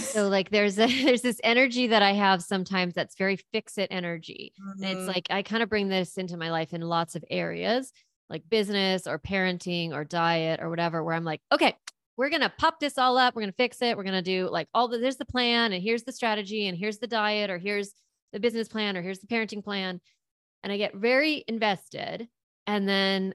so 0.00 0.28
like 0.28 0.50
there's 0.50 0.78
a 0.78 0.86
there's 1.04 1.22
this 1.22 1.40
energy 1.44 1.88
that 1.88 2.02
I 2.02 2.12
have 2.12 2.42
sometimes 2.42 2.94
that's 2.94 3.16
very 3.16 3.38
fix 3.52 3.78
it 3.78 3.88
energy. 3.90 4.52
Mm-hmm. 4.60 4.84
And 4.84 4.98
it's 4.98 5.08
like 5.08 5.26
I 5.30 5.42
kind 5.42 5.62
of 5.62 5.68
bring 5.68 5.88
this 5.88 6.18
into 6.18 6.36
my 6.36 6.50
life 6.50 6.72
in 6.72 6.80
lots 6.80 7.16
of 7.16 7.24
areas, 7.30 7.92
like 8.28 8.48
business 8.48 9.06
or 9.06 9.18
parenting 9.18 9.92
or 9.92 10.04
diet 10.04 10.60
or 10.60 10.70
whatever, 10.70 11.02
where 11.02 11.14
I'm 11.14 11.24
like, 11.24 11.40
okay, 11.52 11.74
we're 12.16 12.30
gonna 12.30 12.52
pop 12.58 12.80
this 12.80 12.98
all 12.98 13.18
up, 13.18 13.34
we're 13.34 13.42
gonna 13.42 13.52
fix 13.52 13.82
it, 13.82 13.96
we're 13.96 14.04
gonna 14.04 14.22
do 14.22 14.48
like 14.50 14.68
all 14.74 14.88
the 14.88 14.98
there's 14.98 15.16
the 15.16 15.24
plan 15.24 15.72
and 15.72 15.82
here's 15.82 16.04
the 16.04 16.12
strategy 16.12 16.66
and 16.66 16.76
here's 16.76 16.98
the 16.98 17.06
diet 17.06 17.50
or 17.50 17.58
here's 17.58 17.92
the 18.32 18.40
business 18.40 18.68
plan 18.68 18.96
or 18.96 19.02
here's 19.02 19.20
the 19.20 19.26
parenting 19.26 19.62
plan. 19.62 20.00
And 20.62 20.72
I 20.72 20.78
get 20.78 20.94
very 20.94 21.44
invested 21.46 22.28
and 22.66 22.88
then 22.88 23.34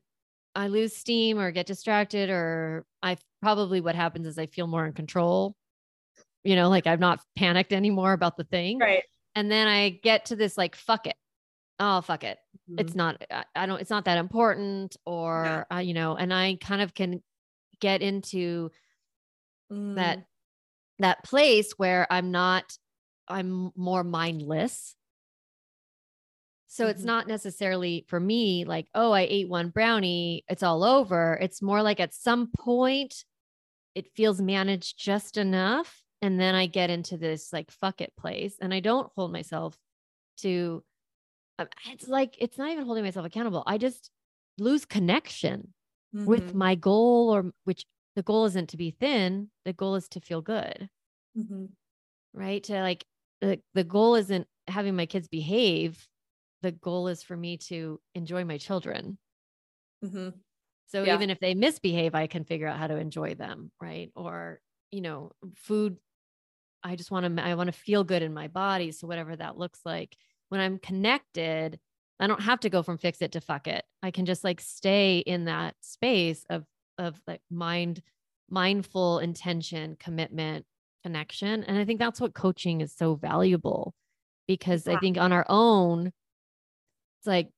I 0.55 0.67
lose 0.67 0.95
steam 0.95 1.39
or 1.39 1.51
get 1.51 1.65
distracted, 1.65 2.29
or 2.29 2.85
I 3.01 3.17
probably 3.41 3.81
what 3.81 3.95
happens 3.95 4.27
is 4.27 4.37
I 4.37 4.45
feel 4.47 4.67
more 4.67 4.85
in 4.85 4.93
control. 4.93 5.55
You 6.43 6.55
know, 6.55 6.69
like 6.69 6.87
I'm 6.87 6.99
not 6.99 7.21
panicked 7.35 7.71
anymore 7.71 8.13
about 8.13 8.35
the 8.35 8.43
thing. 8.43 8.79
Right. 8.79 9.03
And 9.35 9.51
then 9.51 9.67
I 9.67 9.89
get 10.03 10.25
to 10.25 10.35
this 10.35 10.57
like, 10.57 10.75
fuck 10.75 11.07
it. 11.07 11.15
Oh, 11.79 12.01
fuck 12.01 12.23
it. 12.23 12.37
Mm-hmm. 12.69 12.79
It's 12.79 12.95
not, 12.95 13.23
I 13.55 13.65
don't, 13.65 13.79
it's 13.79 13.89
not 13.89 14.05
that 14.05 14.17
important 14.17 14.97
or, 15.05 15.65
uh, 15.71 15.77
you 15.77 15.93
know, 15.93 16.15
and 16.15 16.33
I 16.33 16.57
kind 16.59 16.81
of 16.81 16.93
can 16.93 17.21
get 17.79 18.01
into 18.01 18.71
mm. 19.71 19.95
that, 19.95 20.25
that 20.99 21.23
place 21.23 21.73
where 21.77 22.05
I'm 22.11 22.31
not, 22.31 22.77
I'm 23.27 23.71
more 23.75 24.03
mindless 24.03 24.95
so 26.71 26.85
mm-hmm. 26.85 26.91
it's 26.91 27.03
not 27.03 27.27
necessarily 27.27 28.05
for 28.07 28.17
me 28.17 28.63
like, 28.63 28.87
oh, 28.95 29.11
I 29.11 29.27
ate 29.29 29.49
one 29.49 29.71
brownie, 29.71 30.45
it's 30.47 30.63
all 30.63 30.85
over. 30.85 31.37
It's 31.41 31.61
more 31.61 31.81
like 31.83 31.99
at 31.99 32.13
some 32.13 32.49
point 32.57 33.25
it 33.93 34.07
feels 34.15 34.39
managed 34.41 34.97
just 34.97 35.35
enough. 35.35 36.01
And 36.21 36.39
then 36.39 36.55
I 36.55 36.67
get 36.67 36.89
into 36.89 37.17
this 37.17 37.51
like 37.51 37.71
fuck 37.71 37.99
it 37.99 38.13
place 38.17 38.55
and 38.61 38.73
I 38.73 38.79
don't 38.79 39.11
hold 39.17 39.33
myself 39.33 39.77
to, 40.37 40.81
um, 41.59 41.67
it's 41.89 42.07
like, 42.07 42.37
it's 42.39 42.57
not 42.57 42.71
even 42.71 42.85
holding 42.85 43.03
myself 43.03 43.25
accountable. 43.25 43.63
I 43.67 43.77
just 43.77 44.09
lose 44.57 44.85
connection 44.85 45.73
mm-hmm. 46.15 46.25
with 46.25 46.55
my 46.55 46.75
goal 46.75 47.35
or 47.35 47.51
which 47.65 47.83
the 48.15 48.23
goal 48.23 48.45
isn't 48.45 48.69
to 48.69 48.77
be 48.77 48.95
thin. 48.97 49.49
The 49.65 49.73
goal 49.73 49.95
is 49.95 50.07
to 50.09 50.21
feel 50.21 50.41
good. 50.41 50.87
Mm-hmm. 51.37 51.65
Right. 52.33 52.63
To 52.63 52.81
like, 52.81 53.03
the, 53.41 53.59
the 53.73 53.83
goal 53.83 54.15
isn't 54.15 54.47
having 54.69 54.95
my 54.95 55.05
kids 55.05 55.27
behave 55.27 56.07
the 56.61 56.71
goal 56.71 57.07
is 57.07 57.23
for 57.23 57.35
me 57.35 57.57
to 57.57 57.99
enjoy 58.15 58.45
my 58.45 58.57
children. 58.57 59.17
Mm-hmm. 60.03 60.29
So 60.87 61.03
yeah. 61.03 61.15
even 61.15 61.29
if 61.29 61.39
they 61.39 61.53
misbehave, 61.53 62.15
I 62.15 62.27
can 62.27 62.43
figure 62.43 62.67
out 62.67 62.77
how 62.77 62.87
to 62.87 62.97
enjoy 62.97 63.35
them, 63.35 63.71
right? 63.81 64.11
Or 64.15 64.59
you 64.91 65.01
know, 65.01 65.31
food. 65.55 65.97
I 66.83 66.95
just 66.95 67.11
want 67.11 67.37
to. 67.37 67.43
I 67.43 67.55
want 67.55 67.67
to 67.67 67.79
feel 67.79 68.03
good 68.03 68.21
in 68.21 68.33
my 68.33 68.47
body. 68.47 68.91
So 68.91 69.07
whatever 69.07 69.35
that 69.35 69.57
looks 69.57 69.79
like, 69.85 70.15
when 70.49 70.59
I'm 70.59 70.79
connected, 70.79 71.79
I 72.19 72.27
don't 72.27 72.41
have 72.41 72.59
to 72.61 72.69
go 72.69 72.83
from 72.83 72.97
fix 72.97 73.21
it 73.21 73.31
to 73.33 73.41
fuck 73.41 73.67
it. 73.67 73.83
I 74.03 74.11
can 74.11 74.25
just 74.25 74.43
like 74.43 74.59
stay 74.59 75.19
in 75.19 75.45
that 75.45 75.75
space 75.81 76.45
of 76.49 76.65
of 76.97 77.19
like 77.27 77.41
mind, 77.49 78.01
mindful 78.49 79.19
intention, 79.19 79.95
commitment, 79.99 80.65
connection. 81.03 81.63
And 81.63 81.77
I 81.77 81.85
think 81.85 81.99
that's 81.99 82.21
what 82.21 82.33
coaching 82.33 82.81
is 82.81 82.93
so 82.93 83.15
valuable 83.15 83.93
because 84.47 84.87
yeah. 84.87 84.93
I 84.93 84.99
think 84.99 85.17
on 85.17 85.31
our 85.31 85.45
own, 85.49 86.11
it's 87.21 87.27
like 87.27 87.49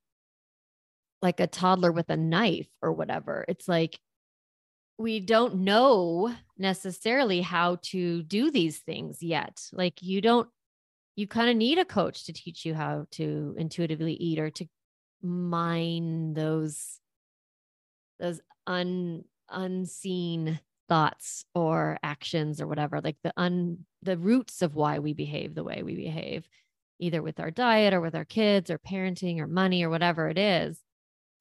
like 1.21 1.39
a 1.39 1.47
toddler 1.47 1.91
with 1.91 2.10
a 2.10 2.17
knife 2.17 2.67
or 2.82 2.91
whatever. 2.91 3.45
It's 3.47 3.67
like 3.67 3.97
we 4.97 5.21
don't 5.21 5.56
know 5.60 6.34
necessarily 6.58 7.39
how 7.39 7.78
to 7.84 8.23
do 8.23 8.52
these 8.52 8.80
things 8.80 9.23
yet. 9.23 9.62
Like 9.71 10.02
you 10.02 10.19
don't 10.19 10.49
you 11.15 11.28
kind 11.28 11.49
of 11.49 11.56
need 11.56 11.78
a 11.78 11.86
coach 11.86 12.26
to 12.26 12.34
teach 12.34 12.65
you 12.65 12.73
how 12.73 13.06
to 13.12 13.56
intuitively 13.58 14.13
eat 14.13 14.38
or 14.38 14.49
to 14.49 14.65
mine 15.21 16.34
those 16.34 16.99
those 18.19 18.41
un 18.67 19.23
unseen 19.49 20.60
thoughts 20.89 21.45
or 21.56 21.97
actions 22.04 22.60
or 22.60 22.67
whatever 22.67 22.99
like 22.99 23.15
the 23.23 23.32
un 23.38 23.78
the 24.02 24.17
roots 24.17 24.62
of 24.62 24.76
why 24.76 24.99
we 24.99 25.13
behave 25.13 25.56
the 25.56 25.63
way 25.63 25.84
we 25.84 25.95
behave 25.95 26.45
either 27.04 27.22
with 27.22 27.39
our 27.39 27.52
diet 27.52 27.94
or 27.94 28.02
with 28.02 28.16
our 28.16 28.26
kids 28.26 28.72
or 28.72 28.78
parenting 28.78 29.39
or 29.39 29.48
money 29.48 29.84
or 29.84 29.89
whatever 29.89 30.30
it 30.30 30.38
is. 30.38 30.80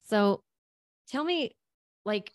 So 0.09 0.43
tell 1.07 1.23
me, 1.23 1.55
like, 2.05 2.31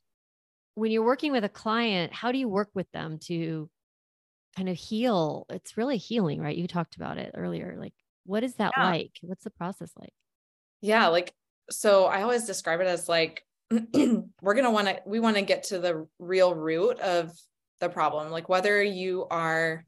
when 0.74 0.90
you're 0.90 1.04
working 1.04 1.32
with 1.32 1.44
a 1.44 1.48
client, 1.48 2.12
how 2.12 2.32
do 2.32 2.38
you 2.38 2.48
work 2.48 2.70
with 2.74 2.90
them 2.92 3.18
to 3.24 3.68
kind 4.56 4.68
of 4.68 4.76
heal? 4.76 5.44
It's 5.50 5.76
really 5.76 5.98
healing, 5.98 6.40
right? 6.40 6.56
You 6.56 6.66
talked 6.66 6.96
about 6.96 7.18
it 7.18 7.32
earlier. 7.36 7.76
Like, 7.78 7.94
what 8.24 8.42
is 8.42 8.54
that 8.54 8.72
yeah. 8.76 8.90
like? 8.90 9.12
What's 9.22 9.44
the 9.44 9.50
process 9.50 9.90
like? 9.98 10.12
Yeah. 10.80 11.08
Like, 11.08 11.34
so 11.70 12.04
I 12.04 12.22
always 12.22 12.46
describe 12.46 12.80
it 12.80 12.86
as 12.86 13.08
like, 13.08 13.44
we're 13.70 14.54
going 14.54 14.64
to 14.64 14.70
want 14.70 14.88
to, 14.88 15.00
we 15.04 15.20
want 15.20 15.36
to 15.36 15.42
get 15.42 15.64
to 15.64 15.78
the 15.78 16.06
real 16.18 16.54
root 16.54 16.98
of 17.00 17.32
the 17.80 17.88
problem. 17.88 18.30
Like, 18.30 18.48
whether 18.48 18.82
you 18.82 19.26
are 19.30 19.84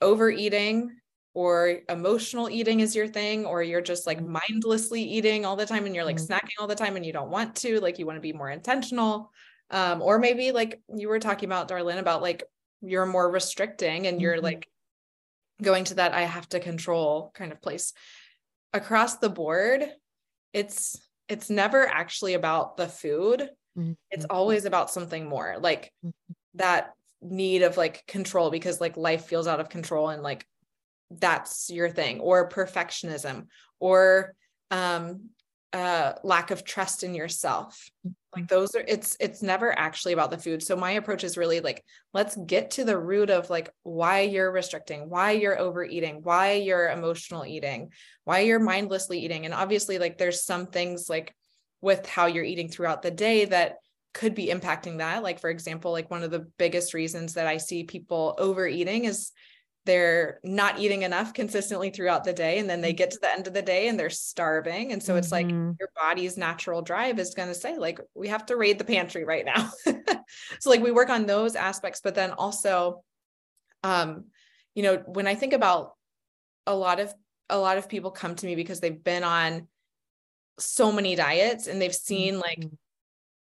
overeating 0.00 0.90
or 1.34 1.80
emotional 1.88 2.48
eating 2.48 2.78
is 2.78 2.94
your 2.94 3.08
thing 3.08 3.44
or 3.44 3.62
you're 3.62 3.80
just 3.80 4.06
like 4.06 4.20
mm-hmm. 4.20 4.38
mindlessly 4.48 5.02
eating 5.02 5.44
all 5.44 5.56
the 5.56 5.66
time 5.66 5.84
and 5.84 5.94
you're 5.94 6.04
like 6.04 6.16
mm-hmm. 6.16 6.32
snacking 6.32 6.60
all 6.60 6.68
the 6.68 6.74
time 6.74 6.96
and 6.96 7.04
you 7.04 7.12
don't 7.12 7.30
want 7.30 7.56
to 7.56 7.80
like 7.80 7.98
you 7.98 8.06
want 8.06 8.16
to 8.16 8.22
be 8.22 8.32
more 8.32 8.50
intentional 8.50 9.30
um 9.70 10.00
or 10.00 10.18
maybe 10.18 10.52
like 10.52 10.80
you 10.94 11.08
were 11.08 11.18
talking 11.18 11.48
about 11.48 11.68
Darlene 11.68 11.98
about 11.98 12.22
like 12.22 12.44
you're 12.80 13.06
more 13.06 13.30
restricting 13.30 14.06
and 14.06 14.22
you're 14.22 14.36
mm-hmm. 14.36 14.44
like 14.44 14.68
going 15.60 15.84
to 15.84 15.94
that 15.94 16.14
I 16.14 16.22
have 16.22 16.48
to 16.50 16.60
control 16.60 17.32
kind 17.34 17.50
of 17.50 17.60
place 17.60 17.92
across 18.72 19.16
the 19.16 19.28
board 19.28 19.84
it's 20.52 20.96
it's 21.28 21.50
never 21.50 21.86
actually 21.86 22.34
about 22.34 22.76
the 22.76 22.86
food 22.86 23.48
mm-hmm. 23.76 23.92
it's 24.12 24.26
always 24.26 24.66
about 24.66 24.90
something 24.90 25.28
more 25.28 25.56
like 25.60 25.92
mm-hmm. 26.04 26.32
that 26.54 26.92
need 27.22 27.62
of 27.62 27.76
like 27.76 28.06
control 28.06 28.50
because 28.50 28.80
like 28.80 28.96
life 28.96 29.24
feels 29.24 29.48
out 29.48 29.58
of 29.58 29.68
control 29.68 30.10
and 30.10 30.22
like 30.22 30.46
that's 31.20 31.70
your 31.70 31.90
thing 31.90 32.20
or 32.20 32.48
perfectionism 32.48 33.46
or 33.80 34.34
um 34.70 35.28
uh 35.74 36.12
lack 36.22 36.52
of 36.52 36.64
trust 36.64 37.02
in 37.02 37.14
yourself. 37.14 37.90
Like 38.34 38.48
those 38.48 38.76
are 38.76 38.84
it's 38.86 39.16
it's 39.18 39.42
never 39.42 39.76
actually 39.76 40.12
about 40.12 40.30
the 40.30 40.38
food. 40.38 40.62
So 40.62 40.76
my 40.76 40.92
approach 40.92 41.24
is 41.24 41.36
really 41.36 41.60
like 41.60 41.84
let's 42.12 42.36
get 42.36 42.72
to 42.72 42.84
the 42.84 42.98
root 42.98 43.28
of 43.28 43.50
like 43.50 43.70
why 43.82 44.20
you're 44.20 44.52
restricting 44.52 45.10
why 45.10 45.32
you're 45.32 45.58
overeating 45.58 46.20
why 46.22 46.52
you're 46.52 46.88
emotional 46.88 47.44
eating 47.44 47.90
why 48.22 48.40
you're 48.40 48.60
mindlessly 48.60 49.18
eating. 49.18 49.44
And 49.44 49.54
obviously 49.54 49.98
like 49.98 50.16
there's 50.16 50.44
some 50.44 50.66
things 50.66 51.08
like 51.08 51.34
with 51.80 52.06
how 52.06 52.26
you're 52.26 52.44
eating 52.44 52.68
throughout 52.68 53.02
the 53.02 53.10
day 53.10 53.44
that 53.46 53.76
could 54.12 54.34
be 54.34 54.46
impacting 54.46 54.98
that. 54.98 55.24
Like 55.24 55.40
for 55.40 55.50
example 55.50 55.90
like 55.90 56.08
one 56.08 56.22
of 56.22 56.30
the 56.30 56.46
biggest 56.56 56.94
reasons 56.94 57.34
that 57.34 57.48
i 57.48 57.56
see 57.56 57.82
people 57.82 58.36
overeating 58.38 59.06
is 59.06 59.32
they're 59.86 60.40
not 60.42 60.78
eating 60.78 61.02
enough 61.02 61.34
consistently 61.34 61.90
throughout 61.90 62.24
the 62.24 62.32
day 62.32 62.58
and 62.58 62.68
then 62.68 62.80
they 62.80 62.92
get 62.92 63.10
to 63.10 63.18
the 63.20 63.30
end 63.30 63.46
of 63.46 63.52
the 63.52 63.62
day 63.62 63.88
and 63.88 63.98
they're 63.98 64.10
starving 64.10 64.92
and 64.92 65.02
so 65.02 65.12
mm-hmm. 65.12 65.18
it's 65.18 65.32
like 65.32 65.46
mm-hmm. 65.46 65.72
your 65.78 65.90
body's 65.94 66.36
natural 66.36 66.80
drive 66.82 67.18
is 67.18 67.34
going 67.34 67.48
to 67.48 67.54
say 67.54 67.76
like 67.76 68.00
we 68.14 68.28
have 68.28 68.46
to 68.46 68.56
raid 68.56 68.78
the 68.78 68.84
pantry 68.84 69.24
right 69.24 69.44
now 69.44 69.70
so 70.60 70.70
like 70.70 70.82
we 70.82 70.90
work 70.90 71.10
on 71.10 71.26
those 71.26 71.54
aspects 71.54 72.00
but 72.02 72.14
then 72.14 72.30
also 72.32 73.02
um 73.82 74.24
you 74.74 74.82
know 74.82 74.96
when 75.06 75.26
i 75.26 75.34
think 75.34 75.52
about 75.52 75.92
a 76.66 76.74
lot 76.74 76.98
of 76.98 77.12
a 77.50 77.58
lot 77.58 77.76
of 77.76 77.88
people 77.88 78.10
come 78.10 78.34
to 78.34 78.46
me 78.46 78.54
because 78.54 78.80
they've 78.80 79.04
been 79.04 79.24
on 79.24 79.68
so 80.58 80.90
many 80.90 81.14
diets 81.14 81.66
and 81.66 81.80
they've 81.80 81.94
seen 81.94 82.38
like 82.38 82.60
mm-hmm. 82.60 82.74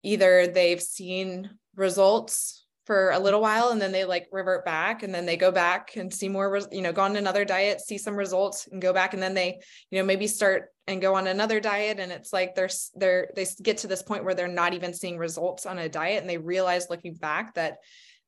either 0.03 0.47
they've 0.47 0.81
seen 0.81 1.51
results 1.75 2.64
for 2.85 3.09
a 3.11 3.19
little 3.19 3.41
while 3.41 3.69
and 3.69 3.81
then 3.81 3.91
they 3.91 4.05
like 4.05 4.27
revert 4.31 4.63
back 4.63 5.01
and 5.01 5.13
then 5.13 5.25
they 5.25 5.35
go 5.35 5.51
back 5.51 5.95
and 5.95 6.13
see 6.13 6.29
more 6.29 6.61
you 6.71 6.81
know 6.81 6.91
go 6.91 7.01
on 7.01 7.15
another 7.15 7.43
diet 7.43 7.81
see 7.81 7.97
some 7.97 8.15
results 8.15 8.67
and 8.71 8.81
go 8.81 8.93
back 8.93 9.13
and 9.13 9.23
then 9.23 9.33
they 9.33 9.57
you 9.89 9.99
know 9.99 10.05
maybe 10.05 10.27
start 10.27 10.69
and 10.87 11.01
go 11.01 11.15
on 11.15 11.25
another 11.25 11.59
diet 11.59 11.99
and 11.99 12.11
it's 12.11 12.31
like 12.31 12.53
they're 12.53 12.69
they're 12.95 13.29
they 13.35 13.45
get 13.63 13.79
to 13.79 13.87
this 13.87 14.03
point 14.03 14.23
where 14.23 14.35
they're 14.35 14.47
not 14.47 14.73
even 14.73 14.93
seeing 14.93 15.17
results 15.17 15.65
on 15.65 15.79
a 15.79 15.89
diet 15.89 16.21
and 16.21 16.29
they 16.29 16.37
realize 16.37 16.89
looking 16.89 17.15
back 17.15 17.55
that 17.55 17.77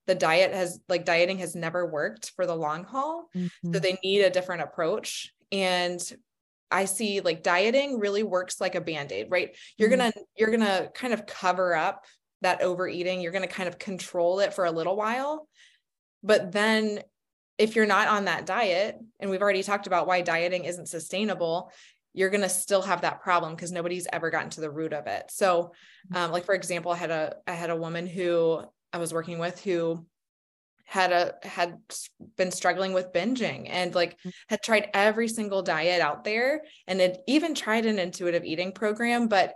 the 0.07 0.15
diet 0.15 0.53
has 0.53 0.79
like 0.89 1.05
dieting 1.05 1.37
has 1.37 1.55
never 1.55 1.85
worked 1.85 2.31
for 2.35 2.47
the 2.47 2.55
long 2.55 2.83
haul 2.83 3.29
mm-hmm. 3.35 3.73
so 3.73 3.79
they 3.79 3.97
need 4.03 4.21
a 4.21 4.29
different 4.29 4.63
approach 4.63 5.33
and 5.51 6.01
I 6.69 6.85
see 6.85 7.21
like 7.21 7.43
dieting 7.43 7.99
really 7.99 8.23
works 8.23 8.59
like 8.59 8.75
a 8.75 8.81
band-aid, 8.81 9.27
right? 9.29 9.55
You're 9.77 9.89
mm-hmm. 9.89 9.99
going 9.99 10.11
to 10.11 10.19
you're 10.35 10.49
going 10.49 10.59
to 10.59 10.91
kind 10.93 11.13
of 11.13 11.25
cover 11.25 11.73
up 11.73 12.03
that 12.41 12.61
overeating. 12.61 13.21
You're 13.21 13.31
going 13.31 13.47
to 13.47 13.53
kind 13.53 13.69
of 13.69 13.79
control 13.79 14.39
it 14.39 14.53
for 14.53 14.65
a 14.65 14.71
little 14.71 14.95
while. 14.95 15.47
But 16.23 16.51
then 16.51 17.01
if 17.57 17.75
you're 17.75 17.85
not 17.85 18.07
on 18.07 18.25
that 18.25 18.45
diet, 18.45 18.97
and 19.19 19.29
we've 19.29 19.41
already 19.41 19.63
talked 19.63 19.87
about 19.87 20.07
why 20.07 20.21
dieting 20.21 20.65
isn't 20.65 20.87
sustainable, 20.87 21.71
you're 22.13 22.29
going 22.29 22.41
to 22.41 22.49
still 22.49 22.81
have 22.81 23.01
that 23.01 23.21
problem 23.21 23.55
because 23.55 23.71
nobody's 23.71 24.07
ever 24.11 24.29
gotten 24.29 24.49
to 24.51 24.61
the 24.61 24.71
root 24.71 24.93
of 24.93 25.07
it. 25.07 25.25
So, 25.29 25.73
mm-hmm. 26.11 26.15
um, 26.17 26.31
like 26.31 26.45
for 26.45 26.55
example, 26.55 26.91
I 26.91 26.97
had 26.97 27.11
a 27.11 27.35
I 27.45 27.53
had 27.53 27.69
a 27.69 27.75
woman 27.75 28.07
who 28.07 28.61
I 28.91 28.97
was 28.97 29.13
working 29.13 29.39
with 29.39 29.63
who 29.63 30.05
had 30.87 31.11
a 31.11 31.33
had 31.43 31.77
been 32.37 32.49
struggling 32.49 32.93
with 32.93 33.11
binging 33.11 33.67
and 33.69 33.93
like 33.93 34.17
mm. 34.21 34.31
had 34.47 34.63
tried 34.63 34.89
every 34.93 35.27
single 35.27 35.61
diet 35.61 36.01
out 36.01 36.23
there 36.23 36.63
and 36.87 37.01
had 37.01 37.19
even 37.27 37.53
tried 37.53 37.85
an 37.85 37.99
intuitive 37.99 38.45
eating 38.45 38.71
program 38.71 39.27
but 39.27 39.53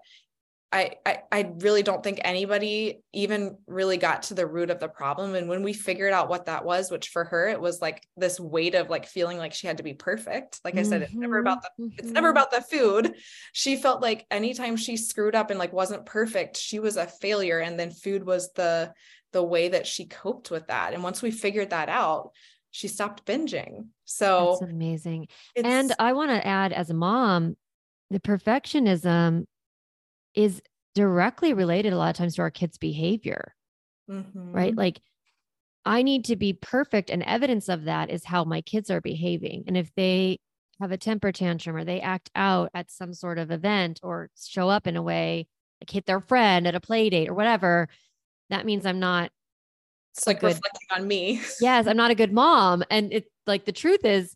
I, 0.74 0.92
I, 1.06 1.20
I 1.32 1.52
really 1.60 1.84
don't 1.84 2.02
think 2.02 2.22
anybody 2.24 3.02
even 3.12 3.58
really 3.68 3.98
got 3.98 4.24
to 4.24 4.34
the 4.34 4.48
root 4.48 4.70
of 4.70 4.80
the 4.80 4.88
problem. 4.88 5.36
And 5.36 5.50
when 5.50 5.64
we 5.64 5.74
figured 5.74 6.14
out 6.14 6.30
what 6.30 6.46
that 6.46 6.64
was, 6.64 6.90
which 6.90 7.10
for 7.10 7.26
her 7.26 7.50
it 7.50 7.60
was 7.60 7.82
like 7.82 8.08
this 8.16 8.40
weight 8.40 8.76
of 8.76 8.90
like 8.90 9.06
feeling 9.06 9.38
like 9.38 9.54
she 9.54 9.68
had 9.68 9.78
to 9.78 9.84
be 9.84 9.94
perfect. 9.94 10.62
Like 10.64 10.78
I 10.78 10.84
said, 10.84 11.02
it's 11.02 11.14
never 11.14 11.40
about 11.40 11.62
the 11.62 11.70
mm-hmm. 11.84 12.00
it's 12.00 12.12
never 12.12 12.30
mm-hmm. 12.30 12.38
about 12.38 12.52
the 12.52 12.62
food. 12.62 13.16
She 13.52 13.76
felt 13.76 14.02
like 14.02 14.26
anytime 14.32 14.78
she 14.78 14.96
screwed 14.96 15.36
up 15.36 15.50
and 15.50 15.60
like 15.60 15.74
wasn't 15.74 16.06
perfect, 16.06 16.56
she 16.56 16.80
was 16.80 16.96
a 16.96 17.06
failure. 17.06 17.60
And 17.60 17.78
then 17.78 17.92
food 17.92 18.26
was 18.26 18.54
the 18.54 18.94
the 19.34 19.44
way 19.44 19.70
that 19.70 19.88
she 19.88 20.06
coped 20.06 20.52
with 20.52 20.68
that. 20.68 20.94
And 20.94 21.04
once 21.04 21.22
we 21.22 21.32
figured 21.32 21.72
that 21.72 21.90
out, 21.90 22.32
she 22.72 22.88
stopped 22.88 23.26
binging. 23.26 23.88
So 24.06 24.58
That's 24.60 24.72
amazing. 24.72 25.28
And 25.62 25.94
I 26.00 26.14
want 26.14 26.32
to 26.32 26.46
add 26.46 26.72
as 26.72 26.90
a 26.90 26.94
mom, 26.94 27.58
the 28.10 28.20
perfectionism 28.22 29.46
is 30.36 30.62
directly 30.96 31.54
related 31.54 31.94
a 31.94 31.98
lot 31.98 32.10
of 32.10 32.16
times 32.16 32.36
to 32.36 32.42
our 32.42 32.52
kids' 32.52 32.78
behavior. 32.78 33.54
Mm-hmm. 34.10 34.52
Right? 34.52 34.76
Like 34.76 35.02
I 35.86 36.04
need 36.04 36.26
to 36.26 36.36
be 36.36 36.54
perfect 36.54 37.10
and 37.10 37.24
evidence 37.24 37.70
of 37.70 37.86
that 37.86 38.10
is 38.10 38.26
how 38.26 38.44
my 38.44 38.62
kids 38.62 38.90
are 38.90 39.02
behaving. 39.02 39.64
And 39.68 39.76
if 39.76 39.92
they 39.96 40.40
have 40.80 40.92
a 40.92 40.98
temper 40.98 41.32
tantrum 41.32 41.76
or 41.76 41.84
they 41.84 42.02
act 42.02 42.30
out 42.36 42.70
at 42.74 42.92
some 42.92 43.14
sort 43.14 43.38
of 43.38 43.52
event 43.52 44.00
or 44.04 44.30
show 44.36 44.70
up 44.70 44.88
in 44.88 44.96
a 44.96 45.02
way 45.02 45.48
like 45.82 45.90
hit 45.90 46.06
their 46.06 46.22
friend 46.22 46.68
at 46.68 46.76
a 46.76 46.80
play 46.80 47.10
date 47.10 47.30
or 47.30 47.34
whatever, 47.34 47.90
that 48.50 48.66
means 48.66 48.86
I'm 48.86 49.00
not. 49.00 49.32
It's 50.14 50.28
like 50.28 50.42
good, 50.42 50.48
reflecting 50.56 50.88
on 50.96 51.08
me. 51.08 51.42
yes, 51.62 51.88
I'm 51.88 51.98
not 51.98 52.12
a 52.12 52.16
good 52.16 52.34
mom. 52.34 52.84
And 52.92 53.14
it's 53.14 53.30
like 53.48 53.66
the 53.66 53.72
truth 53.72 54.06
is, 54.06 54.36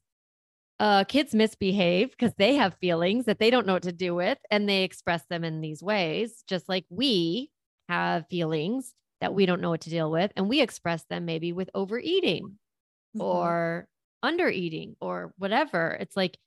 uh, 0.80 1.04
kids 1.06 1.34
misbehave 1.34 2.12
because 2.12 2.34
they 2.38 2.56
have 2.56 2.76
feelings 2.76 3.26
that 3.26 3.40
they 3.40 3.50
don't 3.50 3.66
know 3.66 3.74
what 3.74 3.84
to 3.84 3.92
do 3.92 4.14
with 4.14 4.38
and 4.52 4.68
they 4.68 4.84
express 4.84 5.26
them 5.30 5.44
in 5.44 5.62
these 5.62 5.82
ways, 5.82 6.44
just 6.48 6.68
like 6.68 6.86
we 6.90 7.50
have 7.88 8.28
feelings 8.28 8.94
that 9.22 9.34
we 9.34 9.46
don't 9.46 9.62
know 9.62 9.70
what 9.70 9.82
to 9.82 9.90
deal 9.90 10.12
with. 10.12 10.32
And 10.36 10.50
we 10.50 10.62
express 10.62 11.04
them 11.06 11.26
maybe 11.26 11.54
with 11.54 11.70
overeating 11.74 12.44
mm-hmm. 12.44 13.22
or 13.22 13.88
under 14.22 14.50
eating 14.50 14.96
or 15.00 15.34
whatever. 15.38 15.98
It's 16.00 16.18
like 16.18 16.38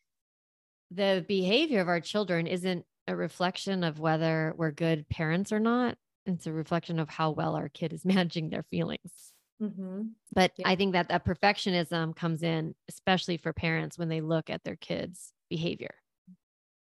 the 0.90 1.24
behavior 1.26 1.80
of 1.80 1.88
our 1.88 2.00
children 2.00 2.46
isn't 2.46 2.84
a 3.06 3.16
reflection 3.16 3.84
of 3.84 3.98
whether 3.98 4.52
we're 4.56 4.70
good 4.70 5.08
parents 5.08 5.52
or 5.52 5.60
not 5.60 5.96
it's 6.28 6.46
a 6.46 6.52
reflection 6.52 6.98
of 6.98 7.08
how 7.08 7.30
well 7.30 7.56
our 7.56 7.68
kid 7.68 7.92
is 7.92 8.04
managing 8.04 8.50
their 8.50 8.62
feelings. 8.64 9.27
Mm-hmm. 9.62 10.02
But 10.32 10.52
yeah. 10.56 10.68
I 10.68 10.76
think 10.76 10.92
that 10.92 11.08
that 11.08 11.24
perfectionism 11.24 12.14
comes 12.14 12.42
in, 12.42 12.74
especially 12.88 13.36
for 13.36 13.52
parents 13.52 13.98
when 13.98 14.08
they 14.08 14.20
look 14.20 14.50
at 14.50 14.62
their 14.64 14.76
kids' 14.76 15.32
behavior. 15.50 15.94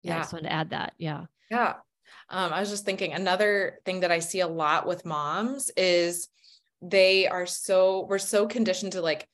Yeah, 0.03 0.13
yeah. 0.13 0.15
I 0.15 0.19
just 0.19 0.33
wanted 0.33 0.49
to 0.49 0.53
add 0.53 0.69
that. 0.71 0.93
Yeah. 0.97 1.25
Yeah. 1.49 1.73
Um, 2.29 2.53
I 2.53 2.59
was 2.59 2.69
just 2.69 2.85
thinking 2.85 3.13
another 3.13 3.79
thing 3.85 4.01
that 4.01 4.11
I 4.11 4.19
see 4.19 4.39
a 4.39 4.47
lot 4.47 4.87
with 4.87 5.05
moms 5.05 5.69
is 5.75 6.29
they 6.81 7.27
are 7.27 7.45
so 7.45 8.05
we're 8.07 8.19
so 8.19 8.47
conditioned 8.47 8.93
to 8.93 9.01
like 9.01 9.27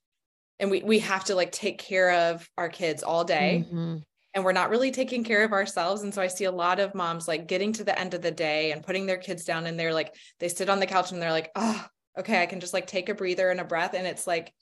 and 0.59 0.71
we 0.71 0.81
we 0.81 0.99
have 0.99 1.25
to 1.25 1.35
like 1.35 1.51
take 1.51 1.77
care 1.77 2.29
of 2.31 2.49
our 2.57 2.69
kids 2.69 3.03
all 3.03 3.23
day. 3.23 3.65
Mm-hmm 3.67 3.97
and 4.33 4.43
we're 4.43 4.51
not 4.51 4.69
really 4.69 4.91
taking 4.91 5.23
care 5.23 5.43
of 5.43 5.53
ourselves. 5.53 6.01
And 6.01 6.13
so 6.13 6.21
I 6.21 6.27
see 6.27 6.45
a 6.45 6.51
lot 6.51 6.79
of 6.79 6.95
moms 6.95 7.27
like 7.27 7.47
getting 7.47 7.71
to 7.73 7.83
the 7.83 7.97
end 7.97 8.13
of 8.13 8.21
the 8.21 8.31
day 8.31 8.71
and 8.71 8.83
putting 8.83 9.05
their 9.05 9.17
kids 9.17 9.45
down 9.45 9.67
and 9.67 9.79
they're 9.79 9.93
like, 9.93 10.15
they 10.39 10.47
sit 10.47 10.69
on 10.69 10.79
the 10.79 10.87
couch 10.87 11.11
and 11.11 11.21
they're 11.21 11.31
like, 11.31 11.51
oh, 11.55 11.85
okay, 12.17 12.41
I 12.41 12.45
can 12.45 12.59
just 12.59 12.73
like 12.73 12.87
take 12.87 13.09
a 13.09 13.15
breather 13.15 13.49
and 13.49 13.59
a 13.59 13.65
breath. 13.65 13.93
And 13.93 14.05
it's 14.05 14.27
like, 14.27 14.53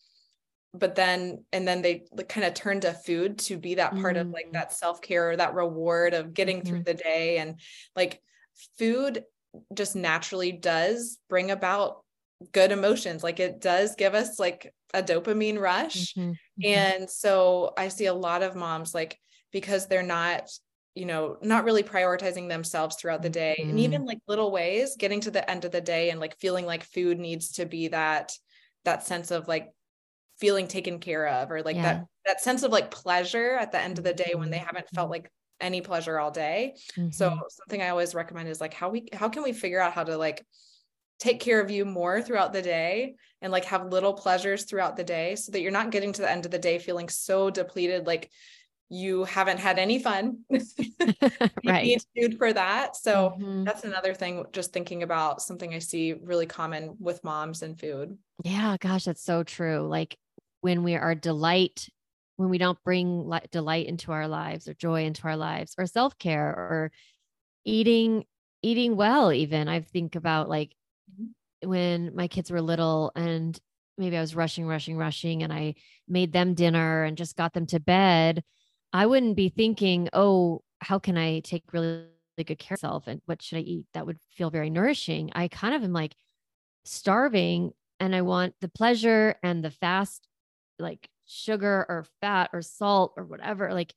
but 0.74 0.96
then, 0.96 1.44
and 1.52 1.68
then 1.68 1.82
they 1.82 2.06
kind 2.30 2.46
of 2.46 2.54
turn 2.54 2.80
to 2.82 2.94
food 2.94 3.40
to 3.40 3.58
be 3.58 3.76
that 3.76 3.96
part 4.00 4.16
mm-hmm. 4.16 4.28
of 4.28 4.34
like 4.34 4.48
mm. 4.48 4.54
that 4.54 4.74
self 4.74 5.02
care 5.02 5.32
or 5.32 5.36
that 5.36 5.54
reward 5.54 6.14
of 6.14 6.34
getting 6.34 6.58
mm-hmm. 6.58 6.68
through 6.68 6.84
the 6.84 6.94
day. 6.94 7.38
And 7.38 7.60
like 7.96 8.22
food 8.78 9.24
just 9.74 9.96
naturally 9.96 10.54
does 10.54 11.18
bring 11.30 11.52
about 11.52 12.04
good 12.54 12.72
emotions. 12.72 13.22
Like 13.24 13.40
it 13.40 13.60
does 13.60 13.96
give 13.96 14.16
us 14.16 14.40
like 14.40 14.74
a 14.94 15.04
dopamine 15.04 15.60
rush. 15.60 16.14
Mm-hmm. 16.14 16.32
mm-hmm. 16.32 16.66
And 16.66 17.10
so 17.10 17.74
I 17.78 17.90
see 17.90 18.06
a 18.06 18.14
lot 18.14 18.44
of 18.44 18.56
moms 18.56 18.94
like, 18.94 19.18
because 19.52 19.88
they're 19.88 20.04
not 20.04 20.50
you 20.96 21.06
know 21.06 21.38
not 21.42 21.64
really 21.64 21.84
prioritizing 21.84 22.50
themselves 22.50 22.96
throughout 22.96 23.22
the 23.22 23.30
day 23.30 23.56
mm-hmm. 23.60 23.70
and 23.70 23.80
even 23.80 24.06
like 24.06 24.20
little 24.28 24.52
ways 24.52 24.96
getting 24.98 25.22
to 25.22 25.32
the 25.32 25.50
end 25.50 25.64
of 25.64 25.72
the 25.72 25.82
day 25.82 26.10
and 26.10 26.20
like 26.20 26.38
feeling 26.38 26.66
like 26.66 26.84
food 26.84 27.18
needs 27.18 27.54
to 27.54 27.66
be 27.66 27.88
that 27.88 28.34
that 28.84 29.06
sense 29.06 29.32
of 29.32 29.48
like 29.48 29.70
feeling 30.40 30.68
taken 30.68 31.00
care 31.00 31.28
of 31.28 31.52
or 31.52 31.62
like 31.62 31.76
yeah. 31.76 31.82
that 31.82 32.06
that 32.26 32.42
sense 32.42 32.64
of 32.64 32.72
like 32.72 32.92
pleasure 32.92 33.54
at 33.54 33.72
the 33.72 33.80
end 33.80 33.98
of 33.98 34.04
the 34.04 34.14
day 34.14 34.34
when 34.36 34.50
they 34.50 34.58
mm-hmm. 34.58 34.66
haven't 34.66 34.90
felt 34.94 35.10
like 35.10 35.32
any 35.62 35.80
pleasure 35.80 36.20
all 36.20 36.32
day 36.32 36.74
mm-hmm. 36.98 37.12
so 37.12 37.40
something 37.50 37.82
i 37.82 37.90
always 37.90 38.16
recommend 38.16 38.50
is 38.50 38.60
like 38.60 38.74
how 38.74 38.90
we 38.90 39.08
how 39.14 39.30
can 39.30 39.44
we 39.44 39.54
figure 39.54 39.80
out 39.80 39.94
how 39.94 40.04
to 40.04 40.18
like 40.18 40.46
take 41.20 41.40
care 41.40 41.62
of 41.62 41.70
you 41.70 41.86
more 41.86 42.20
throughout 42.20 42.52
the 42.52 42.64
day 42.64 43.14
and 43.44 43.52
like 43.52 43.66
have 43.66 43.92
little 43.92 44.14
pleasures 44.14 44.66
throughout 44.66 44.98
the 44.98 45.04
day 45.04 45.36
so 45.36 45.52
that 45.52 45.62
you're 45.62 45.72
not 45.72 45.92
getting 45.92 46.12
to 46.12 46.22
the 46.22 46.30
end 46.30 46.46
of 46.46 46.52
the 46.52 46.58
day 46.58 46.80
feeling 46.80 47.08
so 47.08 47.52
depleted 47.52 48.08
like 48.08 48.32
you 48.92 49.24
haven't 49.24 49.58
had 49.58 49.80
any 49.80 50.00
fun. 50.00 50.40
right. 51.66 51.86
need 51.86 52.02
food 52.16 52.38
for 52.38 52.52
that. 52.52 52.98
So 52.98 53.36
mm-hmm. 53.40 53.64
that's 53.64 53.86
another 53.86 54.14
thing, 54.14 54.44
just 54.52 54.74
thinking 54.74 55.02
about 55.02 55.42
something 55.42 55.74
I 55.74 55.80
see 55.80 56.14
really 56.14 56.46
common 56.46 56.98
with 57.00 57.24
moms 57.24 57.62
and 57.62 57.80
food. 57.80 58.18
Yeah, 58.44 58.76
gosh, 58.82 59.06
that's 59.06 59.24
so 59.24 59.44
true. 59.44 59.88
Like 59.88 60.18
when 60.60 60.84
we 60.84 60.96
are 60.96 61.16
delight, 61.16 61.88
when 62.36 62.50
we 62.50 62.58
don't 62.58 62.84
bring 62.84 63.30
li- 63.30 63.40
delight 63.50 63.88
into 63.88 64.12
our 64.12 64.28
lives 64.28 64.68
or 64.68 64.74
joy 64.74 65.06
into 65.06 65.24
our 65.24 65.38
lives 65.38 65.74
or 65.78 65.86
self-care 65.86 66.50
or 66.50 66.92
eating, 67.64 68.26
eating 68.62 68.98
well, 68.98 69.32
even 69.32 69.70
I 69.70 69.80
think 69.80 70.16
about 70.16 70.50
like 70.50 70.76
mm-hmm. 71.10 71.70
when 71.70 72.14
my 72.14 72.28
kids 72.28 72.52
were 72.52 72.62
little 72.62 73.14
and 73.16 73.58
maybe 73.98 74.18
I 74.18 74.22
was 74.22 74.36
rushing, 74.36 74.68
rushing, 74.68 74.98
rushing, 74.98 75.44
and 75.44 75.54
I 75.54 75.76
made 76.10 76.34
them 76.34 76.56
dinner 76.56 77.06
and 77.06 77.16
just 77.16 77.38
got 77.38 77.54
them 77.54 77.68
to 77.68 77.80
bed 77.80 78.44
I 78.94 79.06
wouldn't 79.06 79.36
be 79.36 79.50
thinking, 79.50 80.10
oh, 80.14 80.64
how 80.80 81.00
can 81.00 81.18
I 81.18 81.40
take 81.40 81.64
really, 81.72 81.88
really 82.38 82.44
good 82.46 82.60
care 82.60 82.76
of 82.76 82.84
myself 82.84 83.08
and 83.08 83.22
what 83.26 83.42
should 83.42 83.58
I 83.58 83.62
eat 83.62 83.86
that 83.94 84.06
would 84.06 84.20
feel 84.36 84.50
very 84.50 84.70
nourishing? 84.70 85.32
I 85.34 85.48
kind 85.48 85.74
of 85.74 85.84
am 85.84 85.94
like 85.94 86.16
starving 86.84 87.72
and 88.00 88.16
I 88.16 88.22
want 88.22 88.56
the 88.62 88.68
pleasure 88.68 89.36
and 89.44 89.64
the 89.64 89.72
fast, 89.72 90.28
like 90.80 91.10
sugar 91.26 91.86
or 91.88 92.06
fat 92.20 92.50
or 92.52 92.62
salt 92.62 93.14
or 93.16 93.24
whatever. 93.24 93.74
Like 93.74 93.94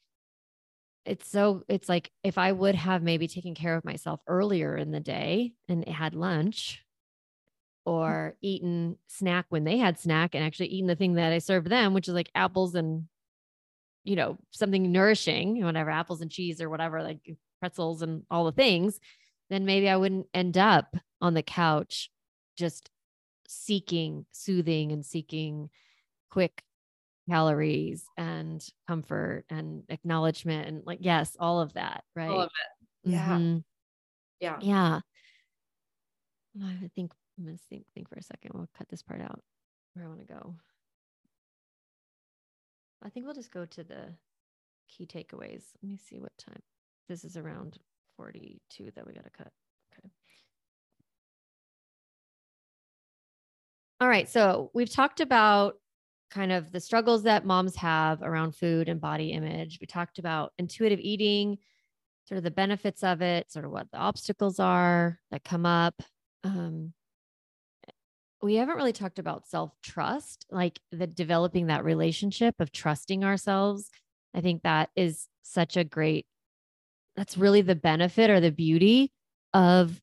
it's 1.04 1.28
so, 1.28 1.64
it's 1.68 1.88
like 1.88 2.10
if 2.22 2.38
I 2.38 2.52
would 2.52 2.74
have 2.74 3.02
maybe 3.02 3.26
taken 3.26 3.54
care 3.54 3.76
of 3.76 3.84
myself 3.84 4.20
earlier 4.26 4.76
in 4.76 4.90
the 4.90 5.00
day 5.00 5.54
and 5.68 5.86
had 5.88 6.14
lunch 6.14 6.82
mm. 7.86 7.92
or 7.92 8.36
eaten 8.42 8.96
snack 9.08 9.46
when 9.48 9.64
they 9.64 9.78
had 9.78 9.98
snack 9.98 10.34
and 10.34 10.44
actually 10.44 10.68
eaten 10.68 10.86
the 10.86 10.96
thing 10.96 11.14
that 11.14 11.32
I 11.32 11.38
served 11.38 11.68
them, 11.68 11.94
which 11.94 12.08
is 12.08 12.14
like 12.14 12.30
apples 12.34 12.74
and 12.74 13.08
you 14.04 14.16
know, 14.16 14.38
something 14.50 14.92
nourishing, 14.92 15.64
whatever, 15.64 15.90
apples 15.90 16.20
and 16.20 16.30
cheese 16.30 16.60
or 16.60 16.70
whatever, 16.70 17.02
like 17.02 17.20
pretzels 17.60 18.02
and 18.02 18.22
all 18.30 18.44
the 18.44 18.52
things, 18.52 19.00
then 19.50 19.64
maybe 19.64 19.88
I 19.88 19.96
wouldn't 19.96 20.26
end 20.34 20.58
up 20.58 20.96
on 21.20 21.34
the 21.34 21.42
couch 21.42 22.10
just 22.56 22.90
seeking 23.48 24.26
soothing 24.32 24.92
and 24.92 25.04
seeking 25.04 25.70
quick 26.30 26.62
calories 27.28 28.04
and 28.16 28.66
comfort 28.86 29.44
and 29.48 29.84
acknowledgement 29.88 30.68
and 30.68 30.82
like 30.84 30.98
yes 31.00 31.36
all 31.40 31.60
of 31.60 31.72
that 31.72 32.04
right 32.14 32.28
all 32.28 32.42
of 32.42 32.50
it 32.50 33.10
yeah 33.10 33.28
mm-hmm. 33.28 33.58
yeah 34.40 34.58
yeah 34.60 35.00
i 36.62 36.90
think 36.94 37.12
I'm 37.38 37.44
gonna 37.44 37.56
think 37.68 37.84
think 37.94 38.08
for 38.08 38.16
a 38.16 38.22
second. 38.22 38.52
We'll 38.54 38.68
cut 38.76 38.88
this 38.88 39.02
part 39.02 39.20
out 39.20 39.40
where 39.94 40.04
I 40.04 40.08
want 40.08 40.20
to 40.20 40.32
go. 40.32 40.54
I 43.04 43.10
think 43.10 43.26
we'll 43.26 43.34
just 43.34 43.52
go 43.52 43.66
to 43.66 43.84
the 43.84 44.14
key 44.88 45.06
takeaways. 45.06 45.64
Let 45.82 45.90
me 45.90 45.98
see 45.98 46.18
what 46.18 46.32
time. 46.38 46.62
This 47.08 47.24
is 47.24 47.36
around 47.36 47.78
42 48.16 48.90
that 48.96 49.06
we 49.06 49.12
got 49.12 49.24
to 49.24 49.30
cut. 49.30 49.52
Okay. 49.92 50.10
All 54.00 54.08
right. 54.08 54.28
So 54.28 54.70
we've 54.74 54.90
talked 54.90 55.20
about 55.20 55.74
kind 56.30 56.50
of 56.50 56.72
the 56.72 56.80
struggles 56.80 57.22
that 57.24 57.44
moms 57.44 57.76
have 57.76 58.22
around 58.22 58.56
food 58.56 58.88
and 58.88 59.00
body 59.00 59.32
image. 59.32 59.78
We 59.80 59.86
talked 59.86 60.18
about 60.18 60.52
intuitive 60.58 60.98
eating, 60.98 61.58
sort 62.26 62.38
of 62.38 62.44
the 62.44 62.50
benefits 62.50 63.04
of 63.04 63.20
it, 63.20 63.52
sort 63.52 63.66
of 63.66 63.70
what 63.70 63.90
the 63.92 63.98
obstacles 63.98 64.58
are 64.58 65.20
that 65.30 65.44
come 65.44 65.66
up. 65.66 65.94
Um, 66.42 66.92
we 68.44 68.56
haven't 68.56 68.76
really 68.76 68.92
talked 68.92 69.18
about 69.18 69.48
self 69.48 69.72
trust, 69.82 70.44
like 70.50 70.78
the 70.92 71.06
developing 71.06 71.68
that 71.68 71.82
relationship 71.82 72.54
of 72.60 72.70
trusting 72.70 73.24
ourselves. 73.24 73.90
I 74.34 74.42
think 74.42 74.62
that 74.62 74.90
is 74.94 75.28
such 75.42 75.78
a 75.78 75.84
great, 75.84 76.26
that's 77.16 77.38
really 77.38 77.62
the 77.62 77.74
benefit 77.74 78.28
or 78.28 78.40
the 78.40 78.52
beauty 78.52 79.12
of 79.54 79.98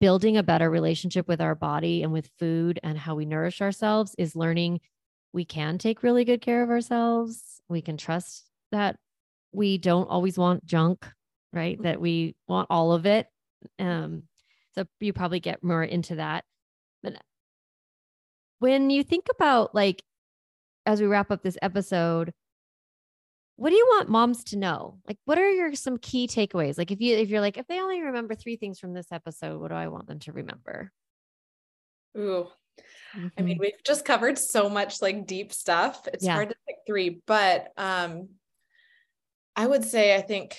building 0.00 0.36
a 0.36 0.44
better 0.44 0.70
relationship 0.70 1.26
with 1.26 1.40
our 1.40 1.56
body 1.56 2.04
and 2.04 2.12
with 2.12 2.30
food 2.38 2.78
and 2.84 2.96
how 2.96 3.16
we 3.16 3.24
nourish 3.24 3.60
ourselves 3.60 4.14
is 4.16 4.36
learning 4.36 4.80
we 5.32 5.44
can 5.44 5.76
take 5.78 6.04
really 6.04 6.24
good 6.24 6.40
care 6.40 6.62
of 6.62 6.70
ourselves. 6.70 7.60
We 7.68 7.82
can 7.82 7.96
trust 7.96 8.44
that 8.70 8.96
we 9.50 9.78
don't 9.78 10.08
always 10.08 10.38
want 10.38 10.64
junk, 10.64 11.04
right? 11.52 11.82
That 11.82 12.00
we 12.00 12.36
want 12.46 12.68
all 12.70 12.92
of 12.92 13.06
it. 13.06 13.26
Um, 13.80 14.24
so 14.76 14.84
you 15.00 15.12
probably 15.12 15.40
get 15.40 15.64
more 15.64 15.82
into 15.82 16.16
that. 16.16 16.44
But 17.02 17.16
when 18.62 18.90
you 18.90 19.02
think 19.02 19.26
about 19.28 19.74
like 19.74 20.04
as 20.86 21.00
we 21.00 21.08
wrap 21.08 21.32
up 21.32 21.42
this 21.42 21.58
episode, 21.60 22.32
what 23.56 23.70
do 23.70 23.76
you 23.76 23.86
want 23.90 24.08
moms 24.08 24.44
to 24.44 24.56
know? 24.56 24.98
Like 25.06 25.18
what 25.24 25.36
are 25.36 25.50
your 25.50 25.74
some 25.74 25.98
key 25.98 26.28
takeaways? 26.28 26.78
Like 26.78 26.92
if 26.92 27.00
you 27.00 27.16
if 27.16 27.28
you're 27.28 27.40
like 27.40 27.58
if 27.58 27.66
they 27.66 27.80
only 27.80 28.00
remember 28.00 28.36
3 28.36 28.56
things 28.56 28.78
from 28.78 28.94
this 28.94 29.10
episode, 29.10 29.60
what 29.60 29.68
do 29.68 29.74
I 29.74 29.88
want 29.88 30.06
them 30.06 30.20
to 30.20 30.32
remember? 30.32 30.92
Ooh. 32.16 32.46
Mm-hmm. 33.16 33.26
I 33.36 33.42
mean, 33.42 33.54
mm-hmm. 33.56 33.62
we've 33.62 33.84
just 33.84 34.04
covered 34.04 34.38
so 34.38 34.68
much 34.68 35.02
like 35.02 35.26
deep 35.26 35.52
stuff. 35.52 36.06
It's 36.12 36.24
yeah. 36.24 36.34
hard 36.34 36.50
to 36.50 36.56
pick 36.68 36.76
3, 36.86 37.20
but 37.26 37.72
um 37.76 38.28
I 39.56 39.66
would 39.66 39.84
say 39.84 40.14
I 40.14 40.20
think 40.20 40.56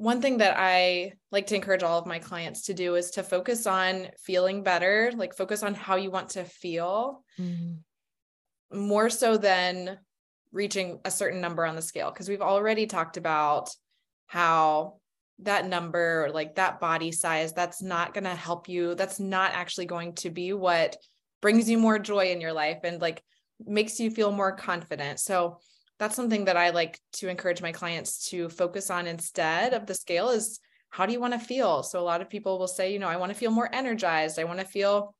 one 0.00 0.22
thing 0.22 0.38
that 0.38 0.54
I 0.56 1.12
like 1.30 1.48
to 1.48 1.54
encourage 1.54 1.82
all 1.82 1.98
of 1.98 2.06
my 2.06 2.18
clients 2.18 2.62
to 2.62 2.74
do 2.74 2.94
is 2.94 3.10
to 3.10 3.22
focus 3.22 3.66
on 3.66 4.06
feeling 4.24 4.62
better, 4.62 5.12
like 5.14 5.36
focus 5.36 5.62
on 5.62 5.74
how 5.74 5.96
you 5.96 6.10
want 6.10 6.30
to 6.30 6.44
feel 6.44 7.22
mm-hmm. 7.38 8.80
more 8.88 9.10
so 9.10 9.36
than 9.36 9.98
reaching 10.52 11.00
a 11.04 11.10
certain 11.10 11.42
number 11.42 11.66
on 11.66 11.76
the 11.76 11.82
scale. 11.82 12.10
Cause 12.12 12.30
we've 12.30 12.40
already 12.40 12.86
talked 12.86 13.18
about 13.18 13.68
how 14.26 14.94
that 15.40 15.68
number, 15.68 16.30
like 16.32 16.54
that 16.54 16.80
body 16.80 17.12
size, 17.12 17.52
that's 17.52 17.82
not 17.82 18.14
going 18.14 18.24
to 18.24 18.34
help 18.34 18.70
you. 18.70 18.94
That's 18.94 19.20
not 19.20 19.52
actually 19.52 19.84
going 19.84 20.14
to 20.14 20.30
be 20.30 20.54
what 20.54 20.96
brings 21.42 21.68
you 21.68 21.76
more 21.76 21.98
joy 21.98 22.30
in 22.32 22.40
your 22.40 22.54
life 22.54 22.78
and 22.84 23.02
like 23.02 23.22
makes 23.66 24.00
you 24.00 24.10
feel 24.10 24.32
more 24.32 24.56
confident. 24.56 25.20
So, 25.20 25.58
that's 26.00 26.16
something 26.16 26.46
that 26.46 26.56
I 26.56 26.70
like 26.70 26.98
to 27.12 27.28
encourage 27.28 27.60
my 27.60 27.72
clients 27.72 28.30
to 28.30 28.48
focus 28.48 28.88
on 28.88 29.06
instead 29.06 29.74
of 29.74 29.84
the 29.84 29.94
scale 29.94 30.30
is 30.30 30.58
how 30.88 31.04
do 31.04 31.12
you 31.12 31.20
want 31.20 31.34
to 31.34 31.38
feel? 31.38 31.82
So 31.82 32.00
a 32.00 32.02
lot 32.02 32.22
of 32.22 32.30
people 32.30 32.58
will 32.58 32.66
say, 32.66 32.90
you 32.92 32.98
know, 32.98 33.06
I 33.06 33.18
want 33.18 33.30
to 33.30 33.38
feel 33.38 33.50
more 33.50 33.72
energized. 33.72 34.38
I 34.38 34.44
want 34.44 34.60
to 34.60 34.66
feel 34.66 35.14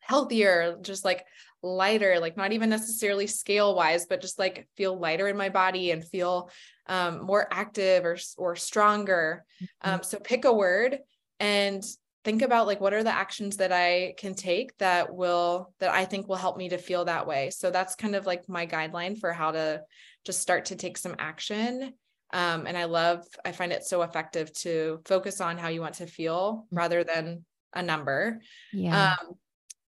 healthier, 0.00 0.78
just 0.80 1.04
like 1.04 1.26
lighter, 1.62 2.18
like 2.20 2.38
not 2.38 2.52
even 2.52 2.70
necessarily 2.70 3.26
scale 3.26 3.74
wise, 3.76 4.06
but 4.06 4.22
just 4.22 4.38
like 4.38 4.66
feel 4.76 4.98
lighter 4.98 5.28
in 5.28 5.36
my 5.36 5.50
body 5.50 5.90
and 5.90 6.02
feel 6.02 6.50
um, 6.86 7.22
more 7.22 7.46
active 7.50 8.06
or, 8.06 8.16
or 8.38 8.56
stronger. 8.56 9.44
Mm-hmm. 9.62 9.90
Um, 9.90 10.02
so 10.02 10.18
pick 10.18 10.46
a 10.46 10.52
word 10.52 11.00
and 11.38 11.84
think 12.24 12.42
about 12.42 12.66
like 12.66 12.80
what 12.80 12.94
are 12.94 13.04
the 13.04 13.14
actions 13.14 13.58
that 13.58 13.70
I 13.70 14.14
can 14.16 14.34
take 14.34 14.76
that 14.78 15.14
will 15.14 15.72
that 15.78 15.90
I 15.90 16.06
think 16.06 16.26
will 16.26 16.36
help 16.36 16.56
me 16.56 16.70
to 16.70 16.78
feel 16.78 17.04
that 17.04 17.26
way. 17.26 17.50
So 17.50 17.70
that's 17.70 17.94
kind 17.94 18.14
of 18.14 18.26
like 18.26 18.48
my 18.48 18.66
guideline 18.66 19.18
for 19.18 19.32
how 19.32 19.52
to 19.52 19.82
just 20.24 20.40
start 20.40 20.66
to 20.66 20.76
take 20.76 20.96
some 20.96 21.14
action. 21.18 21.92
Um, 22.32 22.66
and 22.66 22.76
I 22.76 22.84
love, 22.84 23.24
I 23.44 23.52
find 23.52 23.72
it 23.72 23.84
so 23.84 24.02
effective 24.02 24.52
to 24.60 25.00
focus 25.04 25.40
on 25.40 25.58
how 25.58 25.68
you 25.68 25.80
want 25.80 25.94
to 25.96 26.06
feel 26.06 26.66
mm. 26.72 26.76
rather 26.76 27.04
than 27.04 27.44
a 27.74 27.82
number. 27.82 28.40
Yeah. 28.72 29.12
Um, 29.20 29.34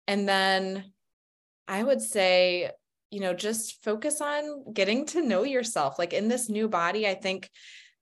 and 0.07 0.27
then 0.27 0.91
I 1.67 1.81
would 1.81 2.01
say, 2.01 2.69
you 3.09 3.19
know, 3.21 3.33
just 3.33 3.83
focus 3.83 4.21
on 4.21 4.73
getting 4.73 5.05
to 5.07 5.25
know 5.25 5.43
yourself. 5.43 5.97
Like 5.97 6.13
in 6.13 6.27
this 6.27 6.49
new 6.49 6.67
body, 6.67 7.07
I 7.07 7.15
think 7.15 7.49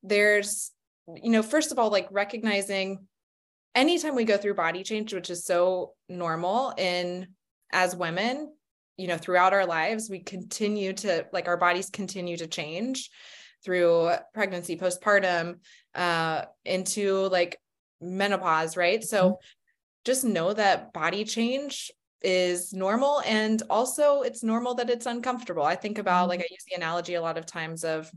there's, 0.01 0.71
you 1.07 1.29
know, 1.29 1.43
first 1.43 1.71
of 1.71 1.79
all, 1.79 1.89
like 1.89 2.07
recognizing 2.11 3.07
anytime 3.75 4.15
we 4.15 4.23
go 4.23 4.37
through 4.37 4.55
body 4.55 4.83
change, 4.83 5.13
which 5.13 5.29
is 5.29 5.45
so 5.45 5.93
normal 6.09 6.73
in 6.77 7.27
as 7.71 7.95
women, 7.95 8.49
you 8.97 9.07
know 9.07 9.17
throughout 9.17 9.53
our 9.53 9.65
lives 9.65 10.09
we 10.09 10.19
continue 10.19 10.93
to 10.93 11.25
like 11.33 11.47
our 11.47 11.57
bodies 11.57 11.89
continue 11.89 12.37
to 12.37 12.47
change 12.47 13.09
through 13.63 14.11
pregnancy 14.33 14.77
postpartum 14.77 15.55
uh 15.95 16.43
into 16.65 17.27
like 17.29 17.59
menopause 18.01 18.77
right 18.77 19.03
so 19.03 19.23
mm-hmm. 19.23 19.35
just 20.05 20.23
know 20.23 20.53
that 20.53 20.93
body 20.93 21.23
change 21.23 21.91
is 22.21 22.71
normal 22.71 23.21
and 23.25 23.63
also 23.69 24.21
it's 24.21 24.43
normal 24.43 24.75
that 24.75 24.89
it's 24.89 25.05
uncomfortable 25.05 25.63
i 25.63 25.75
think 25.75 25.97
about 25.97 26.21
mm-hmm. 26.21 26.29
like 26.29 26.39
i 26.41 26.47
use 26.49 26.63
the 26.69 26.75
analogy 26.75 27.15
a 27.15 27.21
lot 27.21 27.37
of 27.37 27.45
times 27.45 27.83
of 27.83 28.11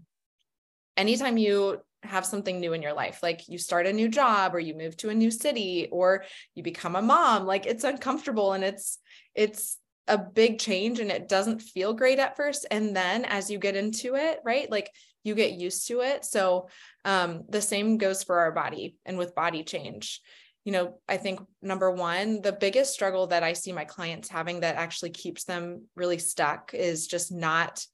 anytime 0.97 1.37
you 1.37 1.81
have 2.07 2.27
something 2.27 2.61
new 2.61 2.73
in 2.73 2.83
your 2.83 2.93
life. 2.93 3.21
Like 3.23 3.49
you 3.49 3.59
start 3.59 3.87
a 3.87 3.93
new 3.93 4.09
job 4.09 4.55
or 4.55 4.61
you 4.61 4.75
move 4.75 4.97
to 4.99 5.11
a 5.11 5.15
new 5.15 5.31
city 5.31 5.89
or 5.91 6.25
you 6.55 6.63
become 6.63 6.97
a 6.97 7.03
mom. 7.03 7.47
Like 7.47 7.67
it's 7.67 7.85
uncomfortable 7.85 8.53
and 8.53 8.65
it's 8.65 8.99
it's 9.35 9.79
a 10.09 10.17
big 10.17 10.59
change 10.59 11.01
and 11.01 11.11
it 11.11 11.29
doesn't 11.29 11.61
feel 11.61 11.93
great 11.93 12.19
at 12.19 12.37
first. 12.37 12.67
And 12.71 12.95
then 12.95 13.25
as 13.25 13.51
you 13.51 13.59
get 13.59 13.77
into 13.77 14.15
it 14.15 14.41
right 14.45 14.71
like 14.71 14.91
you 15.25 15.35
get 15.35 15.53
used 15.53 15.89
to 15.89 16.01
it. 16.01 16.25
So 16.25 16.69
um 17.05 17.45
the 17.49 17.63
same 17.63 17.99
goes 17.99 18.23
for 18.23 18.39
our 18.39 18.53
body 18.53 18.97
and 19.05 19.19
with 19.19 19.35
body 19.35 19.63
change. 19.63 20.21
You 20.65 20.73
know 20.73 20.99
i 21.09 21.17
think 21.17 21.39
number 21.63 21.93
one 21.93 22.43
the 22.43 22.51
biggest 22.51 22.93
struggle 22.93 23.29
that 23.29 23.45
i 23.45 23.53
see 23.53 23.71
my 23.71 23.85
clients 23.85 24.29
having 24.29 24.61
that 24.61 24.75
actually 24.75 25.11
keeps 25.11 25.45
them 25.45 25.85
really 25.95 26.19
stuck 26.19 26.75
is 26.75 27.07
just 27.07 27.31
not 27.31 27.87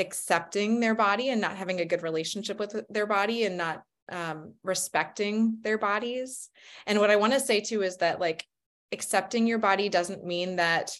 accepting 0.00 0.80
their 0.80 0.94
body 0.94 1.28
and 1.28 1.40
not 1.40 1.56
having 1.56 1.80
a 1.80 1.84
good 1.84 2.02
relationship 2.02 2.58
with 2.58 2.74
their 2.88 3.06
body 3.06 3.44
and 3.44 3.56
not 3.56 3.82
um, 4.10 4.54
respecting 4.62 5.58
their 5.62 5.78
bodies. 5.78 6.50
And 6.86 6.98
what 6.98 7.10
i 7.10 7.16
want 7.16 7.32
to 7.32 7.40
say 7.40 7.60
too 7.60 7.82
is 7.82 7.98
that 7.98 8.20
like 8.20 8.44
accepting 8.92 9.46
your 9.46 9.58
body 9.58 9.88
doesn't 9.88 10.24
mean 10.24 10.56
that 10.56 10.96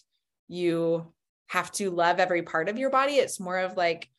you 0.47 1.11
have 1.47 1.71
to 1.73 1.91
love 1.91 2.19
every 2.19 2.43
part 2.43 2.69
of 2.69 2.77
your 2.77 2.89
body. 2.89 3.13
It's 3.13 3.39
more 3.39 3.57
of 3.57 3.75
like 3.75 4.09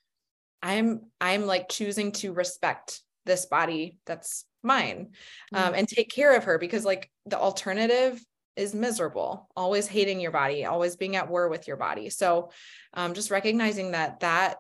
i'm 0.64 1.00
i'm 1.20 1.44
like 1.44 1.68
choosing 1.68 2.12
to 2.12 2.32
respect 2.32 3.00
this 3.26 3.46
body 3.46 3.98
that's 4.06 4.44
mine 4.62 5.08
um, 5.52 5.64
mm-hmm. 5.64 5.74
and 5.74 5.88
take 5.88 6.08
care 6.08 6.36
of 6.36 6.44
her 6.44 6.56
because 6.56 6.84
like 6.84 7.10
the 7.26 7.38
alternative 7.38 8.22
is 8.56 8.74
miserable 8.74 9.48
always 9.56 9.86
hating 9.86 10.20
your 10.20 10.30
body 10.30 10.64
always 10.64 10.96
being 10.96 11.16
at 11.16 11.28
war 11.28 11.48
with 11.48 11.66
your 11.66 11.76
body. 11.76 12.10
So 12.10 12.50
um, 12.94 13.14
just 13.14 13.30
recognizing 13.30 13.92
that 13.92 14.20
that 14.20 14.58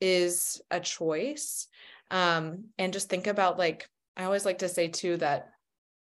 is 0.00 0.60
a 0.70 0.80
choice. 0.80 1.66
Um, 2.10 2.66
and 2.78 2.92
just 2.92 3.10
think 3.10 3.26
about 3.26 3.58
like 3.58 3.88
i 4.16 4.24
always 4.24 4.46
like 4.46 4.58
to 4.58 4.68
say 4.68 4.88
too 4.88 5.18
that 5.18 5.50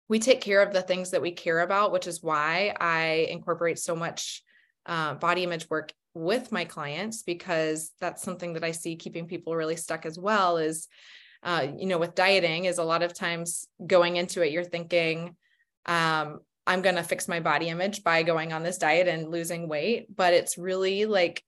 we 0.09 0.19
take 0.21 0.41
care 0.41 0.63
of 0.63 0.73
the 0.73 0.83
things 0.83 1.11
that 1.11 1.21
we 1.21 1.33
care 1.33 1.61
about 1.61 1.91
which 1.91 2.07
is 2.07 2.23
why 2.23 2.75
i 2.81 3.27
incorporate 3.29 3.79
so 3.79 3.97
much 3.97 4.43
uh, 4.87 5.15
body 5.15 5.45
image 5.45 5.69
work 5.69 5.93
with 6.15 6.51
my 6.51 6.65
clients 6.65 7.23
because 7.23 7.93
that's 8.01 8.23
something 8.23 8.55
that 8.55 8.65
I 8.65 8.73
see 8.73 8.97
keeping 8.97 9.27
people 9.27 9.55
really 9.55 9.77
stuck 9.77 10.05
as 10.05 10.19
well 10.19 10.57
is 10.57 10.89
uh, 11.43 11.67
you 11.79 11.87
know 11.87 11.99
with 11.99 12.15
dieting 12.15 12.65
is 12.65 12.79
a 12.79 12.85
lot 12.85 13.03
of 13.03 13.15
times 13.15 13.67
going 13.87 14.17
into 14.17 14.43
it 14.43 14.53
you're 14.53 14.65
thinking 14.65 15.37
um, 15.87 16.41
I'm 16.67 16.83
going 16.83 16.97
to 16.97 17.03
fix 17.03 17.29
my 17.29 17.41
body 17.41 17.69
image 17.69 18.03
by 18.03 18.23
going 18.23 18.53
on 18.53 18.63
this 18.63 18.79
diet 18.79 19.09
and 19.09 19.31
losing 19.31 19.69
weight 19.69 20.15
but 20.15 20.35
it's 20.35 20.59
really 20.59 21.07
like 21.07 21.45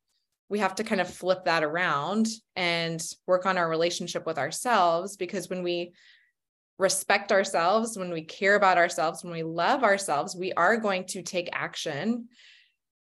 we 0.49 0.59
have 0.59 0.75
to 0.77 0.85
kind 0.85 1.01
of 1.01 1.13
flip 1.13 1.45
that 1.45 1.65
around 1.65 2.29
and 2.57 3.03
work 3.27 3.47
on 3.47 3.59
our 3.59 3.69
relationship 3.69 4.27
with 4.27 4.39
ourselves 4.39 5.17
because 5.17 5.49
when 5.49 5.63
we 5.63 5.93
respect 6.79 7.33
ourselves 7.33 7.97
when 7.97 8.11
we 8.11 8.23
care 8.23 8.55
about 8.55 8.79
ourselves 8.79 9.23
when 9.23 9.33
we 9.33 9.43
love 9.43 9.85
ourselves 9.85 10.35
we 10.35 10.53
are 10.55 10.77
going 10.77 11.05
to 11.05 11.23
take 11.23 11.49
action 11.53 12.29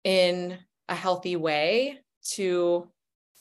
in 0.04 0.56
a 0.88 0.94
healthy 0.94 1.36
way 1.36 1.98
to 2.22 2.88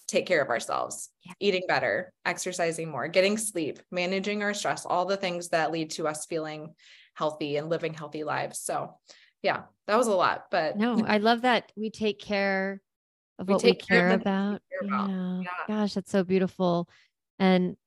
take 0.08 0.26
care 0.26 0.42
of 0.42 0.50
ourselves, 0.50 1.10
yeah. 1.24 1.34
eating 1.40 1.64
better, 1.68 2.12
exercising 2.26 2.90
more, 2.90 3.08
getting 3.08 3.38
sleep, 3.38 3.80
managing 3.92 4.42
our 4.42 4.54
stress, 4.54 4.86
all 4.86 5.06
the 5.06 5.18
things 5.18 5.50
that 5.50 5.72
lead 5.72 5.92
to 5.92 6.08
us 6.08 6.26
feeling 6.26 6.74
healthy 7.14 7.58
and 7.58 7.70
living 7.70 7.94
healthy 7.94 8.24
lives. 8.24 8.60
So, 8.60 8.96
yeah, 9.42 9.64
that 9.88 9.98
was 9.98 10.08
a 10.08 10.16
lot, 10.16 10.46
but 10.50 10.78
no, 10.78 11.04
I 11.06 11.18
love 11.18 11.42
that 11.42 11.72
we 11.76 11.90
take 11.90 12.20
care 12.20 12.82
of 13.40 13.48
we 13.48 13.54
what 13.54 13.64
we 13.64 13.76
care, 13.76 14.12
about. 14.12 14.62
care 14.70 14.90
about. 14.90 15.10
Yeah. 15.10 15.42
yeah. 15.42 15.50
Gosh, 15.68 15.94
that's 15.94 16.12
so 16.12 16.24
beautiful. 16.24 16.90
And 17.40 17.78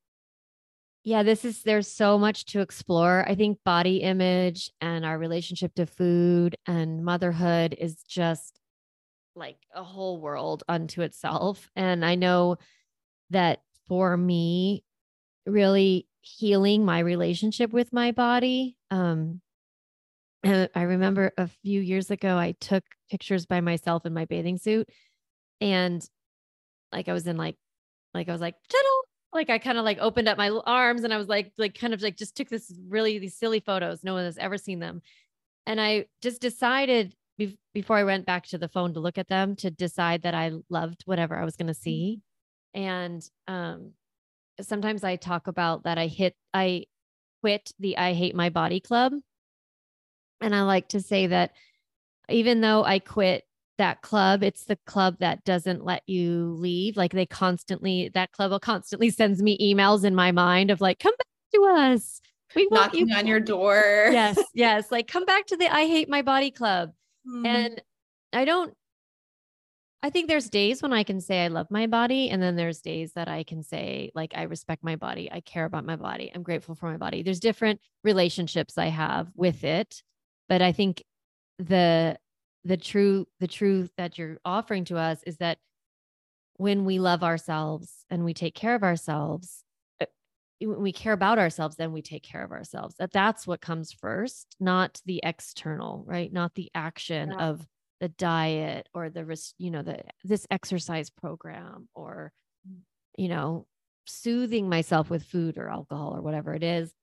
yeah, 1.03 1.23
this 1.23 1.43
is 1.45 1.63
there's 1.63 1.91
so 1.91 2.17
much 2.17 2.45
to 2.47 2.61
explore. 2.61 3.25
I 3.27 3.35
think 3.35 3.59
body 3.65 3.97
image 3.97 4.71
and 4.81 5.03
our 5.05 5.17
relationship 5.17 5.73
to 5.75 5.85
food 5.85 6.55
and 6.67 7.03
motherhood 7.03 7.75
is 7.77 8.03
just 8.03 8.59
like 9.35 9.57
a 9.73 9.83
whole 9.83 10.19
world 10.19 10.63
unto 10.67 11.01
itself. 11.01 11.71
And 11.75 12.05
I 12.05 12.15
know 12.15 12.57
that 13.31 13.61
for 13.87 14.15
me, 14.15 14.83
really 15.45 16.07
healing 16.21 16.85
my 16.85 16.99
relationship 16.99 17.73
with 17.73 17.91
my 17.91 18.11
body. 18.11 18.77
Um, 18.91 19.41
I 20.43 20.81
remember 20.81 21.31
a 21.37 21.47
few 21.47 21.81
years 21.81 22.11
ago, 22.11 22.37
I 22.37 22.53
took 22.59 22.83
pictures 23.09 23.45
by 23.45 23.61
myself 23.61 24.05
in 24.05 24.13
my 24.13 24.25
bathing 24.25 24.57
suit, 24.57 24.87
and 25.61 26.05
like 26.91 27.07
I 27.07 27.13
was 27.13 27.27
in 27.27 27.37
like, 27.37 27.55
like 28.13 28.27
I 28.27 28.31
was 28.33 28.41
like, 28.41 28.55
like 29.33 29.49
I 29.49 29.59
kind 29.59 29.77
of 29.77 29.85
like 29.85 29.99
opened 29.99 30.27
up 30.27 30.37
my 30.37 30.49
arms 30.49 31.03
and 31.03 31.13
I 31.13 31.17
was 31.17 31.27
like, 31.27 31.53
like 31.57 31.79
kind 31.79 31.93
of 31.93 32.01
like 32.01 32.17
just 32.17 32.35
took 32.35 32.49
this 32.49 32.73
really 32.89 33.19
these 33.19 33.37
silly 33.37 33.61
photos. 33.61 34.03
No 34.03 34.13
one 34.13 34.25
has 34.25 34.37
ever 34.37 34.57
seen 34.57 34.79
them, 34.79 35.01
and 35.65 35.79
I 35.79 36.05
just 36.21 36.41
decided 36.41 37.15
be- 37.37 37.57
before 37.73 37.97
I 37.97 38.03
went 38.03 38.25
back 38.25 38.47
to 38.47 38.57
the 38.57 38.67
phone 38.67 38.93
to 38.95 38.99
look 38.99 39.17
at 39.17 39.29
them 39.29 39.55
to 39.57 39.71
decide 39.71 40.23
that 40.23 40.33
I 40.33 40.51
loved 40.69 41.03
whatever 41.05 41.37
I 41.37 41.45
was 41.45 41.55
going 41.55 41.67
to 41.67 41.73
see, 41.73 42.19
and 42.73 43.23
um, 43.47 43.91
sometimes 44.59 45.03
I 45.03 45.15
talk 45.15 45.47
about 45.47 45.83
that 45.83 45.97
I 45.97 46.07
hit 46.07 46.35
I 46.53 46.85
quit 47.41 47.71
the 47.79 47.97
I 47.97 48.13
hate 48.13 48.35
my 48.35 48.49
body 48.49 48.79
club. 48.79 49.13
And 50.41 50.55
I 50.55 50.63
like 50.63 50.89
to 50.89 51.01
say 51.01 51.27
that 51.27 51.51
even 52.27 52.61
though 52.61 52.83
I 52.83 52.99
quit 52.99 53.43
that 53.81 54.01
club, 54.01 54.43
it's 54.43 54.65
the 54.65 54.77
club 54.85 55.17
that 55.19 55.43
doesn't 55.43 55.83
let 55.83 56.03
you 56.07 56.55
leave. 56.57 56.95
Like 56.97 57.11
they 57.11 57.25
constantly, 57.25 58.09
that 58.13 58.31
club 58.31 58.51
will 58.51 58.59
constantly 58.59 59.09
sends 59.09 59.41
me 59.41 59.57
emails 59.57 60.03
in 60.03 60.15
my 60.15 60.31
mind 60.31 60.71
of 60.71 60.81
like, 60.81 60.99
come 60.99 61.13
back 61.17 61.27
to 61.53 61.65
us. 61.65 62.21
We 62.55 62.67
want 62.69 62.93
Knocking 62.93 63.09
you 63.09 63.15
on 63.15 63.27
your 63.27 63.39
door. 63.39 64.09
yes, 64.11 64.37
yes. 64.53 64.91
Like 64.91 65.07
come 65.07 65.25
back 65.25 65.47
to 65.47 65.57
the 65.57 65.73
I 65.73 65.85
hate 65.87 66.09
my 66.09 66.21
body 66.21 66.51
club. 66.51 66.91
Mm. 67.27 67.47
And 67.47 67.81
I 68.33 68.45
don't 68.45 68.73
I 70.03 70.09
think 70.09 70.27
there's 70.27 70.49
days 70.49 70.81
when 70.81 70.93
I 70.93 71.03
can 71.03 71.21
say 71.21 71.45
I 71.45 71.47
love 71.47 71.67
my 71.69 71.85
body, 71.85 72.31
and 72.31 72.41
then 72.41 72.55
there's 72.55 72.81
days 72.81 73.13
that 73.13 73.27
I 73.27 73.43
can 73.43 73.61
say, 73.61 74.11
like, 74.15 74.33
I 74.35 74.43
respect 74.43 74.83
my 74.83 74.95
body. 74.95 75.31
I 75.31 75.41
care 75.41 75.65
about 75.65 75.85
my 75.85 75.95
body. 75.95 76.31
I'm 76.33 76.41
grateful 76.41 76.73
for 76.73 76.89
my 76.89 76.97
body. 76.97 77.21
There's 77.21 77.39
different 77.39 77.79
relationships 78.03 78.79
I 78.79 78.87
have 78.87 79.27
with 79.35 79.63
it 79.63 80.01
but 80.51 80.61
i 80.61 80.73
think 80.73 81.01
the 81.59 82.17
the 82.63 82.77
true 82.77 83.27
the 83.39 83.47
truth 83.47 83.91
that 83.97 84.17
you're 84.17 84.37
offering 84.45 84.85
to 84.85 84.97
us 84.97 85.21
is 85.25 85.37
that 85.37 85.57
when 86.57 86.85
we 86.85 86.99
love 86.99 87.23
ourselves 87.23 88.05
and 88.09 88.23
we 88.23 88.33
take 88.33 88.53
care 88.53 88.75
of 88.75 88.83
ourselves 88.83 89.63
uh, 89.99 90.05
when 90.61 90.81
we 90.81 90.91
care 90.91 91.13
about 91.13 91.39
ourselves 91.39 91.75
then 91.75 91.91
we 91.91 92.01
take 92.01 92.23
care 92.23 92.43
of 92.43 92.51
ourselves 92.51 92.95
that 92.99 93.11
that's 93.11 93.47
what 93.47 93.61
comes 93.61 93.91
first 93.91 94.55
not 94.59 95.01
the 95.05 95.19
external 95.23 96.03
right 96.05 96.31
not 96.31 96.53
the 96.55 96.69
action 96.75 97.31
yeah. 97.31 97.45
of 97.45 97.65
the 97.99 98.09
diet 98.09 98.87
or 98.93 99.09
the 99.09 99.53
you 99.57 99.71
know 99.71 99.81
the 99.81 99.99
this 100.23 100.45
exercise 100.51 101.09
program 101.09 101.87
or 101.95 102.31
you 103.17 103.27
know 103.27 103.65
soothing 104.05 104.67
myself 104.67 105.09
with 105.09 105.23
food 105.23 105.57
or 105.57 105.69
alcohol 105.69 106.15
or 106.15 106.21
whatever 106.21 106.53
it 106.53 106.63
is 106.63 106.93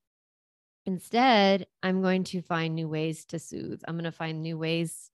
Instead, 0.88 1.66
I'm 1.82 2.00
going 2.00 2.24
to 2.24 2.40
find 2.40 2.74
new 2.74 2.88
ways 2.88 3.26
to 3.26 3.38
soothe. 3.38 3.82
I'm 3.86 3.96
going 3.96 4.04
to 4.04 4.10
find 4.10 4.40
new 4.40 4.56
ways 4.56 5.10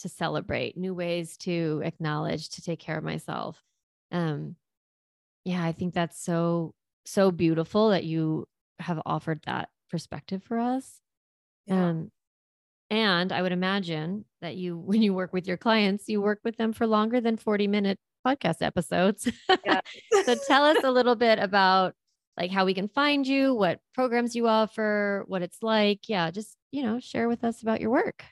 to 0.00 0.08
celebrate, 0.08 0.76
new 0.76 0.94
ways 0.94 1.36
to 1.38 1.82
acknowledge, 1.84 2.50
to 2.50 2.62
take 2.62 2.80
care 2.80 2.98
of 2.98 3.04
myself. 3.04 3.62
Um 4.10 4.56
yeah, 5.44 5.64
I 5.64 5.72
think 5.72 5.94
that's 5.94 6.22
so 6.22 6.74
so 7.04 7.30
beautiful 7.30 7.90
that 7.90 8.04
you 8.04 8.46
have 8.78 9.00
offered 9.04 9.40
that 9.46 9.68
perspective 9.90 10.42
for 10.44 10.58
us. 10.58 11.00
Yeah. 11.66 11.88
Um 11.88 12.10
and 12.90 13.32
I 13.32 13.40
would 13.40 13.52
imagine 13.52 14.24
that 14.42 14.56
you 14.56 14.76
when 14.86 15.02
you 15.02 15.14
work 15.14 15.32
with 15.32 15.46
your 15.46 15.56
clients, 15.56 16.08
you 16.08 16.20
work 16.20 16.40
with 16.44 16.56
them 16.56 16.72
for 16.72 16.86
longer 16.86 17.20
than 17.20 17.36
40 17.36 17.66
minute 17.66 17.98
podcast 18.26 18.62
episodes. 18.62 19.30
Yeah. 19.64 19.80
so 20.24 20.36
tell 20.46 20.64
us 20.64 20.84
a 20.84 20.90
little 20.90 21.16
bit 21.16 21.38
about 21.38 21.94
like 22.36 22.50
how 22.50 22.64
we 22.64 22.74
can 22.74 22.88
find 22.88 23.26
you, 23.26 23.54
what 23.54 23.80
programs 23.94 24.34
you 24.34 24.48
offer, 24.48 25.24
what 25.26 25.42
it's 25.42 25.62
like. 25.62 26.08
Yeah, 26.08 26.30
just, 26.30 26.56
you 26.70 26.82
know, 26.82 26.98
share 27.00 27.28
with 27.28 27.44
us 27.44 27.62
about 27.62 27.80
your 27.80 27.90
work. 27.90 28.24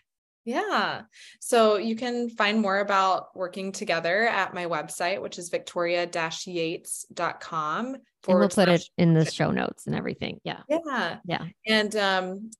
Yeah. 0.44 1.02
So 1.40 1.76
you 1.76 1.96
can 1.96 2.30
find 2.30 2.60
more 2.60 2.80
about 2.80 3.36
working 3.36 3.72
together 3.72 4.26
at 4.26 4.54
my 4.54 4.66
website, 4.66 5.20
which 5.20 5.38
is 5.38 5.48
victoria-yates.com. 5.48 7.96
And 8.28 8.38
we'll 8.38 8.48
put 8.48 8.68
it 8.68 8.84
in 8.98 9.14
the 9.14 9.30
show 9.30 9.50
notes 9.50 9.86
and 9.86 9.94
everything. 9.94 10.40
Yeah. 10.44 10.60
Yeah. 10.68 11.18
Yeah. 11.24 11.46
And 11.66 11.96
um, 11.96 12.50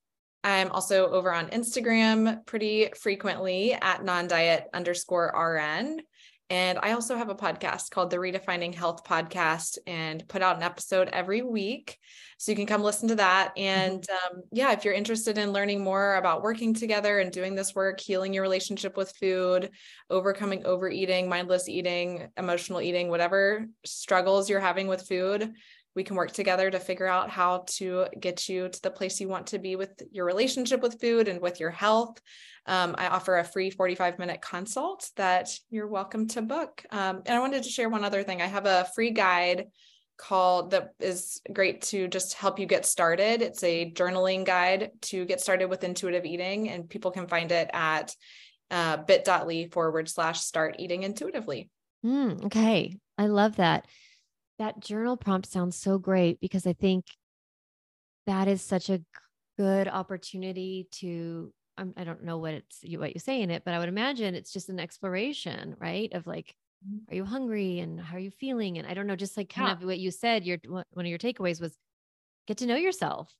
I'm 0.43 0.71
also 0.71 1.09
over 1.09 1.33
on 1.33 1.49
Instagram 1.49 2.45
pretty 2.45 2.89
frequently 2.99 3.73
at 3.73 4.03
non-diet 4.03 4.67
underscore 4.73 5.31
RN. 5.35 6.01
And 6.51 6.79
I 6.83 6.91
also 6.91 7.15
have 7.15 7.29
a 7.29 7.35
podcast 7.35 7.91
called 7.91 8.09
the 8.09 8.17
Redefining 8.17 8.75
Health 8.75 9.05
Podcast 9.05 9.77
and 9.87 10.27
put 10.27 10.41
out 10.41 10.57
an 10.57 10.63
episode 10.63 11.07
every 11.13 11.41
week. 11.41 11.97
So 12.39 12.51
you 12.51 12.57
can 12.57 12.65
come 12.65 12.83
listen 12.83 13.07
to 13.07 13.15
that. 13.15 13.55
Mm-hmm. 13.55 13.61
And 13.61 14.07
um, 14.09 14.41
yeah, 14.51 14.73
if 14.73 14.83
you're 14.83 14.93
interested 14.93 15.37
in 15.37 15.53
learning 15.53 15.81
more 15.81 16.15
about 16.15 16.43
working 16.43 16.73
together 16.73 17.19
and 17.19 17.31
doing 17.31 17.55
this 17.55 17.73
work, 17.73 18.01
healing 18.01 18.33
your 18.33 18.43
relationship 18.43 18.97
with 18.97 19.13
food, 19.15 19.69
overcoming 20.09 20.65
overeating, 20.65 21.29
mindless 21.29 21.69
eating, 21.69 22.27
emotional 22.35 22.81
eating, 22.81 23.07
whatever 23.07 23.67
struggles 23.85 24.49
you're 24.49 24.59
having 24.59 24.87
with 24.87 25.07
food, 25.07 25.53
we 25.95 26.03
can 26.03 26.15
work 26.15 26.31
together 26.31 26.69
to 26.69 26.79
figure 26.79 27.07
out 27.07 27.29
how 27.29 27.65
to 27.67 28.05
get 28.19 28.47
you 28.47 28.69
to 28.69 28.81
the 28.81 28.91
place 28.91 29.19
you 29.19 29.27
want 29.27 29.47
to 29.47 29.59
be 29.59 29.75
with 29.75 30.01
your 30.11 30.25
relationship 30.25 30.81
with 30.81 31.01
food 31.01 31.27
and 31.27 31.41
with 31.41 31.59
your 31.59 31.69
health. 31.69 32.19
Um, 32.65 32.95
I 32.97 33.07
offer 33.07 33.37
a 33.37 33.43
free 33.43 33.69
45 33.69 34.17
minute 34.19 34.41
consult 34.41 35.09
that 35.17 35.49
you're 35.69 35.87
welcome 35.87 36.27
to 36.29 36.41
book. 36.41 36.83
Um, 36.91 37.23
and 37.25 37.35
I 37.35 37.39
wanted 37.39 37.63
to 37.63 37.69
share 37.69 37.89
one 37.89 38.05
other 38.05 38.23
thing. 38.23 38.41
I 38.41 38.47
have 38.47 38.65
a 38.65 38.87
free 38.95 39.11
guide 39.11 39.67
called 40.17 40.71
that 40.71 40.91
is 40.99 41.41
great 41.51 41.81
to 41.81 42.07
just 42.07 42.35
help 42.35 42.59
you 42.59 42.65
get 42.65 42.85
started. 42.85 43.41
It's 43.41 43.63
a 43.63 43.91
journaling 43.91 44.45
guide 44.45 44.91
to 45.03 45.25
get 45.25 45.41
started 45.41 45.65
with 45.65 45.83
intuitive 45.83 46.25
eating, 46.25 46.69
and 46.69 46.87
people 46.87 47.11
can 47.11 47.27
find 47.27 47.51
it 47.51 47.69
at 47.73 48.15
uh, 48.69 48.97
bit.ly 48.97 49.67
forward 49.71 50.07
slash 50.07 50.39
start 50.39 50.75
eating 50.79 51.03
intuitively. 51.03 51.69
Mm, 52.05 52.45
okay. 52.45 52.95
I 53.17 53.27
love 53.27 53.57
that 53.57 53.85
that 54.61 54.79
journal 54.79 55.17
prompt 55.17 55.51
sounds 55.51 55.75
so 55.75 55.97
great 55.97 56.39
because 56.39 56.67
I 56.67 56.73
think 56.73 57.05
that 58.27 58.47
is 58.47 58.61
such 58.61 58.89
a 58.91 59.01
good 59.57 59.87
opportunity 59.87 60.87
to 60.91 61.51
um, 61.79 61.93
I 61.97 62.03
don't 62.03 62.23
know 62.23 62.37
what 62.37 62.53
it's 62.53 62.79
what 62.95 63.15
you 63.15 63.19
say 63.19 63.41
in 63.41 63.49
it, 63.49 63.63
but 63.65 63.73
I 63.73 63.79
would 63.79 63.89
imagine 63.89 64.35
it's 64.35 64.53
just 64.53 64.69
an 64.69 64.79
exploration, 64.79 65.75
right? 65.79 66.13
Of 66.13 66.27
like, 66.27 66.53
mm-hmm. 66.87 67.11
are 67.11 67.15
you 67.15 67.25
hungry 67.25 67.79
and 67.79 67.99
how 67.99 68.17
are 68.17 68.19
you 68.19 68.29
feeling? 68.29 68.77
And 68.77 68.87
I 68.87 68.93
don't 68.93 69.07
know, 69.07 69.15
just 69.15 69.35
like 69.35 69.49
kind 69.49 69.67
yeah. 69.67 69.73
of 69.73 69.83
what 69.83 69.97
you 69.97 70.11
said, 70.11 70.45
your 70.45 70.59
one 70.67 70.85
of 70.95 71.07
your 71.07 71.17
takeaways 71.17 71.59
was 71.59 71.75
get 72.47 72.57
to 72.57 72.67
know 72.67 72.75
yourself. 72.75 73.33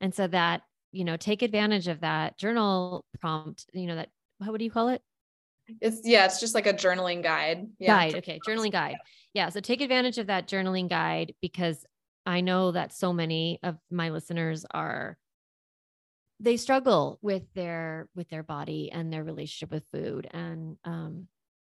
And 0.00 0.12
so 0.12 0.26
that, 0.26 0.62
you 0.90 1.04
know, 1.04 1.16
take 1.16 1.42
advantage 1.42 1.86
of 1.86 2.00
that 2.00 2.36
journal 2.36 3.04
prompt, 3.20 3.66
you 3.72 3.86
know, 3.86 3.94
that 3.94 4.08
how 4.42 4.50
would 4.50 4.62
you 4.62 4.72
call 4.72 4.88
it? 4.88 5.02
It's 5.80 6.00
yeah, 6.04 6.24
it's 6.24 6.40
just 6.40 6.54
like 6.54 6.66
a 6.66 6.74
journaling 6.74 7.22
guide. 7.22 7.66
Yeah. 7.78 7.96
Guide. 7.96 8.14
Okay. 8.16 8.40
Journaling 8.46 8.72
guide. 8.72 8.96
Yeah. 9.34 9.48
So 9.48 9.60
take 9.60 9.80
advantage 9.80 10.18
of 10.18 10.26
that 10.26 10.48
journaling 10.48 10.88
guide 10.88 11.34
because 11.40 11.84
I 12.26 12.40
know 12.40 12.72
that 12.72 12.92
so 12.92 13.12
many 13.12 13.58
of 13.62 13.76
my 13.90 14.10
listeners 14.10 14.64
are 14.70 15.16
they 16.42 16.56
struggle 16.56 17.18
with 17.22 17.42
their 17.54 18.08
with 18.16 18.28
their 18.28 18.42
body 18.42 18.90
and 18.92 19.12
their 19.12 19.24
relationship 19.24 19.70
with 19.70 19.84
food 19.92 20.28
and 20.32 20.76
um, 20.84 21.28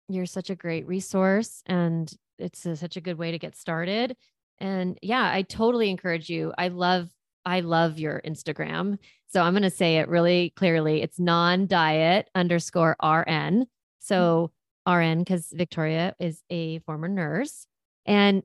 you're 0.09 0.25
such 0.25 0.49
a 0.49 0.55
great 0.55 0.87
resource 0.87 1.61
and 1.67 2.11
it's 2.39 2.65
a, 2.65 2.75
such 2.75 2.97
a 2.97 3.01
good 3.01 3.17
way 3.17 3.31
to 3.31 3.39
get 3.39 3.55
started 3.55 4.17
and 4.59 4.97
yeah 5.01 5.29
i 5.31 5.43
totally 5.43 5.89
encourage 5.89 6.29
you 6.29 6.51
i 6.57 6.67
love 6.69 7.07
i 7.45 7.59
love 7.59 7.99
your 7.99 8.21
instagram 8.25 8.97
so 9.27 9.41
i'm 9.41 9.53
going 9.53 9.63
to 9.63 9.69
say 9.69 9.97
it 9.97 10.09
really 10.09 10.51
clearly 10.55 11.01
it's 11.01 11.19
non-diet 11.19 12.27
underscore 12.33 12.97
rn 13.03 13.65
so 14.03 14.51
RN, 14.87 15.19
because 15.19 15.49
Victoria 15.53 16.13
is 16.19 16.43
a 16.49 16.79
former 16.79 17.07
nurse. 17.07 17.65
And 18.05 18.43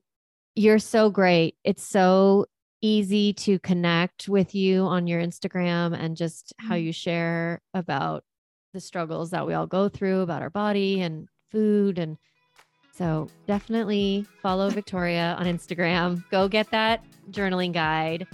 you're 0.54 0.78
so 0.78 1.10
great. 1.10 1.56
It's 1.64 1.82
so 1.82 2.46
easy 2.80 3.32
to 3.32 3.58
connect 3.58 4.28
with 4.28 4.54
you 4.54 4.82
on 4.84 5.06
your 5.08 5.20
Instagram 5.20 5.98
and 5.98 6.16
just 6.16 6.52
how 6.58 6.74
mm-hmm. 6.74 6.86
you 6.86 6.92
share 6.92 7.60
about 7.74 8.24
the 8.72 8.80
struggles 8.80 9.30
that 9.30 9.46
we 9.46 9.54
all 9.54 9.66
go 9.66 9.88
through 9.88 10.20
about 10.20 10.42
our 10.42 10.50
body 10.50 11.00
and 11.00 11.28
food. 11.50 11.98
And 11.98 12.18
so 12.92 13.28
definitely 13.46 14.26
follow 14.40 14.70
Victoria 14.80 15.34
on 15.38 15.46
Instagram. 15.46 16.24
Go 16.30 16.48
get 16.48 16.70
that 16.70 17.04
journaling 17.30 17.72
guide. 17.72 18.26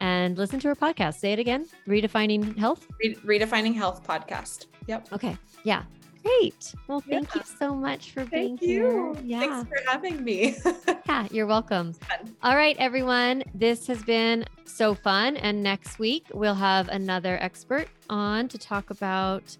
and 0.00 0.38
listen 0.38 0.60
to 0.60 0.68
her 0.68 0.76
podcast. 0.76 1.18
Say 1.18 1.34
it 1.34 1.38
again 1.38 1.66
Redefining 1.86 2.56
Health. 2.56 2.86
Re- 3.02 3.16
Redefining 3.16 3.74
Health 3.74 4.06
podcast. 4.06 4.66
Yep. 4.86 5.08
Okay. 5.12 5.36
Yeah. 5.62 5.82
Great. 6.22 6.74
Well, 6.86 7.00
thank 7.00 7.34
yeah. 7.34 7.42
you 7.42 7.56
so 7.58 7.74
much 7.74 8.12
for 8.12 8.24
being 8.26 8.58
here. 8.58 8.90
thank 8.90 9.02
you. 9.02 9.12
here. 9.14 9.24
Yeah. 9.24 9.40
Thanks 9.40 9.68
for 9.68 9.90
having 9.90 10.22
me. 10.22 10.56
yeah, 11.08 11.28
you're 11.30 11.46
welcome. 11.46 11.94
All 12.42 12.56
right, 12.56 12.76
everyone. 12.78 13.42
This 13.54 13.86
has 13.86 14.02
been 14.02 14.44
so 14.64 14.94
fun. 14.94 15.36
And 15.36 15.62
next 15.62 15.98
week, 15.98 16.26
we'll 16.32 16.54
have 16.54 16.88
another 16.88 17.38
expert 17.40 17.88
on 18.08 18.48
to 18.48 18.58
talk 18.58 18.90
about 18.90 19.56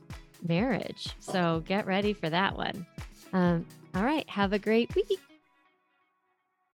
marriage. 0.47 1.15
So 1.21 1.63
get 1.67 1.87
ready 1.87 2.13
for 2.13 2.29
that 2.31 2.57
one. 2.57 2.87
Um, 3.33 3.67
all 3.95 4.05
right. 4.05 4.29
Have 4.29 4.53
a 4.53 4.59
great 4.59 4.95
week. 4.95 5.21